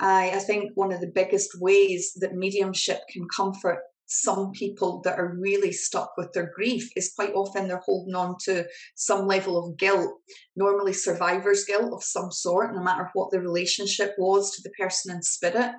I, 0.00 0.30
I 0.30 0.38
think 0.38 0.72
one 0.74 0.92
of 0.92 1.00
the 1.00 1.12
biggest 1.14 1.50
ways 1.60 2.12
that 2.20 2.34
mediumship 2.34 3.00
can 3.10 3.26
comfort 3.34 3.78
some 4.08 4.52
people 4.52 5.02
that 5.04 5.18
are 5.18 5.36
really 5.38 5.70
stuck 5.70 6.14
with 6.16 6.32
their 6.32 6.50
grief 6.54 6.88
is 6.96 7.12
quite 7.14 7.34
often 7.34 7.68
they're 7.68 7.82
holding 7.84 8.14
on 8.14 8.36
to 8.44 8.66
some 8.94 9.26
level 9.26 9.62
of 9.62 9.76
guilt, 9.76 10.14
normally 10.56 10.94
survivor's 10.94 11.64
guilt 11.66 11.92
of 11.92 12.02
some 12.02 12.32
sort, 12.32 12.74
no 12.74 12.82
matter 12.82 13.10
what 13.12 13.30
the 13.30 13.40
relationship 13.40 14.14
was 14.16 14.50
to 14.50 14.62
the 14.62 14.70
person 14.70 15.14
in 15.14 15.22
spirit. 15.22 15.72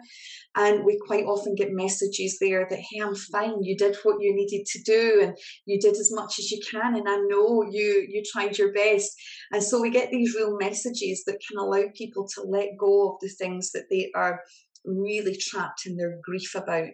And 0.56 0.86
we 0.86 1.00
quite 1.08 1.26
often 1.26 1.56
get 1.56 1.72
messages 1.72 2.38
there 2.40 2.68
that, 2.70 2.80
hey, 2.80 3.00
I'm 3.00 3.16
fine, 3.16 3.64
you 3.64 3.76
did 3.76 3.98
what 4.04 4.22
you 4.22 4.36
needed 4.36 4.66
to 4.68 4.82
do 4.84 5.22
and 5.24 5.38
you 5.66 5.80
did 5.80 5.96
as 5.96 6.12
much 6.14 6.38
as 6.38 6.52
you 6.52 6.60
can. 6.70 6.96
And 6.96 7.10
I 7.10 7.18
know 7.28 7.64
you 7.64 8.06
you 8.08 8.22
tried 8.32 8.60
your 8.60 8.72
best. 8.74 9.12
And 9.52 9.64
so 9.64 9.82
we 9.82 9.90
get 9.90 10.12
these 10.12 10.36
real 10.36 10.56
messages 10.58 11.24
that 11.26 11.42
can 11.48 11.58
allow 11.58 11.86
people 11.96 12.28
to 12.36 12.42
let 12.44 12.78
go 12.80 13.10
of 13.10 13.20
the 13.22 13.30
things 13.30 13.72
that 13.72 13.86
they 13.90 14.12
are 14.16 14.42
really 14.86 15.36
trapped 15.36 15.88
in 15.88 15.98
their 15.98 16.20
grief 16.24 16.54
about. 16.54 16.90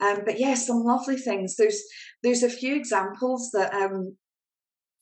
Um, 0.00 0.22
but 0.24 0.38
yeah, 0.38 0.54
some 0.54 0.82
lovely 0.82 1.16
things. 1.16 1.56
There's 1.56 1.82
there's 2.22 2.42
a 2.42 2.50
few 2.50 2.74
examples 2.74 3.50
that 3.52 3.72
um, 3.74 4.16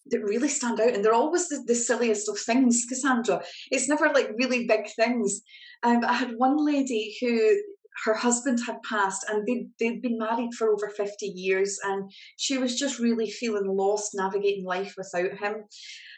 that 0.07 0.23
really 0.23 0.49
stand 0.49 0.81
out, 0.81 0.95
and 0.95 1.05
they're 1.05 1.13
always 1.15 1.49
the, 1.49 1.63
the 1.67 1.75
silliest 1.75 2.29
of 2.29 2.39
things, 2.39 2.85
Cassandra. 2.89 3.43
It's 3.71 3.89
never 3.89 4.09
like 4.13 4.31
really 4.39 4.67
big 4.67 4.91
things. 4.97 5.43
Um, 5.83 6.05
I 6.05 6.15
had 6.15 6.33
one 6.37 6.65
lady 6.65 7.17
who 7.21 7.57
her 8.05 8.15
husband 8.15 8.61
had 8.65 8.83
passed 8.83 9.25
and 9.29 9.47
they'd, 9.47 9.69
they'd 9.79 10.03
been 10.03 10.19
married 10.19 10.55
for 10.55 10.71
over 10.71 10.89
50 10.89 11.27
years 11.27 11.79
and 11.83 12.11
she 12.37 12.59
was 12.59 12.79
just 12.79 12.99
really 12.99 13.31
feeling 13.31 13.67
lost 13.67 14.13
navigating 14.15 14.65
life 14.65 14.95
without 14.97 15.33
him 15.39 15.65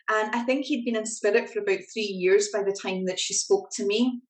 and 0.08 0.34
i 0.34 0.42
think 0.42 0.64
he'd 0.64 0.84
been 0.84 0.96
in 0.96 1.06
spirit 1.06 1.48
for 1.48 1.60
about 1.60 1.78
three 1.92 2.02
years 2.02 2.48
by 2.52 2.62
the 2.62 2.76
time 2.82 3.06
that 3.06 3.18
she 3.18 3.34
spoke 3.34 3.70
to 3.72 3.86
me 3.86 4.20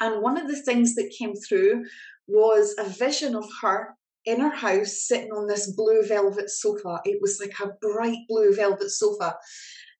and 0.00 0.20
one 0.20 0.38
of 0.38 0.48
the 0.48 0.60
things 0.62 0.94
that 0.94 1.14
came 1.16 1.34
through 1.34 1.84
was 2.26 2.74
a 2.78 2.84
vision 2.84 3.34
of 3.34 3.48
her 3.62 3.96
in 4.24 4.40
her 4.40 4.54
house 4.54 5.04
sitting 5.06 5.32
on 5.32 5.48
this 5.48 5.72
blue 5.72 6.02
velvet 6.06 6.48
sofa. 6.48 7.00
It 7.04 7.18
was 7.20 7.40
like 7.40 7.54
a 7.60 7.72
bright 7.80 8.18
blue 8.28 8.54
velvet 8.54 8.90
sofa. 8.90 9.36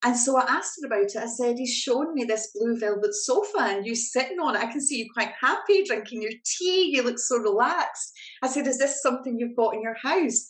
And 0.05 0.17
so 0.17 0.37
I 0.37 0.43
asked 0.49 0.79
her 0.81 0.87
about 0.87 1.05
it. 1.05 1.17
I 1.17 1.27
said, 1.27 1.57
He's 1.57 1.75
shown 1.75 2.15
me 2.15 2.25
this 2.25 2.51
blue 2.55 2.79
velvet 2.79 3.15
sofa 3.15 3.61
and 3.61 3.87
you 3.87 3.95
sitting 3.95 4.39
on 4.41 4.57
it. 4.57 4.63
I 4.63 4.71
can 4.71 4.81
see 4.81 4.99
you 4.99 5.07
quite 5.13 5.33
happy 5.41 5.85
drinking 5.85 6.23
your 6.23 6.33
tea. 6.45 6.91
You 6.95 7.03
look 7.03 7.19
so 7.19 7.39
relaxed. 7.39 8.13
I 8.43 8.49
said, 8.49 8.67
Is 8.67 8.79
this 8.79 9.03
something 9.03 9.39
you've 9.39 9.57
got 9.57 9.75
in 9.75 9.83
your 9.83 9.97
house? 10.03 10.49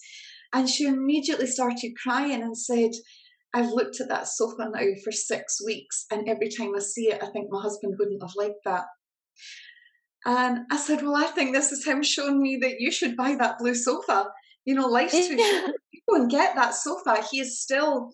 And 0.54 0.68
she 0.68 0.86
immediately 0.86 1.46
started 1.46 1.96
crying 2.02 2.42
and 2.42 2.56
said, 2.56 2.90
I've 3.54 3.70
looked 3.70 4.00
at 4.00 4.08
that 4.08 4.28
sofa 4.28 4.70
now 4.72 4.86
for 5.04 5.12
six 5.12 5.62
weeks, 5.64 6.06
and 6.10 6.26
every 6.26 6.48
time 6.48 6.74
I 6.74 6.78
see 6.78 7.08
it, 7.08 7.22
I 7.22 7.26
think 7.30 7.50
my 7.50 7.60
husband 7.60 7.96
wouldn't 7.98 8.22
have 8.22 8.34
liked 8.34 8.64
that. 8.64 8.84
And 10.24 10.60
I 10.70 10.76
said, 10.76 11.02
Well, 11.02 11.16
I 11.16 11.26
think 11.26 11.52
this 11.54 11.72
is 11.72 11.84
him 11.84 12.02
showing 12.02 12.40
me 12.40 12.58
that 12.62 12.80
you 12.80 12.90
should 12.90 13.16
buy 13.16 13.34
that 13.36 13.58
blue 13.58 13.74
sofa. 13.74 14.28
You 14.64 14.74
know, 14.74 14.86
life's 14.86 15.12
too 15.12 15.38
short. 15.60 15.72
Go 16.08 16.16
and 16.16 16.30
get 16.30 16.54
that 16.54 16.74
sofa. 16.74 17.24
He 17.30 17.40
is 17.40 17.60
still, 17.60 18.12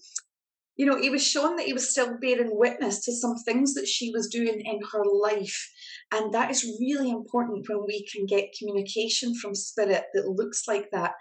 you 0.76 0.86
know, 0.86 1.00
he 1.00 1.10
was 1.10 1.26
showing 1.26 1.56
that 1.56 1.66
he 1.66 1.72
was 1.72 1.90
still 1.90 2.16
bearing 2.20 2.50
witness 2.52 3.04
to 3.04 3.12
some 3.12 3.36
things 3.36 3.74
that 3.74 3.86
she 3.86 4.10
was 4.14 4.28
doing 4.28 4.60
in 4.60 4.80
her 4.92 5.04
life. 5.04 5.70
And 6.12 6.32
that 6.32 6.50
is 6.50 6.64
really 6.80 7.10
important 7.10 7.66
when 7.68 7.84
we 7.86 8.06
can 8.06 8.24
get 8.26 8.54
communication 8.58 9.34
from 9.34 9.54
spirit 9.54 10.04
that 10.14 10.28
looks 10.28 10.66
like 10.66 10.90
that, 10.92 11.12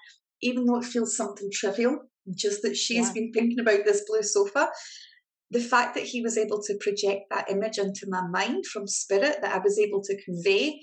even 0.42 0.66
though 0.66 0.80
it 0.80 0.86
feels 0.86 1.18
something 1.18 1.50
trivial, 1.52 2.00
just 2.36 2.62
that 2.62 2.76
she's 2.76 3.08
yeah. 3.08 3.14
been 3.14 3.32
thinking 3.34 3.60
about 3.60 3.86
this 3.86 4.04
blue 4.08 4.24
sofa 4.24 4.70
the 5.52 5.60
fact 5.60 5.96
that 5.96 6.04
he 6.04 6.22
was 6.22 6.38
able 6.38 6.62
to 6.64 6.78
project 6.80 7.30
that 7.30 7.50
image 7.50 7.78
into 7.78 8.06
my 8.08 8.22
mind 8.28 8.66
from 8.66 8.88
spirit 8.88 9.38
that 9.42 9.56
I 9.56 9.60
was 9.60 9.80
able 9.80 10.02
to 10.04 10.24
convey, 10.24 10.80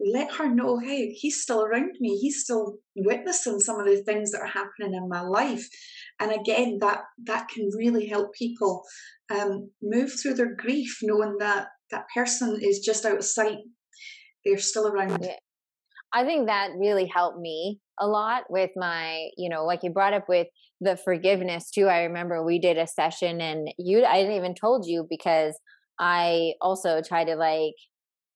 let 0.00 0.32
her 0.34 0.52
know, 0.54 0.78
hey, 0.78 1.08
he's 1.10 1.42
still 1.42 1.62
around 1.62 1.96
me. 1.98 2.16
He's 2.18 2.42
still 2.42 2.78
witnessing 2.94 3.58
some 3.60 3.80
of 3.80 3.86
the 3.86 4.02
things 4.02 4.30
that 4.30 4.42
are 4.42 4.46
happening 4.46 4.94
in 4.94 5.08
my 5.08 5.22
life. 5.22 5.66
And 6.20 6.32
again, 6.32 6.78
that 6.80 7.00
that 7.24 7.48
can 7.48 7.70
really 7.76 8.06
help 8.06 8.34
people 8.34 8.82
um, 9.30 9.70
move 9.82 10.12
through 10.12 10.34
their 10.34 10.54
grief, 10.54 10.98
knowing 11.02 11.36
that 11.38 11.68
that 11.90 12.04
person 12.14 12.58
is 12.62 12.80
just 12.80 13.04
out 13.04 13.18
of 13.18 13.24
sight. 13.24 13.58
They're 14.44 14.58
still 14.58 14.86
around. 14.86 15.28
I 16.12 16.24
think 16.24 16.46
that 16.46 16.70
really 16.78 17.10
helped 17.12 17.38
me 17.38 17.80
a 18.00 18.06
lot 18.06 18.44
with 18.48 18.70
my, 18.76 19.28
you 19.36 19.48
know, 19.48 19.64
like 19.64 19.82
you 19.82 19.90
brought 19.90 20.14
up 20.14 20.28
with 20.28 20.48
the 20.80 20.96
forgiveness 20.96 21.70
too. 21.70 21.86
I 21.86 22.02
remember 22.02 22.44
we 22.44 22.58
did 22.58 22.78
a 22.78 22.86
session 22.86 23.40
and 23.40 23.72
you, 23.78 24.04
I 24.04 24.20
didn't 24.20 24.36
even 24.36 24.54
told 24.54 24.86
you 24.86 25.06
because 25.08 25.58
I 25.98 26.54
also 26.60 27.02
try 27.02 27.24
to 27.24 27.34
like 27.36 27.74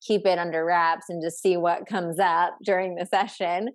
keep 0.07 0.27
it 0.27 0.39
under 0.39 0.65
wraps 0.65 1.07
and 1.09 1.23
just 1.23 1.41
see 1.41 1.57
what 1.57 1.87
comes 1.89 2.19
up 2.19 2.57
during 2.65 2.95
the 2.95 3.07
session. 3.07 3.71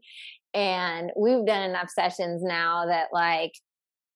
And 0.53 1.11
we've 1.17 1.45
done 1.45 1.69
enough 1.69 1.89
sessions 1.89 2.41
now 2.43 2.85
that 2.88 3.07
like 3.13 3.53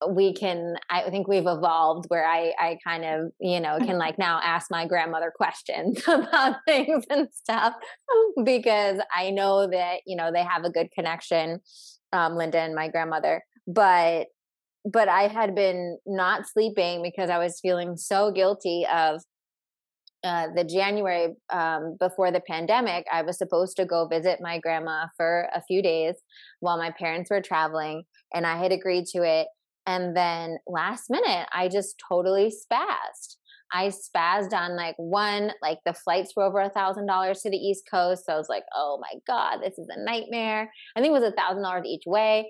we 0.09 0.33
can 0.33 0.75
i 0.89 1.09
think 1.09 1.27
we've 1.27 1.47
evolved 1.47 2.05
where 2.07 2.25
i 2.25 2.53
i 2.59 2.77
kind 2.85 3.05
of 3.05 3.31
you 3.39 3.59
know 3.59 3.77
can 3.79 3.97
like 3.99 4.17
now 4.17 4.39
ask 4.43 4.71
my 4.71 4.87
grandmother 4.87 5.31
questions 5.35 6.01
about 6.07 6.57
things 6.65 7.05
and 7.09 7.27
stuff 7.33 7.73
because 8.43 8.99
i 9.15 9.29
know 9.29 9.67
that 9.69 9.97
you 10.05 10.15
know 10.15 10.31
they 10.31 10.43
have 10.43 10.63
a 10.63 10.71
good 10.71 10.87
connection 10.91 11.59
um 12.13 12.35
linda 12.35 12.59
and 12.59 12.75
my 12.75 12.87
grandmother 12.87 13.43
but 13.67 14.27
but 14.85 15.07
i 15.07 15.27
had 15.27 15.53
been 15.53 15.97
not 16.05 16.47
sleeping 16.47 17.03
because 17.03 17.29
i 17.29 17.37
was 17.37 17.59
feeling 17.61 17.95
so 17.95 18.31
guilty 18.31 18.85
of 18.91 19.21
uh, 20.23 20.47
the 20.55 20.63
January 20.63 21.29
um, 21.51 21.97
before 21.99 22.31
the 22.31 22.41
pandemic, 22.47 23.07
I 23.11 23.23
was 23.23 23.39
supposed 23.39 23.75
to 23.77 23.85
go 23.85 24.07
visit 24.07 24.39
my 24.39 24.59
grandma 24.59 25.07
for 25.17 25.49
a 25.51 25.63
few 25.63 25.81
days 25.81 26.13
while 26.59 26.77
my 26.77 26.91
parents 26.91 27.31
were 27.31 27.41
traveling, 27.41 28.03
and 28.31 28.45
I 28.45 28.61
had 28.61 28.71
agreed 28.71 29.05
to 29.13 29.23
it. 29.23 29.47
And 29.87 30.15
then 30.15 30.57
last 30.67 31.09
minute, 31.09 31.47
I 31.53 31.67
just 31.67 31.95
totally 32.07 32.51
spazzed. 32.51 33.35
I 33.73 33.89
spazzed 33.89 34.53
on 34.53 34.75
like 34.75 34.95
one, 34.97 35.51
like 35.61 35.79
the 35.85 35.93
flights 35.93 36.33
were 36.35 36.43
over 36.43 36.59
a 36.59 36.69
thousand 36.69 37.07
dollars 37.07 37.41
to 37.41 37.49
the 37.49 37.57
East 37.57 37.85
Coast. 37.89 38.25
So 38.25 38.33
I 38.33 38.37
was 38.37 38.49
like, 38.49 38.63
oh 38.75 39.01
my 39.01 39.19
God, 39.25 39.59
this 39.63 39.77
is 39.77 39.87
a 39.89 40.03
nightmare. 40.03 40.69
I 40.95 40.99
think 40.99 41.11
it 41.11 41.21
was 41.21 41.31
a 41.31 41.35
thousand 41.35 41.63
dollars 41.63 41.85
each 41.85 42.03
way. 42.05 42.49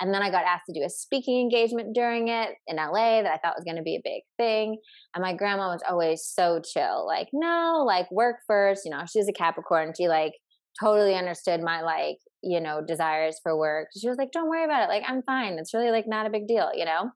And 0.00 0.12
then 0.12 0.22
I 0.22 0.30
got 0.30 0.44
asked 0.44 0.66
to 0.66 0.78
do 0.78 0.84
a 0.84 0.90
speaking 0.90 1.40
engagement 1.40 1.94
during 1.94 2.28
it 2.28 2.50
in 2.66 2.76
LA 2.76 3.22
that 3.22 3.32
I 3.32 3.38
thought 3.38 3.56
was 3.56 3.64
going 3.64 3.78
to 3.78 3.82
be 3.82 3.96
a 3.96 4.02
big 4.04 4.22
thing. 4.36 4.76
And 5.14 5.22
my 5.22 5.32
grandma 5.32 5.68
was 5.68 5.82
always 5.88 6.22
so 6.22 6.60
chill, 6.60 7.06
like, 7.06 7.28
no, 7.32 7.82
like 7.86 8.10
work 8.10 8.36
first. 8.46 8.84
You 8.84 8.90
know, 8.90 9.04
she's 9.10 9.28
a 9.28 9.32
Capricorn. 9.32 9.94
She 9.96 10.08
like 10.08 10.32
totally 10.78 11.14
understood 11.14 11.62
my 11.62 11.80
like 11.80 12.18
you 12.46 12.60
know, 12.60 12.80
desires 12.86 13.40
for 13.42 13.58
work. 13.58 13.88
She 13.98 14.08
was 14.08 14.16
like, 14.16 14.30
don't 14.32 14.48
worry 14.48 14.64
about 14.64 14.84
it. 14.84 14.88
Like, 14.88 15.02
I'm 15.06 15.22
fine. 15.22 15.58
It's 15.58 15.74
really 15.74 15.90
like 15.90 16.06
not 16.06 16.26
a 16.26 16.30
big 16.30 16.46
deal, 16.46 16.70
you 16.74 16.84
know? 16.84 17.10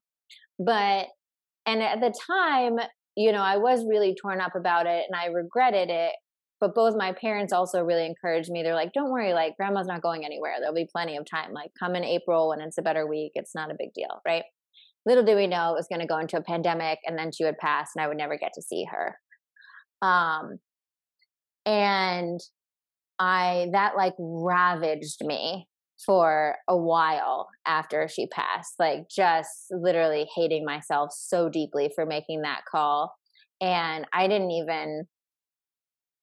But, 0.59 1.07
and 1.66 1.83
at 1.83 2.01
the 2.01 2.12
time, 2.26 2.78
you 3.16 3.31
know, 3.31 3.43
I 3.43 3.57
was 3.57 3.87
really 3.89 4.16
torn 4.20 4.41
up 4.41 4.57
about 4.57 4.87
it 4.87 5.05
and 5.09 5.18
I 5.18 5.26
regretted 5.26 5.89
it. 5.89 6.12
But 6.61 6.74
both 6.74 6.95
my 6.95 7.12
parents 7.12 7.55
also 7.55 7.83
really 7.83 8.05
encouraged 8.05 8.51
me. 8.51 8.62
They're 8.62 8.74
like, 8.74 8.93
don't 8.93 9.11
worry, 9.11 9.33
like, 9.33 9.57
grandma's 9.57 9.87
not 9.87 10.03
going 10.03 10.26
anywhere. 10.26 10.57
There'll 10.59 10.74
be 10.74 10.89
plenty 10.93 11.16
of 11.16 11.24
time. 11.24 11.53
Like, 11.55 11.70
come 11.78 11.95
in 11.95 12.05
April 12.05 12.49
when 12.51 12.61
it's 12.61 12.76
a 12.76 12.83
better 12.83 13.07
week. 13.07 13.33
It's 13.35 13.55
not 13.55 13.70
a 13.70 13.76
big 13.78 13.95
deal, 13.95 14.20
right? 14.26 14.43
Little 15.07 15.24
did 15.24 15.37
we 15.37 15.47
know 15.47 15.70
it 15.70 15.76
was 15.76 15.87
going 15.89 16.03
to 16.03 16.07
go 16.07 16.18
into 16.18 16.37
a 16.37 16.43
pandemic 16.43 16.99
and 17.07 17.18
then 17.18 17.31
she 17.33 17.45
would 17.45 17.57
pass 17.57 17.91
and 17.95 18.05
I 18.05 18.09
would 18.09 18.18
never 18.18 18.37
get 18.37 18.53
to 18.55 18.62
see 18.62 18.85
her. 18.91 19.16
Um, 20.07 20.59
and 21.64 22.41
I 23.21 23.68
that 23.73 23.97
like 23.97 24.14
ravaged 24.18 25.25
me 25.25 25.68
for 26.05 26.57
a 26.66 26.77
while 26.77 27.49
after 27.66 28.09
she 28.09 28.27
passed, 28.27 28.75
like 28.79 29.09
just 29.11 29.66
literally 29.71 30.27
hating 30.35 30.64
myself 30.64 31.12
so 31.12 31.51
deeply 31.51 31.93
for 31.95 32.07
making 32.07 32.43
that 32.43 32.62
call. 32.71 33.14
And 33.61 34.07
I 34.14 34.27
didn't 34.27 34.51
even 34.51 35.05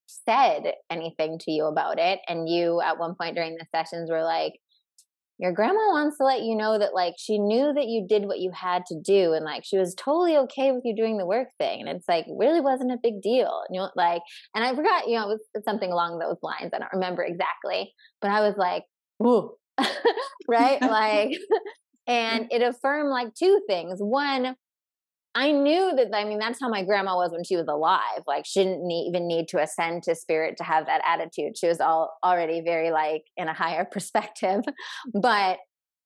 said 0.08 0.74
anything 0.90 1.38
to 1.40 1.52
you 1.52 1.66
about 1.66 2.00
it. 2.00 2.20
And 2.28 2.50
you 2.50 2.82
at 2.82 2.98
one 2.98 3.14
point 3.16 3.36
during 3.36 3.58
the 3.58 3.66
sessions 3.76 4.10
were 4.10 4.24
like, 4.24 4.54
your 5.40 5.52
grandma 5.52 5.92
wants 5.92 6.18
to 6.18 6.26
let 6.26 6.42
you 6.42 6.56
know 6.56 6.80
that 6.80 6.94
like 6.94 7.16
she 7.18 7.38
knew 7.38 7.74
that 7.74 7.88
you 7.88 8.06
did 8.08 8.26
what 8.26 8.40
you 8.40 8.52
had 8.52 8.86
to 8.88 9.00
do 9.00 9.34
and 9.34 9.46
like 9.46 9.64
she 9.64 9.78
was 9.78 9.94
totally 9.96 10.38
okay 10.38 10.72
with 10.72 10.84
you 10.84 10.96
doing 10.96 11.18
the 11.18 11.26
work 11.26 11.50
thing 11.60 11.82
and 11.82 11.90
it's 11.90 12.08
like 12.08 12.26
really 12.30 12.62
wasn't 12.62 12.92
a 12.92 12.98
big 13.02 13.22
deal 13.22 13.62
and 13.68 13.76
you 13.76 13.82
know 13.82 13.90
like 13.96 14.22
and 14.56 14.64
i 14.64 14.74
forgot 14.74 15.08
you 15.08 15.16
know 15.16 15.30
it 15.30 15.40
was 15.54 15.64
something 15.64 15.92
along 15.92 16.20
those 16.20 16.38
lines 16.42 16.72
i 16.74 16.80
don't 16.80 16.94
remember 16.94 17.24
exactly 17.24 17.94
but 18.22 18.32
i 18.32 18.42
was 18.42 18.56
like 18.58 18.84
Whoa. 19.18 19.56
right 20.48 20.82
like 20.82 21.38
and 22.08 22.48
it 22.52 22.62
affirmed 22.62 23.10
like 23.10 23.34
two 23.34 23.62
things 23.68 24.00
one 24.00 24.56
I 25.38 25.52
knew 25.52 25.94
that, 25.96 26.08
I 26.16 26.24
mean, 26.24 26.40
that's 26.40 26.60
how 26.60 26.68
my 26.68 26.84
grandma 26.84 27.16
was 27.16 27.32
when 27.32 27.44
she 27.44 27.56
was 27.56 27.68
alive. 27.68 28.24
Like, 28.26 28.44
she 28.44 28.64
didn't 28.64 28.88
need, 28.88 29.08
even 29.10 29.28
need 29.28 29.48
to 29.50 29.62
ascend 29.62 30.02
to 30.04 30.16
spirit 30.16 30.58
to 30.58 30.64
have 30.64 30.88
that 30.88 31.04
attitude. 31.06 31.56
She 31.56 31.68
was 31.68 31.80
all 31.80 32.18
already 32.24 32.62
very, 32.66 32.90
like, 32.90 33.22
in 33.38 33.48
a 33.48 33.54
higher 33.54 33.86
perspective. 33.92 34.64
but, 35.14 35.60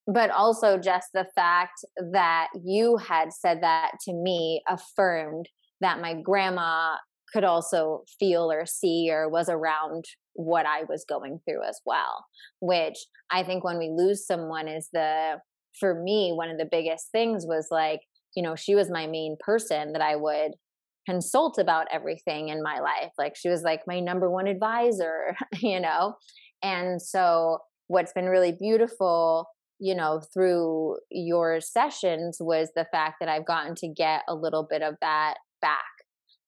but 0.06 0.32
also 0.32 0.78
just 0.78 1.08
the 1.14 1.28
fact 1.34 1.80
that 2.12 2.48
you 2.62 2.98
had 2.98 3.32
said 3.32 3.64
that 3.64 3.92
to 4.02 4.14
me 4.14 4.62
affirmed 4.68 5.48
that 5.80 6.02
my 6.02 6.14
grandma 6.14 6.98
could 7.32 7.46
also 7.46 8.04
feel 8.20 8.52
or 8.52 8.66
see 8.66 9.08
or 9.10 9.30
was 9.30 9.48
around 9.48 10.04
what 10.34 10.66
I 10.66 10.84
was 10.90 11.06
going 11.08 11.40
through 11.46 11.64
as 11.64 11.80
well. 11.86 12.26
Which 12.60 12.98
I 13.32 13.44
think 13.44 13.64
when 13.64 13.78
we 13.78 13.94
lose 13.96 14.28
someone 14.28 14.68
is 14.68 14.90
the, 14.92 15.40
for 15.80 16.04
me, 16.04 16.34
one 16.34 16.50
of 16.50 16.58
the 16.58 16.68
biggest 16.70 17.14
things 17.14 17.46
was 17.48 17.70
like, 17.72 18.02
you 18.36 18.44
know, 18.44 18.56
she 18.56 18.76
was 18.76 18.90
my 18.90 19.08
main 19.08 19.38
person 19.40 19.94
that 19.94 20.02
I 20.02 20.16
would 20.16 20.54
consult 21.08 21.58
about 21.58 21.88
everything 21.92 22.50
in 22.50 22.62
my 22.62 22.80
life. 22.80 23.12
Like 23.18 23.36
she 23.36 23.50
was 23.50 23.64
like 23.64 23.82
my 23.88 24.00
number 24.00 24.30
one 24.30 24.48
advisor, 24.48 25.36
you 25.60 25.80
know? 25.80 26.16
And 26.64 27.02
so 27.02 27.60
what's 27.88 28.14
been 28.14 28.28
really 28.28 28.52
beautiful, 28.52 29.48
you 29.80 29.96
know, 29.96 30.22
through 30.34 30.98
your 31.10 31.60
sessions 31.60 32.38
was 32.40 32.70
the 32.76 32.86
fact 32.92 33.16
that 33.20 33.30
I've 33.30 33.46
gotten 33.46 33.76
to 33.76 33.88
get 33.88 34.22
a 34.28 34.36
little 34.36 34.66
bit 34.70 34.82
of 34.82 34.96
that 35.02 35.36
back. 35.62 35.86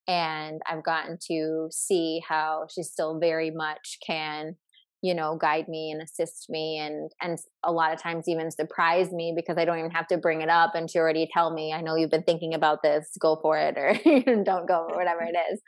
And 0.08 0.62
I've 0.70 0.84
gotten 0.84 1.18
to 1.28 1.70
see 1.72 2.22
how 2.28 2.68
she 2.74 2.84
still 2.84 3.20
very 3.20 3.52
much 3.52 3.98
can 4.06 4.56
you 5.04 5.14
know 5.14 5.36
guide 5.36 5.68
me 5.68 5.91
and 5.91 6.01
assist 6.01 6.49
me 6.49 6.80
and 6.80 7.12
and 7.22 7.38
a 7.64 7.72
lot 7.72 7.93
of 7.93 8.01
times 8.01 8.28
even 8.28 8.49
surprise 8.49 9.12
me 9.12 9.34
because 9.36 9.58
i 9.58 9.66
don't 9.66 9.78
even 9.78 9.91
have 9.91 10.08
to 10.08 10.18
bring 10.18 10.41
it 10.41 10.49
up 10.49 10.74
and 10.74 10.89
she 10.89 10.97
already 10.97 11.30
tell 11.32 11.54
me 11.54 11.74
i 11.74 11.82
know 11.82 11.95
you've 11.95 12.10
been 12.10 12.24
thinking 12.24 12.54
about 12.54 12.82
this 12.82 13.06
go 13.20 13.38
for 13.41 13.58
it 13.58 13.78
or 13.78 13.93
don't 14.43 14.68
go 14.68 14.88
or 14.89 14.95
whatever 14.95 15.22
it 15.22 15.36
is. 15.51 15.62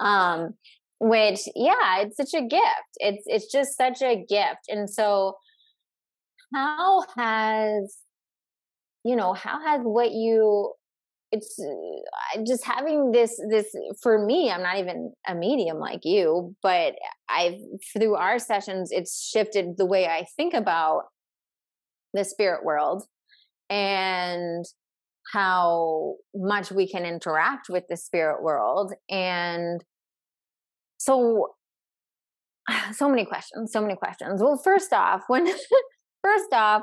Um 0.00 0.54
which 1.00 1.40
yeah 1.56 1.98
it's 1.98 2.16
such 2.16 2.34
a 2.34 2.46
gift. 2.46 2.92
It's 2.98 3.24
it's 3.26 3.50
just 3.50 3.76
such 3.76 4.02
a 4.02 4.24
gift. 4.28 4.68
And 4.68 4.88
so 4.88 5.34
how 6.54 7.04
has 7.16 7.96
you 9.04 9.16
know 9.16 9.32
how 9.32 9.60
has 9.64 9.80
what 9.82 10.12
you 10.12 10.72
it's 11.32 11.58
just 12.46 12.64
having 12.64 13.10
this 13.10 13.40
this 13.50 13.74
for 14.02 14.24
me 14.24 14.50
i'm 14.50 14.62
not 14.62 14.78
even 14.78 15.12
a 15.26 15.34
medium 15.34 15.78
like 15.78 16.00
you 16.04 16.54
but 16.62 16.94
i've 17.28 17.58
through 17.92 18.14
our 18.14 18.38
sessions 18.38 18.90
it's 18.92 19.22
shifted 19.22 19.76
the 19.78 19.86
way 19.86 20.06
i 20.06 20.24
think 20.36 20.52
about 20.54 21.04
the 22.12 22.24
spirit 22.24 22.64
world 22.64 23.04
and 23.70 24.64
how 25.32 26.16
much 26.34 26.70
we 26.70 26.86
can 26.86 27.06
interact 27.06 27.68
with 27.70 27.84
the 27.88 27.96
spirit 27.96 28.42
world 28.42 28.92
and 29.08 29.82
so 30.98 31.54
so 32.92 33.08
many 33.08 33.24
questions 33.24 33.72
so 33.72 33.80
many 33.80 33.96
questions. 33.96 34.42
Well 34.42 34.60
first 34.62 34.92
off 34.92 35.22
when 35.28 35.46
first 36.22 36.52
off 36.52 36.82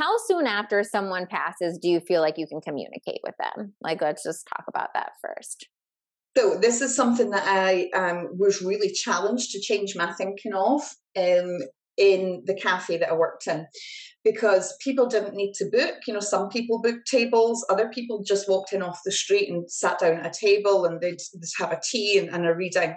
how 0.00 0.16
soon 0.26 0.46
after 0.46 0.82
someone 0.82 1.26
passes 1.26 1.78
do 1.78 1.88
you 1.88 2.00
feel 2.00 2.22
like 2.22 2.38
you 2.38 2.46
can 2.46 2.60
communicate 2.60 3.20
with 3.22 3.34
them? 3.38 3.74
Like, 3.82 4.00
let's 4.00 4.22
just 4.22 4.48
talk 4.56 4.64
about 4.66 4.88
that 4.94 5.12
first. 5.22 5.68
So 6.36 6.58
this 6.58 6.80
is 6.80 6.94
something 6.94 7.30
that 7.30 7.44
I 7.46 7.90
um, 7.94 8.28
was 8.38 8.62
really 8.62 8.90
challenged 8.92 9.50
to 9.50 9.60
change 9.60 9.96
my 9.96 10.12
thinking 10.12 10.54
of 10.54 10.80
um, 11.18 11.58
in 11.98 12.42
the 12.46 12.54
cafe 12.54 12.96
that 12.98 13.10
I 13.10 13.14
worked 13.14 13.46
in, 13.46 13.66
because 14.24 14.74
people 14.80 15.06
didn't 15.06 15.34
need 15.34 15.52
to 15.54 15.68
book. 15.70 15.96
You 16.06 16.14
know, 16.14 16.20
some 16.20 16.48
people 16.48 16.80
booked 16.80 17.08
tables, 17.08 17.66
other 17.68 17.88
people 17.88 18.22
just 18.22 18.48
walked 18.48 18.72
in 18.72 18.80
off 18.80 19.00
the 19.04 19.12
street 19.12 19.50
and 19.50 19.70
sat 19.70 19.98
down 19.98 20.20
at 20.20 20.26
a 20.26 20.46
table 20.46 20.86
and 20.86 21.00
they'd 21.00 21.18
just 21.18 21.58
have 21.58 21.72
a 21.72 21.80
tea 21.82 22.16
and, 22.16 22.30
and 22.30 22.46
a 22.46 22.54
reading. 22.54 22.94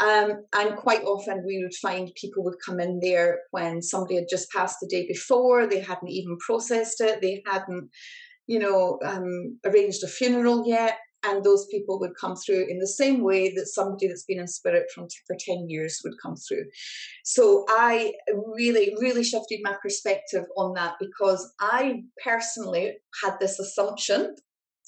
Um, 0.00 0.44
and 0.54 0.76
quite 0.76 1.02
often 1.04 1.44
we 1.46 1.62
would 1.62 1.74
find 1.74 2.10
people 2.20 2.44
would 2.44 2.58
come 2.64 2.80
in 2.80 3.00
there 3.00 3.40
when 3.50 3.80
somebody 3.80 4.16
had 4.16 4.28
just 4.30 4.50
passed 4.50 4.78
the 4.80 4.88
day 4.88 5.06
before, 5.06 5.66
they 5.66 5.80
hadn't 5.80 6.10
even 6.10 6.36
processed 6.38 7.00
it, 7.00 7.22
they 7.22 7.42
hadn't, 7.46 7.88
you 8.46 8.58
know, 8.58 8.98
um, 9.04 9.58
arranged 9.64 10.04
a 10.04 10.08
funeral 10.08 10.64
yet. 10.66 10.98
And 11.24 11.42
those 11.42 11.66
people 11.72 11.98
would 11.98 12.12
come 12.20 12.36
through 12.36 12.66
in 12.68 12.78
the 12.78 12.86
same 12.86 13.24
way 13.24 13.52
that 13.54 13.66
somebody 13.66 14.06
that's 14.06 14.24
been 14.24 14.38
in 14.38 14.46
spirit 14.46 14.84
from 14.94 15.08
for 15.26 15.34
10 15.38 15.68
years 15.68 16.00
would 16.04 16.14
come 16.22 16.36
through. 16.36 16.64
So 17.24 17.64
I 17.68 18.12
really, 18.32 18.94
really 19.00 19.24
shifted 19.24 19.58
my 19.62 19.74
perspective 19.82 20.44
on 20.56 20.74
that 20.74 20.94
because 21.00 21.52
I 21.58 22.02
personally 22.22 22.98
had 23.24 23.38
this 23.40 23.58
assumption, 23.58 24.36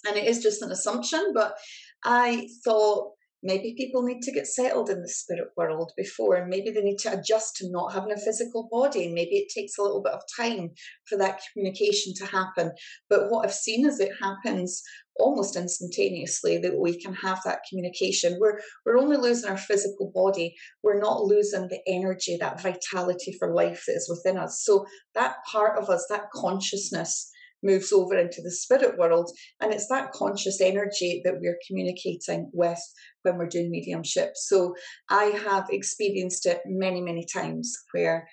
and 0.07 0.17
it 0.17 0.27
is 0.27 0.41
just 0.41 0.63
an 0.63 0.71
assumption, 0.71 1.33
but 1.35 1.57
I 2.05 2.47
thought 2.65 3.15
maybe 3.43 3.74
people 3.76 4.03
need 4.03 4.22
to 4.22 4.32
get 4.32 4.47
settled 4.47 4.91
in 4.91 5.01
the 5.01 5.09
spirit 5.09 5.49
world 5.57 5.93
before, 5.97 6.36
and 6.36 6.49
maybe 6.49 6.70
they 6.70 6.82
need 6.82 6.99
to 6.99 7.18
adjust 7.18 7.57
to 7.57 7.70
not 7.70 7.93
having 7.93 8.12
a 8.12 8.16
physical 8.16 8.68
body. 8.70 9.12
Maybe 9.12 9.36
it 9.36 9.53
takes 9.55 9.78
a 9.78 9.82
little 9.82 10.03
bit 10.03 10.12
of 10.12 10.22
time 10.36 10.70
for 11.07 11.16
that 11.18 11.41
communication 11.53 12.14
to 12.16 12.26
happen. 12.26 12.72
But 13.09 13.30
what 13.30 13.45
I've 13.45 13.55
seen 13.55 13.86
is 13.86 14.01
it 14.01 14.12
happens 14.20 14.82
almost 15.18 15.57
instantaneously 15.57 16.59
that 16.59 16.78
we 16.78 17.01
can 17.01 17.14
have 17.14 17.41
that 17.45 17.61
communication. 17.68 18.39
We're 18.41 18.61
we're 18.84 18.99
only 18.99 19.16
losing 19.16 19.51
our 19.51 19.57
physical 19.57 20.12
body. 20.14 20.55
We're 20.82 21.01
not 21.01 21.22
losing 21.22 21.68
the 21.68 21.80
energy, 21.86 22.36
that 22.39 22.62
vitality 22.62 23.36
for 23.39 23.53
life 23.53 23.84
that 23.86 23.95
is 23.95 24.09
within 24.09 24.39
us. 24.39 24.62
So 24.62 24.86
that 25.14 25.36
part 25.51 25.78
of 25.78 25.91
us, 25.91 26.07
that 26.09 26.30
consciousness 26.32 27.30
moves 27.63 27.93
over 27.93 28.17
into 28.17 28.41
the 28.43 28.51
spirit 28.51 28.99
world. 28.99 29.31
And 29.61 29.73
it's 29.73 29.89
that 29.89 30.13
conscious 30.13 30.61
energy 30.61 31.21
that 31.25 31.35
we're 31.41 31.59
communicating 31.67 32.51
with 32.53 32.81
when 33.23 33.37
we're 33.37 33.49
doing 33.49 33.71
mediumship. 33.71 34.33
So 34.35 34.75
I 35.11 35.25
have 35.45 35.67
experienced 35.71 36.47
it 36.47 36.61
many, 36.67 37.01
many 37.01 37.27
times 37.33 37.75
where 37.93 38.29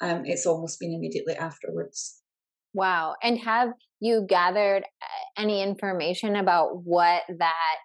um, 0.00 0.22
it's 0.24 0.46
almost 0.46 0.80
been 0.80 0.94
immediately 0.94 1.34
afterwards. 1.34 2.22
Wow. 2.72 3.16
And 3.22 3.38
have 3.40 3.70
you 4.00 4.24
gathered 4.28 4.84
uh, 4.84 5.40
any 5.40 5.62
information 5.62 6.36
about 6.36 6.84
what 6.84 7.22
that 7.38 7.76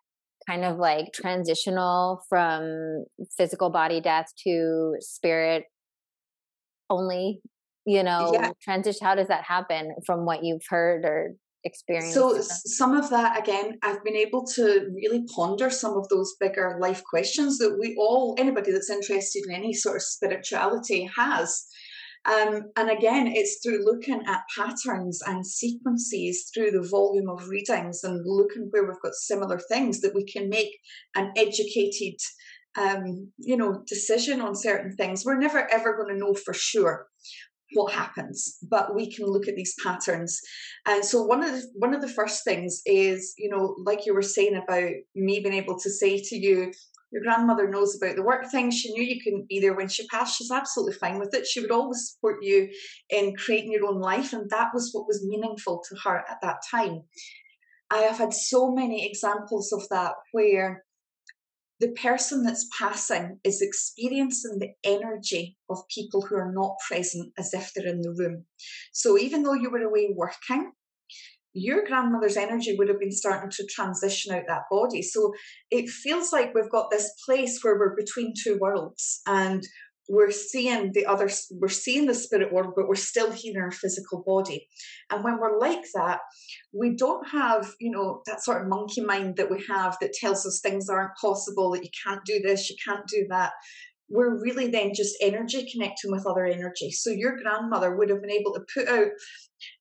kind 0.48 0.64
of 0.64 0.78
like 0.78 1.12
transitional 1.14 2.22
from 2.30 3.06
physical 3.36 3.70
body 3.70 4.00
death 4.00 4.28
to 4.44 4.94
spirit 5.00 5.64
only 6.90 7.42
you 7.86 8.04
know 8.04 8.32
yeah. 8.34 8.52
transition 8.62 9.06
how 9.06 9.16
does 9.16 9.28
that 9.28 9.44
happen 9.44 9.92
from 10.06 10.26
what 10.26 10.44
you've 10.44 10.66
heard 10.70 11.06
or 11.06 11.32
experienced 11.64 12.14
so 12.14 12.40
some 12.42 12.96
of 12.96 13.10
that 13.10 13.40
again 13.40 13.78
i've 13.84 14.04
been 14.04 14.16
able 14.16 14.46
to 14.46 14.88
really 14.96 15.24
ponder 15.36 15.70
some 15.70 15.98
of 15.98 16.08
those 16.10 16.36
bigger 16.40 16.78
life 16.80 17.04
questions 17.04 17.58
that 17.58 17.78
we 17.80 17.96
all 17.98 18.36
anybody 18.38 18.72
that's 18.72 18.90
interested 18.90 19.44
in 19.48 19.56
any 19.56 19.74
sort 19.74 19.96
of 19.96 20.04
spirituality 20.04 21.10
has 21.18 21.66
um, 22.26 22.72
and 22.76 22.90
again, 22.90 23.28
it's 23.28 23.60
through 23.62 23.86
looking 23.86 24.24
at 24.26 24.42
patterns 24.58 25.22
and 25.28 25.46
sequences 25.46 26.50
through 26.52 26.72
the 26.72 26.88
volume 26.90 27.30
of 27.30 27.50
readings 27.50 28.04
and 28.04 28.20
looking 28.26 28.68
where 28.72 28.84
we've 28.84 29.02
got 29.04 29.14
similar 29.14 29.60
things 29.60 30.02
that 30.02 30.16
we 30.16 30.26
can 30.26 30.50
make 30.50 30.76
an 31.16 31.32
educated, 31.38 32.16
um, 32.80 33.32
you 33.38 33.56
know, 33.56 33.84
decision 33.86 34.42
on 34.42 34.56
certain 34.56 34.96
things. 34.96 35.24
We're 35.24 35.38
never 35.38 35.72
ever 35.72 35.96
going 35.96 36.16
to 36.16 36.20
know 36.20 36.34
for 36.34 36.56
sure 36.56 37.06
what 37.74 37.92
happens 37.92 38.58
but 38.70 38.96
we 38.96 39.12
can 39.12 39.26
look 39.26 39.48
at 39.48 39.56
these 39.56 39.76
patterns. 39.84 40.40
And 40.86 41.04
so 41.04 41.24
one 41.24 41.44
of 41.44 41.52
the 41.52 41.68
one 41.76 41.94
of 41.94 42.02
the 42.02 42.08
first 42.08 42.44
things 42.44 42.82
is 42.86 43.34
you 43.38 43.50
know 43.50 43.76
like 43.86 44.06
you 44.06 44.14
were 44.14 44.22
saying 44.22 44.56
about 44.56 44.92
me 45.16 45.40
being 45.40 45.56
able 45.56 45.80
to 45.80 45.90
say 45.90 46.20
to 46.20 46.36
you 46.36 46.72
your 47.12 47.24
grandmother 47.24 47.70
knows 47.70 47.96
about 47.96 48.16
the 48.16 48.24
work 48.24 48.50
thing. 48.52 48.72
She 48.72 48.92
knew 48.92 49.02
you 49.02 49.22
couldn't 49.24 49.48
be 49.48 49.60
there 49.60 49.76
when 49.76 49.88
she 49.88 50.08
passed. 50.08 50.38
She's 50.38 50.52
absolutely 50.52 50.96
fine 50.96 51.20
with 51.20 51.34
it. 51.34 51.46
She 51.48 51.62
would 51.62 51.72
always 51.72 52.12
support 52.12 52.44
you 52.44 52.70
in 53.10 53.36
creating 53.38 53.72
your 53.72 53.86
own 53.86 54.02
life. 54.02 54.34
And 54.34 54.50
that 54.50 54.72
was 54.74 54.90
what 54.92 55.08
was 55.08 55.26
meaningful 55.26 55.82
to 55.88 55.96
her 56.04 56.18
at 56.30 56.42
that 56.42 56.58
time. 56.70 57.04
I 57.92 58.00
have 58.00 58.18
had 58.18 58.34
so 58.34 58.72
many 58.72 59.08
examples 59.08 59.72
of 59.72 59.88
that 59.90 60.14
where 60.32 60.84
the 61.80 61.92
person 61.92 62.44
that's 62.44 62.70
passing 62.78 63.40
is 63.44 63.62
experiencing 63.62 64.60
the 64.60 64.72
energy 64.84 65.58
of 65.70 65.88
people 65.94 66.22
who 66.22 66.36
are 66.36 66.52
not 66.52 66.76
present 66.88 67.34
as 67.38 67.54
if 67.54 67.74
they're 67.74 67.88
in 67.88 68.02
the 68.02 68.16
room. 68.18 68.46
So 68.94 69.18
even 69.18 69.44
though 69.44 69.54
you 69.54 69.70
were 69.70 69.84
away 69.84 70.14
working, 70.16 70.72
your 71.54 71.86
grandmother's 71.86 72.38
energy 72.38 72.76
would 72.78 72.90
have 72.90 73.00
been 73.00 73.12
starting 73.12 73.50
to 73.50 73.66
transition 73.68 74.34
out 74.36 74.44
that 74.48 74.64
body. 74.70 75.02
So 75.02 75.34
it 75.72 75.90
feels 75.90 76.34
like 76.34 76.54
we've 76.54 76.72
got 76.72 76.92
this 76.92 77.10
place 77.26 77.60
where 77.62 77.80
we're 77.80 77.96
between 77.96 78.34
two 78.42 78.58
worlds 78.60 79.22
and 79.26 79.64
we're 80.08 80.32
seeing 80.32 80.92
the 80.94 81.06
other 81.06 81.30
we're 81.52 81.68
seeing 81.68 82.06
the 82.06 82.14
spirit 82.14 82.54
world 82.54 82.74
but 82.76 82.88
we're 82.88 82.96
still 82.96 83.32
here 83.32 83.54
in 83.56 83.62
our 83.62 83.72
physical 83.72 84.24
body. 84.26 84.68
And 85.12 85.24
when 85.24 85.40
we're 85.40 85.60
like 85.60 85.86
that 85.96 86.20
we 86.74 86.96
don't 86.96 87.28
have 87.30 87.74
you 87.80 87.92
know 87.92 88.22
that 88.26 88.44
sort 88.44 88.62
of 88.62 88.68
monkey 88.68 89.02
mind 89.02 89.38
that 89.38 89.50
we 89.50 89.64
have 89.68 89.98
that 90.02 90.14
tells 90.14 90.46
us 90.46 90.60
things 90.62 90.90
aren't 90.90 91.18
possible 91.20 91.72
that 91.72 91.84
you 91.84 91.90
can't 92.06 92.24
do 92.26 92.40
this 92.40 92.70
you 92.70 92.76
can't 92.86 93.08
do 93.08 93.26
that. 93.30 93.54
We're 94.08 94.40
really 94.40 94.70
then 94.70 94.94
just 94.94 95.16
energy 95.20 95.68
connecting 95.72 96.12
with 96.12 96.28
other 96.28 96.46
energy. 96.46 96.92
So 96.92 97.10
your 97.10 97.38
grandmother 97.42 97.96
would 97.96 98.10
have 98.10 98.22
been 98.22 98.30
able 98.30 98.54
to 98.54 98.66
put 98.72 98.88
out 98.88 99.08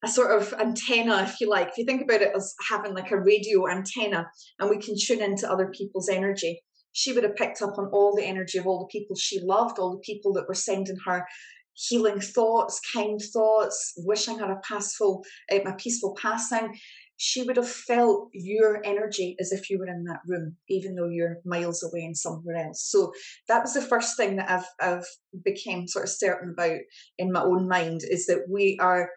a 0.03 0.09
sort 0.09 0.41
of 0.41 0.55
antenna 0.55 1.25
if 1.25 1.43
you 1.43 1.51
like. 1.51 1.69
If 1.69 1.79
you 1.79 1.85
think 1.85 2.03
about 2.03 2.23
it 2.23 2.33
as 2.35 2.55
having 2.71 2.95
like 2.95 3.11
a 3.11 3.21
radio 3.21 3.69
antenna 3.69 4.27
and 4.59 4.71
we 4.71 4.79
can 4.79 4.95
tune 4.99 5.21
into 5.21 5.51
other 5.51 5.71
people's 5.77 6.09
energy 6.09 6.63
she 6.95 7.13
would 7.13 7.25
have 7.25 7.37
picked 7.37 7.61
up 7.61 7.77
on 7.77 7.89
all 7.93 8.15
the 8.17 8.25
energy 8.25 8.57
of 8.57 8.67
all 8.67 8.79
the 8.79 8.99
people 8.99 9.17
she 9.17 9.41
loved, 9.41 9.79
all 9.79 9.91
the 9.91 10.13
people 10.13 10.33
that 10.33 10.47
were 10.49 10.55
sending 10.55 10.97
her 11.05 11.27
healing 11.75 12.21
thoughts, 12.21 12.81
kind 12.95 13.21
thoughts, 13.21 13.93
wishing 13.99 14.39
her 14.39 14.53
a 14.53 14.61
peaceful, 14.61 15.25
uh, 15.53 15.61
a 15.67 15.75
peaceful 15.75 16.17
passing. 16.21 16.79
She 17.17 17.43
would 17.43 17.57
have 17.57 17.69
felt 17.69 18.29
your 18.33 18.81
energy 18.85 19.35
as 19.41 19.51
if 19.51 19.69
you 19.71 19.79
were 19.81 19.89
in 19.89 20.05
that 20.05 20.21
room, 20.27 20.57
even 20.69 20.95
though 20.95 21.09
you're 21.09 21.39
miles 21.45 21.83
away 21.83 22.05
and 22.05 22.17
somewhere 22.17 22.57
else. 22.57 22.89
So 22.89 23.13
that 23.49 23.63
was 23.63 23.75
the 23.75 23.83
first 23.83 24.17
thing 24.17 24.37
that 24.37 24.49
I've 24.49 24.67
I've 24.81 25.07
became 25.45 25.89
sort 25.89 26.05
of 26.05 26.11
certain 26.11 26.55
about 26.57 26.79
in 27.19 27.33
my 27.33 27.43
own 27.43 27.69
mind 27.69 28.03
is 28.09 28.27
that 28.27 28.47
we 28.49 28.79
are 28.81 29.11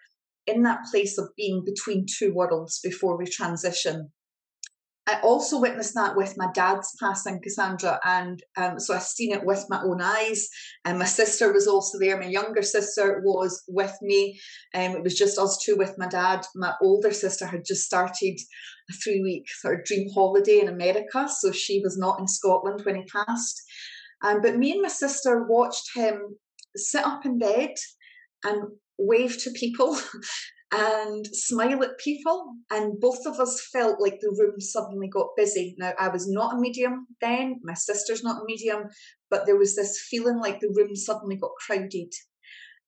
in 0.48 0.64
that 0.64 0.80
place 0.90 1.20
of 1.20 1.30
being 1.38 1.64
between 1.64 2.06
two 2.08 2.34
worlds 2.34 2.80
before 2.84 3.18
we 3.18 3.26
transition 3.26 4.12
I 5.08 5.22
also 5.22 5.62
witnessed 5.62 5.94
that 5.96 6.18
with 6.18 6.36
my 6.38 6.50
dad's 6.54 6.94
passing, 7.00 7.40
Cassandra, 7.42 7.98
and 8.04 8.44
um, 8.58 8.78
so 8.78 8.94
I've 8.94 9.04
seen 9.04 9.32
it 9.32 9.46
with 9.46 9.66
my 9.70 9.82
own 9.82 10.02
eyes. 10.02 10.50
And 10.84 11.00
my 11.00 11.06
sister 11.06 11.54
was 11.54 11.66
also 11.66 11.98
there. 11.98 12.20
My 12.20 12.28
younger 12.28 12.62
sister 12.62 13.22
was 13.24 13.64
with 13.70 13.98
me. 14.02 14.38
Um, 14.76 14.98
it 14.98 15.04
was 15.04 15.18
just 15.18 15.40
us 15.40 15.64
two 15.64 15.78
with 15.78 15.98
my 15.98 16.08
dad. 16.08 16.46
My 16.56 16.74
older 16.82 17.12
sister 17.12 17.48
had 17.48 17.64
just 17.66 17.86
started 17.86 18.38
a 18.90 18.94
three-week 19.02 19.46
sort 19.50 19.80
of 19.80 19.86
dream 19.86 20.10
holiday 20.14 20.60
in 20.60 20.68
America, 20.68 21.30
so 21.30 21.54
she 21.54 21.80
was 21.82 21.98
not 21.98 22.20
in 22.20 22.28
Scotland 22.28 22.82
when 22.84 22.96
he 22.96 23.04
passed. 23.04 23.62
Um, 24.22 24.42
but 24.42 24.58
me 24.58 24.74
and 24.74 24.82
my 24.82 24.90
sister 24.90 25.46
watched 25.46 25.96
him 25.96 26.36
sit 26.76 27.06
up 27.06 27.26
in 27.26 27.40
bed 27.40 27.72
and 28.44 28.72
wave 28.98 29.42
to 29.44 29.52
people 29.52 29.98
and 30.72 31.26
smile 31.28 31.84
at 31.84 31.98
people. 31.98 32.56
And 32.72 33.00
both 33.00 33.26
of 33.26 33.40
us 33.40 33.68
felt 33.72 34.02
like 34.02 34.20
the 34.20 34.36
room 34.38 34.60
suddenly 34.60 35.08
got 35.08 35.36
busy. 35.36 35.76
Now, 35.78 35.94
I 36.00 36.10
was 36.10 36.30
not 36.30 36.56
a 36.56 36.60
medium 36.60 37.08
then, 37.22 37.60
my 37.64 37.74
sister's 37.74 38.24
not 38.24 38.42
a 38.42 38.46
medium, 38.46 38.84
but 39.30 39.46
there 39.46 39.58
was 39.58 39.76
this 39.76 40.06
feeling 40.10 40.40
like 40.40 40.60
the 40.60 40.74
room 40.76 40.96
suddenly 40.96 41.38
got 41.38 41.52
crowded. 41.66 42.12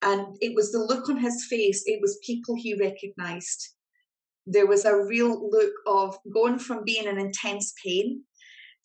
And 0.02 0.38
it 0.40 0.56
was 0.56 0.72
the 0.72 0.80
look 0.80 1.10
on 1.10 1.18
his 1.18 1.46
face, 1.50 1.84
it 1.86 2.00
was 2.02 2.20
people 2.26 2.56
he 2.56 2.80
recognized. 2.80 3.76
There 4.46 4.68
was 4.68 4.86
a 4.86 5.04
real 5.04 5.50
look 5.50 5.74
of 5.86 6.18
going 6.34 6.60
from 6.60 6.84
being 6.86 7.06
in 7.06 7.20
intense 7.20 7.74
pain 7.84 8.24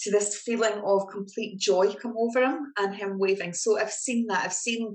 to 0.01 0.11
this 0.11 0.43
feeling 0.45 0.83
of 0.85 1.09
complete 1.11 1.59
joy 1.59 1.95
come 1.95 2.15
over 2.19 2.45
him 2.45 2.73
and 2.79 2.95
him 2.95 3.19
waving. 3.19 3.55
So 3.55 3.79
I've 3.79 3.93
seen 3.93 4.27
that. 4.29 4.45
I've 4.45 4.53
seen 4.53 4.95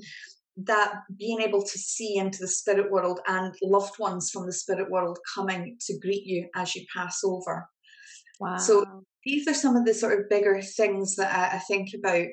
that 0.66 0.94
being 1.18 1.42
able 1.42 1.62
to 1.62 1.78
see 1.78 2.18
into 2.18 2.40
the 2.40 2.48
spirit 2.48 2.92
world 2.92 3.20
and 3.28 3.54
loved 3.62 4.00
ones 4.00 4.30
from 4.32 4.46
the 4.46 4.54
spirit 4.54 4.90
world 4.90 5.18
coming 5.36 5.78
to 5.82 6.00
greet 6.00 6.26
you 6.26 6.48
as 6.56 6.76
you 6.76 6.86
pass 6.96 7.22
over. 7.24 7.68
Wow. 8.40 8.58
So 8.58 9.06
these 9.24 9.48
are 9.48 9.54
some 9.54 9.76
of 9.76 9.86
the 9.86 9.94
sort 9.94 10.20
of 10.20 10.30
bigger 10.30 10.62
things 10.62 11.16
that 11.16 11.34
I, 11.34 11.58
I 11.58 11.60
think 11.60 11.90
about. 11.94 12.28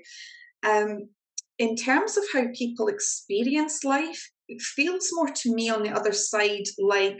Um, 0.66 1.08
in 1.58 1.76
terms 1.76 2.16
of 2.16 2.24
how 2.32 2.44
people 2.54 2.88
experience 2.88 3.84
life, 3.84 4.30
it 4.48 4.60
feels 4.62 5.08
more 5.12 5.28
to 5.28 5.54
me 5.54 5.70
on 5.70 5.82
the 5.82 5.90
other 5.90 6.12
side 6.12 6.64
like 6.78 7.18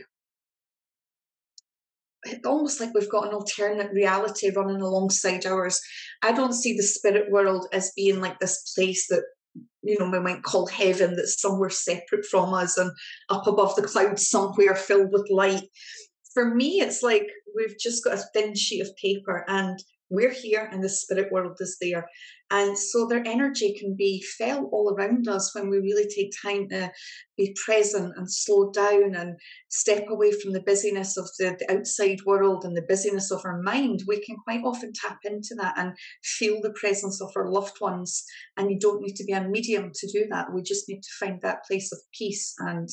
almost 2.45 2.81
like 2.81 2.91
we've 2.95 3.11
got 3.11 3.29
an 3.29 3.35
alternate 3.35 3.93
reality 3.93 4.51
running 4.51 4.81
alongside 4.81 5.47
ours. 5.47 5.81
I 6.23 6.33
don't 6.33 6.53
see 6.53 6.77
the 6.77 6.83
spirit 6.83 7.31
world 7.31 7.67
as 7.73 7.93
being 7.95 8.21
like 8.21 8.39
this 8.39 8.73
place 8.75 9.07
that 9.09 9.23
you 9.83 9.99
know, 9.99 10.11
we 10.11 10.21
might 10.21 10.43
call 10.43 10.67
heaven 10.67 11.15
that's 11.17 11.41
somewhere 11.41 11.71
separate 11.71 12.25
from 12.27 12.53
us 12.53 12.77
and 12.77 12.91
up 13.29 13.47
above 13.47 13.77
the 13.77 13.83
clouds 13.83 14.29
somewhere 14.29 14.75
filled 14.75 15.13
with 15.13 15.31
light. 15.31 15.63
For 16.35 16.55
me, 16.55 16.81
it's 16.81 17.03
like 17.03 17.29
we've 17.55 17.79
just 17.79 18.05
got 18.05 18.19
a 18.19 18.25
thin 18.35 18.55
sheet 18.55 18.81
of 18.81 18.97
paper 18.97 19.45
and 19.49 19.79
we're 20.09 20.33
here 20.33 20.69
and 20.73 20.83
the 20.83 20.89
spirit 20.89 21.33
world 21.33 21.57
is 21.61 21.77
there. 21.81 22.09
And 22.51 22.79
so 22.79 23.07
their 23.07 23.27
energy 23.27 23.77
can 23.77 23.95
be 23.97 24.23
felt 24.39 24.69
all 24.71 24.95
around 24.95 25.27
us 25.27 25.53
when 25.53 25.69
we 25.69 25.79
really 25.79 26.07
take 26.09 26.33
time 26.41 26.69
to 26.69 26.93
be 27.37 27.57
present 27.65 28.15
and 28.17 28.31
slow 28.31 28.71
down 28.71 29.17
and 29.17 29.37
step 29.69 30.05
away 30.09 30.31
from 30.31 30.53
the 30.53 30.63
busyness 30.63 31.17
of 31.17 31.29
the, 31.39 31.57
the 31.59 31.77
outside 31.77 32.19
world 32.25 32.65
and 32.65 32.77
the 32.77 32.87
busyness 32.89 33.33
of 33.33 33.45
our 33.45 33.61
mind. 33.63 34.05
We 34.07 34.25
can 34.25 34.37
quite 34.37 34.63
often 34.65 34.93
tap 34.93 35.19
into 35.25 35.57
that 35.57 35.75
and 35.77 35.93
feel 36.23 36.61
the 36.63 36.75
presence 36.75 37.21
of 37.21 37.33
our 37.35 37.51
loved 37.51 37.81
ones. 37.81 38.25
And 38.57 38.71
you 38.71 38.79
don't 38.79 39.03
need 39.03 39.17
to 39.17 39.25
be 39.25 39.33
a 39.33 39.43
medium 39.43 39.91
to 39.93 40.07
do 40.13 40.27
that. 40.31 40.53
We 40.53 40.63
just 40.63 40.89
need 40.89 41.03
to 41.03 41.11
find 41.19 41.41
that 41.43 41.65
place 41.65 41.93
of 41.93 41.99
peace 42.17 42.55
and 42.59 42.89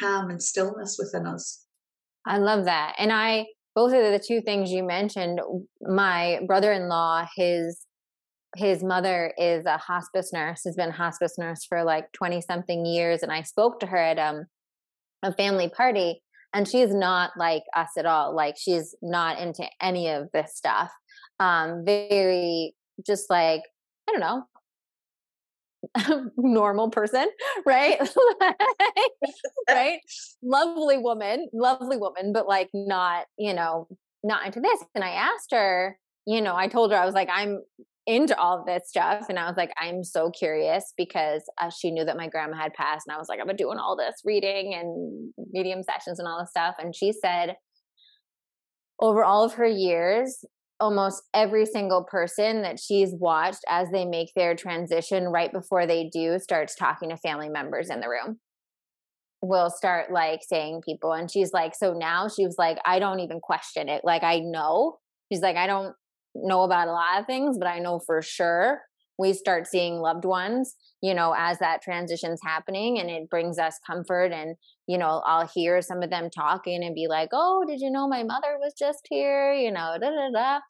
calm 0.00 0.30
and 0.30 0.42
stillness 0.42 0.96
within 0.98 1.26
us. 1.26 1.66
I 2.26 2.38
love 2.38 2.64
that. 2.64 2.94
And 2.98 3.12
I 3.12 3.46
both 3.74 3.92
of 3.92 4.12
the 4.12 4.22
two 4.24 4.40
things 4.40 4.70
you 4.70 4.84
mentioned, 4.84 5.40
my 5.80 6.40
brother 6.46 6.72
in 6.72 6.88
law, 6.88 7.26
his 7.36 7.86
his 8.56 8.84
mother 8.84 9.32
is 9.36 9.66
a 9.66 9.76
hospice 9.78 10.32
nurse, 10.32 10.62
has 10.64 10.76
been 10.76 10.90
hospice 10.90 11.36
nurse 11.38 11.64
for 11.64 11.82
like 11.82 12.12
20 12.12 12.40
something 12.40 12.86
years. 12.86 13.22
And 13.22 13.32
I 13.32 13.42
spoke 13.42 13.80
to 13.80 13.86
her 13.86 13.96
at 13.96 14.18
um, 14.18 14.44
a 15.24 15.34
family 15.34 15.68
party, 15.68 16.22
and 16.52 16.68
she's 16.68 16.94
not 16.94 17.32
like 17.36 17.64
us 17.74 17.90
at 17.98 18.06
all. 18.06 18.34
Like, 18.34 18.54
she's 18.56 18.94
not 19.02 19.40
into 19.40 19.68
any 19.82 20.08
of 20.08 20.28
this 20.32 20.54
stuff. 20.54 20.92
Um, 21.40 21.84
very 21.84 22.74
just 23.04 23.28
like, 23.28 23.62
I 24.08 24.12
don't 24.12 24.20
know, 24.20 24.44
normal 26.36 26.90
person, 26.90 27.28
right? 27.66 27.98
right? 29.68 30.00
Lovely 30.42 30.98
woman, 30.98 31.48
lovely 31.52 31.96
woman, 31.96 32.32
but 32.32 32.46
like 32.46 32.70
not, 32.74 33.26
you 33.38 33.54
know, 33.54 33.88
not 34.22 34.46
into 34.46 34.60
this. 34.60 34.80
And 34.94 35.04
I 35.04 35.10
asked 35.10 35.52
her, 35.52 35.98
you 36.26 36.40
know, 36.40 36.56
I 36.56 36.68
told 36.68 36.92
her, 36.92 36.98
I 36.98 37.04
was 37.04 37.14
like, 37.14 37.28
I'm 37.32 37.60
into 38.06 38.38
all 38.38 38.60
of 38.60 38.66
this 38.66 38.88
stuff. 38.88 39.26
And 39.28 39.38
I 39.38 39.46
was 39.46 39.56
like, 39.56 39.72
I'm 39.78 40.04
so 40.04 40.30
curious 40.30 40.92
because 40.96 41.42
uh, 41.60 41.70
she 41.70 41.90
knew 41.90 42.04
that 42.04 42.16
my 42.16 42.28
grandma 42.28 42.56
had 42.56 42.74
passed. 42.74 43.06
And 43.06 43.14
I 43.14 43.18
was 43.18 43.28
like, 43.28 43.40
I've 43.40 43.46
been 43.46 43.56
doing 43.56 43.78
all 43.78 43.96
this 43.96 44.14
reading 44.24 44.74
and 44.74 45.32
medium 45.52 45.82
sessions 45.82 46.18
and 46.18 46.28
all 46.28 46.38
this 46.40 46.50
stuff. 46.50 46.74
And 46.78 46.94
she 46.94 47.12
said, 47.12 47.56
over 49.00 49.24
all 49.24 49.44
of 49.44 49.54
her 49.54 49.66
years, 49.66 50.44
almost 50.80 51.22
every 51.32 51.66
single 51.66 52.04
person 52.04 52.62
that 52.62 52.80
she's 52.80 53.14
watched 53.14 53.64
as 53.68 53.88
they 53.90 54.04
make 54.04 54.32
their 54.34 54.54
transition 54.54 55.24
right 55.24 55.52
before 55.52 55.86
they 55.86 56.10
do 56.12 56.38
starts 56.38 56.74
talking 56.74 57.10
to 57.10 57.16
family 57.16 57.48
members 57.48 57.90
in 57.90 58.00
the 58.00 58.08
room. 58.08 58.38
Will 59.42 59.70
start 59.70 60.10
like 60.10 60.40
saying 60.42 60.82
people 60.84 61.12
and 61.12 61.30
she's 61.30 61.52
like 61.52 61.74
so 61.74 61.92
now 61.92 62.28
she 62.28 62.46
was 62.46 62.56
like 62.58 62.78
i 62.86 62.98
don't 62.98 63.20
even 63.20 63.40
question 63.40 63.88
it. 63.88 64.02
Like 64.04 64.22
i 64.22 64.38
know. 64.38 64.98
She's 65.30 65.42
like 65.42 65.56
i 65.56 65.66
don't 65.66 65.94
know 66.34 66.62
about 66.62 66.88
a 66.88 66.92
lot 66.92 67.20
of 67.20 67.26
things 67.26 67.56
but 67.58 67.68
i 67.68 67.78
know 67.78 68.00
for 68.04 68.20
sure 68.20 68.80
we 69.18 69.32
start 69.32 69.66
seeing 69.66 69.96
loved 69.96 70.24
ones 70.24 70.74
you 71.02 71.14
know 71.14 71.34
as 71.36 71.58
that 71.58 71.82
transition's 71.82 72.40
happening 72.44 72.98
and 72.98 73.10
it 73.10 73.28
brings 73.30 73.58
us 73.58 73.78
comfort 73.86 74.32
and 74.32 74.56
you 74.86 74.98
know 74.98 75.22
i'll 75.26 75.48
hear 75.54 75.80
some 75.80 76.02
of 76.02 76.10
them 76.10 76.28
talking 76.30 76.82
and 76.82 76.94
be 76.94 77.06
like 77.08 77.28
oh 77.32 77.64
did 77.66 77.80
you 77.80 77.90
know 77.90 78.08
my 78.08 78.22
mother 78.22 78.56
was 78.58 78.74
just 78.78 79.06
here? 79.08 79.52
You 79.52 79.70
know 79.70 79.96
da 80.00 80.10
da 80.10 80.30
da. 80.32 80.60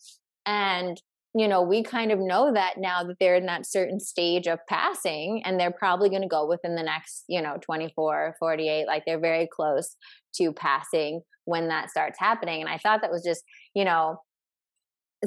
And 0.46 1.00
you 1.34 1.48
know 1.48 1.62
we 1.62 1.82
kind 1.82 2.12
of 2.12 2.18
know 2.18 2.52
that 2.52 2.74
now 2.78 3.02
that 3.04 3.16
they're 3.18 3.36
in 3.36 3.46
that 3.46 3.66
certain 3.66 4.00
stage 4.00 4.46
of 4.46 4.60
passing 4.68 5.42
and 5.44 5.58
they're 5.58 5.72
probably 5.72 6.08
going 6.08 6.22
to 6.22 6.28
go 6.28 6.46
within 6.46 6.76
the 6.76 6.82
next 6.82 7.24
you 7.28 7.42
know 7.42 7.56
24 7.62 8.36
48 8.38 8.86
like 8.86 9.04
they're 9.06 9.20
very 9.20 9.48
close 9.52 9.96
to 10.36 10.52
passing 10.52 11.22
when 11.46 11.68
that 11.68 11.90
starts 11.90 12.18
happening. 12.18 12.60
And 12.60 12.70
i 12.70 12.78
thought 12.78 13.00
that 13.02 13.12
was 13.12 13.24
just 13.24 13.42
you 13.74 13.84
know 13.84 14.18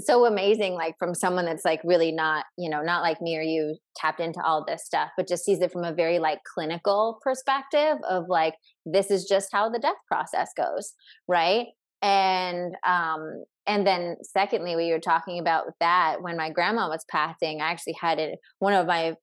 so 0.06 0.26
amazing 0.26 0.74
like 0.74 0.96
from 1.00 1.14
someone 1.14 1.46
that's 1.46 1.66
like 1.66 1.82
really 1.84 2.12
not 2.12 2.46
you 2.58 2.70
know 2.70 2.82
not 2.82 3.02
like 3.02 3.22
me 3.22 3.38
or 3.38 3.42
you 3.42 3.76
tapped 3.96 4.20
into 4.20 4.42
all 4.44 4.64
this 4.66 4.86
stuff 4.86 5.10
but 5.18 5.28
just 5.28 5.46
sees 5.46 5.60
it 5.62 5.72
from 5.72 5.84
a 5.84 5.94
very 5.94 6.20
like 6.20 6.40
clinical 6.54 7.20
perspective 7.24 7.98
of 8.10 8.26
like 8.28 8.54
this 8.86 9.10
is 9.10 9.26
just 9.26 9.50
how 9.52 9.70
the 9.70 9.80
death 9.80 9.96
process 10.08 10.50
goes 10.56 10.94
right? 11.28 11.68
And 12.02 12.76
um 12.88 13.44
and 13.68 13.86
then 13.86 14.16
secondly 14.24 14.76
we 14.76 14.92
were 14.92 15.00
talking 15.00 15.40
about 15.40 15.66
that 15.80 16.22
when 16.22 16.38
my 16.38 16.50
grandma 16.50 16.88
was 16.88 17.06
passing 17.12 17.62
i 17.62 17.70
actually 17.70 17.96
had 18.00 18.18
it 18.18 18.40
one 18.60 18.74
of 18.74 18.88
my 18.88 19.14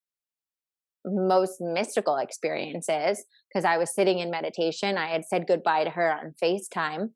most 1.06 1.60
mystical 1.60 2.16
experiences 2.16 3.24
because 3.48 3.64
i 3.64 3.76
was 3.76 3.94
sitting 3.94 4.20
in 4.20 4.30
meditation 4.30 4.96
i 4.96 5.08
had 5.08 5.24
said 5.24 5.46
goodbye 5.46 5.84
to 5.84 5.90
her 5.90 6.12
on 6.12 6.34
facetime 6.42 7.10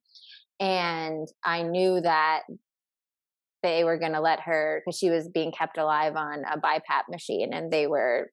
and 0.58 1.28
i 1.44 1.62
knew 1.62 2.00
that 2.00 2.42
they 3.62 3.84
were 3.84 3.98
going 3.98 4.12
to 4.12 4.20
let 4.20 4.40
her 4.40 4.82
because 4.84 4.98
she 4.98 5.10
was 5.10 5.28
being 5.28 5.52
kept 5.52 5.78
alive 5.78 6.16
on 6.16 6.44
a 6.44 6.58
BiPAP 6.58 7.08
machine 7.10 7.52
and 7.52 7.72
they 7.72 7.86
were 7.86 8.30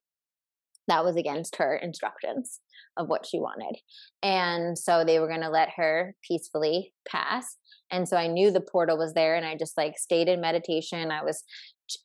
that 0.87 1.03
was 1.03 1.15
against 1.15 1.55
her 1.55 1.75
instructions 1.75 2.59
of 2.97 3.07
what 3.07 3.25
she 3.25 3.39
wanted. 3.39 3.75
And 4.21 4.77
so 4.77 5.03
they 5.03 5.19
were 5.19 5.27
going 5.27 5.41
to 5.41 5.49
let 5.49 5.69
her 5.77 6.15
peacefully 6.21 6.93
pass. 7.07 7.57
And 7.91 8.07
so 8.07 8.17
I 8.17 8.27
knew 8.27 8.51
the 8.51 8.61
portal 8.61 8.97
was 8.97 9.13
there 9.13 9.35
and 9.35 9.45
I 9.45 9.55
just 9.57 9.77
like 9.77 9.97
stayed 9.97 10.27
in 10.27 10.41
meditation. 10.41 11.11
I 11.11 11.23
was 11.23 11.43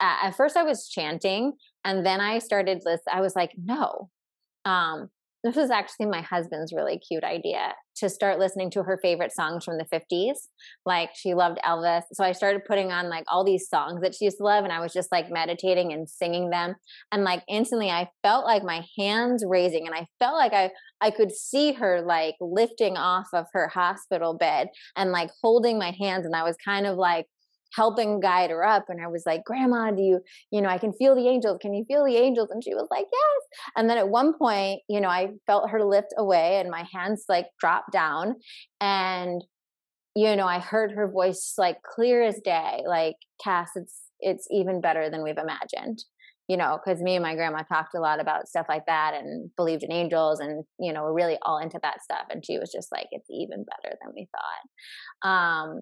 at 0.00 0.32
first 0.32 0.56
I 0.56 0.62
was 0.62 0.88
chanting 0.88 1.52
and 1.84 2.04
then 2.04 2.20
I 2.20 2.38
started 2.38 2.82
this 2.84 3.00
I 3.10 3.20
was 3.20 3.36
like 3.36 3.52
no. 3.62 4.10
Um 4.64 5.08
this 5.42 5.56
was 5.56 5.70
actually 5.70 6.06
my 6.06 6.20
husband's 6.20 6.72
really 6.72 6.98
cute 6.98 7.24
idea 7.24 7.74
to 7.96 8.08
start 8.08 8.38
listening 8.38 8.70
to 8.70 8.82
her 8.82 8.98
favorite 9.02 9.32
songs 9.32 9.64
from 9.64 9.78
the 9.78 9.84
50s. 9.84 10.36
Like 10.84 11.10
she 11.14 11.34
loved 11.34 11.58
Elvis. 11.66 12.02
So 12.12 12.24
I 12.24 12.32
started 12.32 12.64
putting 12.64 12.92
on 12.92 13.08
like 13.08 13.24
all 13.28 13.44
these 13.44 13.68
songs 13.68 14.00
that 14.02 14.14
she 14.14 14.26
used 14.26 14.38
to 14.38 14.44
love 14.44 14.64
and 14.64 14.72
I 14.72 14.80
was 14.80 14.92
just 14.92 15.12
like 15.12 15.30
meditating 15.30 15.92
and 15.92 16.08
singing 16.08 16.50
them. 16.50 16.74
And 17.12 17.24
like 17.24 17.42
instantly 17.48 17.90
I 17.90 18.08
felt 18.22 18.44
like 18.44 18.62
my 18.62 18.84
hands 18.98 19.44
raising 19.46 19.86
and 19.86 19.94
I 19.94 20.06
felt 20.18 20.34
like 20.34 20.52
I 20.52 20.70
I 21.00 21.10
could 21.10 21.32
see 21.32 21.72
her 21.72 22.02
like 22.02 22.36
lifting 22.40 22.96
off 22.96 23.28
of 23.32 23.46
her 23.52 23.68
hospital 23.68 24.36
bed 24.36 24.68
and 24.96 25.12
like 25.12 25.30
holding 25.42 25.78
my 25.78 25.94
hands 25.98 26.26
and 26.26 26.36
I 26.36 26.42
was 26.42 26.56
kind 26.62 26.86
of 26.86 26.96
like 26.96 27.26
helping 27.74 28.20
guide 28.20 28.50
her 28.50 28.64
up 28.64 28.86
and 28.88 29.00
i 29.02 29.06
was 29.06 29.22
like 29.26 29.44
grandma 29.44 29.90
do 29.90 30.02
you 30.02 30.20
you 30.50 30.60
know 30.60 30.68
i 30.68 30.78
can 30.78 30.92
feel 30.92 31.14
the 31.14 31.28
angels 31.28 31.58
can 31.60 31.74
you 31.74 31.84
feel 31.86 32.04
the 32.04 32.16
angels? 32.16 32.48
And 32.50 32.62
she 32.62 32.74
was 32.74 32.88
like 32.90 33.06
yes. 33.12 33.60
And 33.76 33.88
then 33.88 33.98
at 33.98 34.08
one 34.08 34.36
point 34.36 34.80
you 34.88 35.00
know 35.00 35.08
i 35.08 35.28
felt 35.46 35.70
her 35.70 35.84
lift 35.84 36.14
away 36.16 36.58
and 36.58 36.70
my 36.70 36.84
hands 36.92 37.24
like 37.28 37.46
dropped 37.58 37.92
down 37.92 38.36
and 38.80 39.42
you 40.14 40.34
know 40.36 40.46
i 40.46 40.58
heard 40.58 40.92
her 40.92 41.08
voice 41.08 41.54
like 41.58 41.82
clear 41.82 42.22
as 42.22 42.40
day 42.44 42.82
like 42.86 43.16
cass 43.42 43.70
it's 43.76 44.02
it's 44.20 44.46
even 44.50 44.80
better 44.80 45.08
than 45.08 45.22
we've 45.22 45.38
imagined 45.38 46.04
you 46.48 46.56
know 46.56 46.78
because 46.84 47.00
me 47.00 47.14
and 47.14 47.22
my 47.22 47.34
grandma 47.36 47.62
talked 47.62 47.94
a 47.94 48.00
lot 48.00 48.20
about 48.20 48.48
stuff 48.48 48.66
like 48.68 48.84
that 48.86 49.14
and 49.14 49.50
believed 49.56 49.84
in 49.84 49.92
angels 49.92 50.40
and 50.40 50.64
you 50.80 50.92
know 50.92 51.04
we're 51.04 51.14
really 51.14 51.38
all 51.42 51.58
into 51.58 51.78
that 51.82 52.02
stuff 52.02 52.26
and 52.28 52.44
she 52.44 52.58
was 52.58 52.72
just 52.72 52.90
like 52.90 53.06
it's 53.12 53.30
even 53.30 53.64
better 53.64 53.96
than 54.02 54.12
we 54.14 54.28
thought. 54.32 55.28
Um 55.28 55.80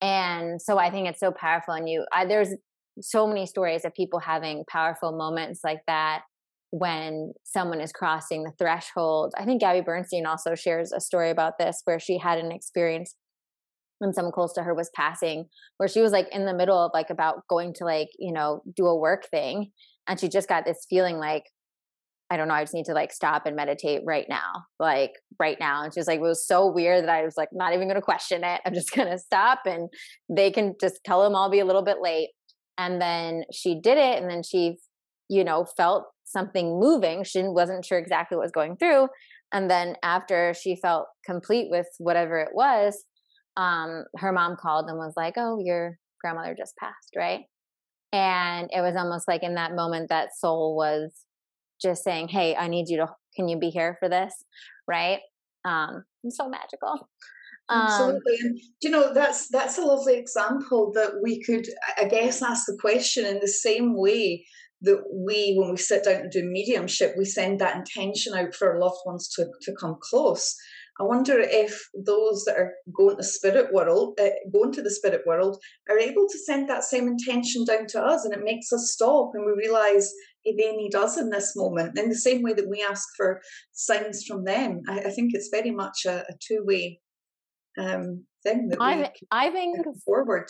and 0.00 0.60
so 0.60 0.78
i 0.78 0.90
think 0.90 1.08
it's 1.08 1.20
so 1.20 1.32
powerful 1.32 1.74
and 1.74 1.88
you. 1.88 2.04
I, 2.12 2.26
there's 2.26 2.54
so 3.00 3.26
many 3.26 3.46
stories 3.46 3.84
of 3.84 3.94
people 3.94 4.18
having 4.18 4.64
powerful 4.68 5.16
moments 5.16 5.60
like 5.62 5.80
that 5.86 6.22
when 6.70 7.32
someone 7.44 7.80
is 7.80 7.92
crossing 7.92 8.42
the 8.42 8.52
threshold. 8.58 9.32
I 9.38 9.44
think 9.44 9.60
gabby 9.60 9.80
bernstein 9.80 10.26
also 10.26 10.54
shares 10.54 10.92
a 10.92 11.00
story 11.00 11.30
about 11.30 11.58
this 11.58 11.82
where 11.84 12.00
she 12.00 12.18
had 12.18 12.38
an 12.38 12.52
experience 12.52 13.14
when 13.98 14.12
someone 14.12 14.32
close 14.32 14.52
to 14.54 14.62
her 14.62 14.74
was 14.74 14.90
passing 14.94 15.46
where 15.76 15.88
she 15.88 16.00
was 16.00 16.12
like 16.12 16.28
in 16.32 16.46
the 16.46 16.54
middle 16.54 16.78
of 16.78 16.92
like 16.94 17.10
about 17.10 17.42
going 17.48 17.74
to 17.74 17.84
like 17.84 18.08
you 18.18 18.32
know 18.32 18.62
do 18.76 18.86
a 18.86 18.96
work 18.96 19.26
thing 19.30 19.70
and 20.06 20.18
she 20.18 20.28
just 20.28 20.48
got 20.48 20.64
this 20.64 20.86
feeling 20.88 21.18
like 21.18 21.44
I 22.30 22.36
don't 22.36 22.48
know, 22.48 22.54
I 22.54 22.62
just 22.62 22.74
need 22.74 22.84
to 22.86 22.92
like 22.92 23.12
stop 23.12 23.46
and 23.46 23.56
meditate 23.56 24.02
right 24.04 24.26
now, 24.28 24.64
like 24.78 25.12
right 25.38 25.56
now. 25.58 25.82
And 25.82 25.94
she's 25.94 26.06
like, 26.06 26.18
it 26.18 26.22
was 26.22 26.46
so 26.46 26.66
weird 26.70 27.04
that 27.04 27.10
I 27.10 27.24
was 27.24 27.36
like, 27.38 27.48
not 27.52 27.72
even 27.72 27.88
going 27.88 27.96
to 27.96 28.02
question 28.02 28.44
it. 28.44 28.60
I'm 28.66 28.74
just 28.74 28.92
going 28.94 29.08
to 29.08 29.18
stop 29.18 29.60
and 29.64 29.88
they 30.28 30.50
can 30.50 30.74
just 30.80 31.00
tell 31.04 31.22
them 31.22 31.34
I'll 31.34 31.50
be 31.50 31.60
a 31.60 31.64
little 31.64 31.82
bit 31.82 31.98
late. 32.02 32.30
And 32.76 33.00
then 33.00 33.44
she 33.52 33.80
did 33.80 33.98
it. 33.98 34.20
And 34.20 34.30
then 34.30 34.42
she, 34.42 34.76
you 35.28 35.42
know, 35.42 35.66
felt 35.76 36.04
something 36.24 36.78
moving. 36.78 37.24
She 37.24 37.42
wasn't 37.42 37.84
sure 37.84 37.98
exactly 37.98 38.36
what 38.36 38.44
was 38.44 38.52
going 38.52 38.76
through. 38.76 39.08
And 39.52 39.70
then 39.70 39.96
after 40.02 40.52
she 40.54 40.76
felt 40.76 41.06
complete 41.24 41.68
with 41.70 41.86
whatever 41.98 42.38
it 42.38 42.50
was, 42.52 43.04
um, 43.56 44.04
her 44.16 44.32
mom 44.32 44.56
called 44.56 44.88
and 44.88 44.98
was 44.98 45.14
like, 45.16 45.34
oh, 45.36 45.58
your 45.58 45.98
grandmother 46.20 46.54
just 46.56 46.76
passed, 46.76 47.14
right? 47.16 47.40
And 48.12 48.68
it 48.72 48.80
was 48.80 48.96
almost 48.96 49.26
like 49.26 49.42
in 49.42 49.54
that 49.54 49.74
moment 49.74 50.10
that 50.10 50.36
soul 50.36 50.76
was 50.76 51.10
just 51.80 52.04
saying, 52.04 52.28
"Hey, 52.28 52.54
I 52.56 52.68
need 52.68 52.88
you 52.88 52.98
to. 52.98 53.08
Can 53.36 53.48
you 53.48 53.58
be 53.58 53.70
here 53.70 53.96
for 54.00 54.08
this?" 54.08 54.34
Right? 54.86 55.20
Um, 55.64 56.04
it's 56.24 56.36
so 56.36 56.48
magical. 56.48 57.08
Um, 57.70 57.80
Absolutely, 57.82 58.36
and 58.40 58.58
you 58.80 58.90
know 58.90 59.12
that's 59.12 59.48
that's 59.48 59.76
a 59.76 59.84
lovely 59.84 60.16
example 60.16 60.90
that 60.94 61.20
we 61.22 61.42
could, 61.42 61.66
I 61.98 62.04
guess, 62.04 62.42
ask 62.42 62.64
the 62.66 62.78
question 62.80 63.26
in 63.26 63.40
the 63.40 63.48
same 63.48 63.94
way 63.94 64.46
that 64.82 65.02
we, 65.12 65.56
when 65.58 65.70
we 65.70 65.76
sit 65.76 66.04
down 66.04 66.22
to 66.22 66.28
do 66.30 66.48
mediumship, 66.48 67.14
we 67.18 67.24
send 67.24 67.58
that 67.58 67.76
intention 67.76 68.32
out 68.34 68.54
for 68.54 68.72
our 68.72 68.80
loved 68.80 69.00
ones 69.04 69.28
to 69.34 69.46
to 69.62 69.74
come 69.78 69.96
close. 70.00 70.54
I 71.00 71.04
wonder 71.04 71.38
if 71.38 71.88
those 71.94 72.44
that 72.46 72.56
are 72.56 72.72
going 72.96 73.18
to 73.18 73.22
spirit 73.22 73.72
world, 73.72 74.18
uh, 74.20 74.30
going 74.52 74.72
to 74.72 74.82
the 74.82 74.90
spirit 74.90 75.22
world, 75.26 75.62
are 75.88 75.98
able 75.98 76.26
to 76.28 76.38
send 76.38 76.68
that 76.68 76.84
same 76.84 77.06
intention 77.06 77.64
down 77.64 77.86
to 77.88 78.00
us, 78.00 78.24
and 78.24 78.32
it 78.32 78.44
makes 78.44 78.72
us 78.72 78.90
stop 78.92 79.32
and 79.34 79.44
we 79.44 79.52
realize 79.52 80.10
they 80.56 80.76
need 80.76 80.94
us 80.94 81.18
in 81.18 81.30
this 81.30 81.54
moment. 81.56 81.98
In 81.98 82.08
the 82.08 82.14
same 82.14 82.42
way 82.42 82.52
that 82.54 82.68
we 82.68 82.84
ask 82.88 83.08
for 83.16 83.40
signs 83.72 84.24
from 84.24 84.44
them, 84.44 84.82
I, 84.88 85.00
I 85.00 85.10
think 85.10 85.32
it's 85.34 85.48
very 85.48 85.70
much 85.70 86.04
a, 86.06 86.20
a 86.28 86.34
two 86.40 86.62
way 86.64 87.00
um, 87.78 88.24
thing 88.42 88.68
that 88.68 88.78
I, 88.80 89.12
I 89.30 89.50
think 89.50 89.76
forward. 90.04 90.48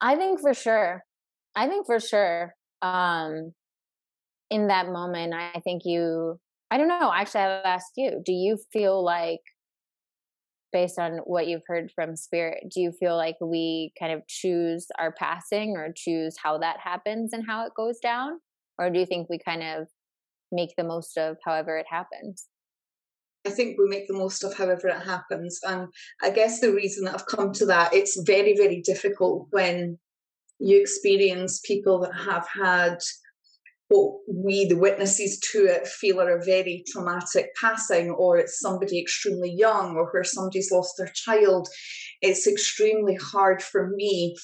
I 0.00 0.16
think 0.16 0.40
for 0.40 0.54
sure. 0.54 1.04
I 1.54 1.68
think 1.68 1.86
for 1.86 2.00
sure. 2.00 2.54
Um, 2.82 3.52
in 4.50 4.68
that 4.68 4.88
moment, 4.88 5.34
I 5.34 5.60
think 5.60 5.82
you 5.84 6.40
I 6.70 6.78
don't 6.78 6.88
know. 6.88 7.12
Actually, 7.12 7.42
I'll 7.42 7.66
ask 7.66 7.86
you. 7.96 8.22
Do 8.24 8.32
you 8.32 8.58
feel 8.72 9.02
like 9.04 9.40
based 10.72 10.98
on 10.98 11.18
what 11.24 11.46
you've 11.46 11.66
heard 11.66 11.90
from 11.94 12.16
spirit, 12.16 12.64
do 12.70 12.80
you 12.80 12.92
feel 12.92 13.16
like 13.16 13.36
we 13.40 13.92
kind 13.98 14.12
of 14.12 14.26
choose 14.26 14.86
our 14.98 15.12
passing 15.12 15.76
or 15.76 15.92
choose 15.94 16.36
how 16.42 16.58
that 16.58 16.78
happens 16.82 17.32
and 17.32 17.44
how 17.46 17.66
it 17.66 17.72
goes 17.76 17.98
down? 17.98 18.40
Or 18.78 18.90
do 18.90 18.98
you 18.98 19.06
think 19.06 19.28
we 19.28 19.38
kind 19.38 19.62
of 19.62 19.88
make 20.52 20.74
the 20.76 20.84
most 20.84 21.16
of 21.16 21.36
however 21.44 21.76
it 21.76 21.86
happens? 21.88 22.46
I 23.46 23.50
think 23.50 23.78
we 23.78 23.88
make 23.88 24.06
the 24.06 24.14
most 24.14 24.44
of 24.44 24.54
however 24.54 24.88
it 24.88 25.02
happens. 25.02 25.58
And 25.66 25.88
I 26.22 26.30
guess 26.30 26.60
the 26.60 26.72
reason 26.72 27.04
that 27.04 27.14
I've 27.14 27.26
come 27.26 27.52
to 27.54 27.66
that, 27.66 27.94
it's 27.94 28.22
very, 28.26 28.54
very 28.56 28.82
difficult 28.82 29.48
when 29.50 29.98
you 30.58 30.78
experience 30.78 31.60
people 31.64 32.00
that 32.00 32.14
have 32.14 32.46
had 32.48 32.98
what 33.90 34.20
we, 34.32 34.66
the 34.66 34.78
witnesses 34.78 35.40
to 35.52 35.66
it, 35.66 35.86
feel 35.86 36.20
are 36.20 36.38
a 36.38 36.44
very 36.44 36.84
traumatic 36.92 37.48
passing, 37.60 38.10
or 38.10 38.38
it's 38.38 38.60
somebody 38.60 39.00
extremely 39.00 39.52
young, 39.52 39.96
or 39.96 40.08
where 40.12 40.24
somebody's 40.24 40.70
lost 40.70 40.94
their 40.96 41.10
child. 41.12 41.68
It's 42.22 42.46
extremely 42.46 43.16
hard 43.16 43.62
for 43.62 43.90
me 43.96 44.36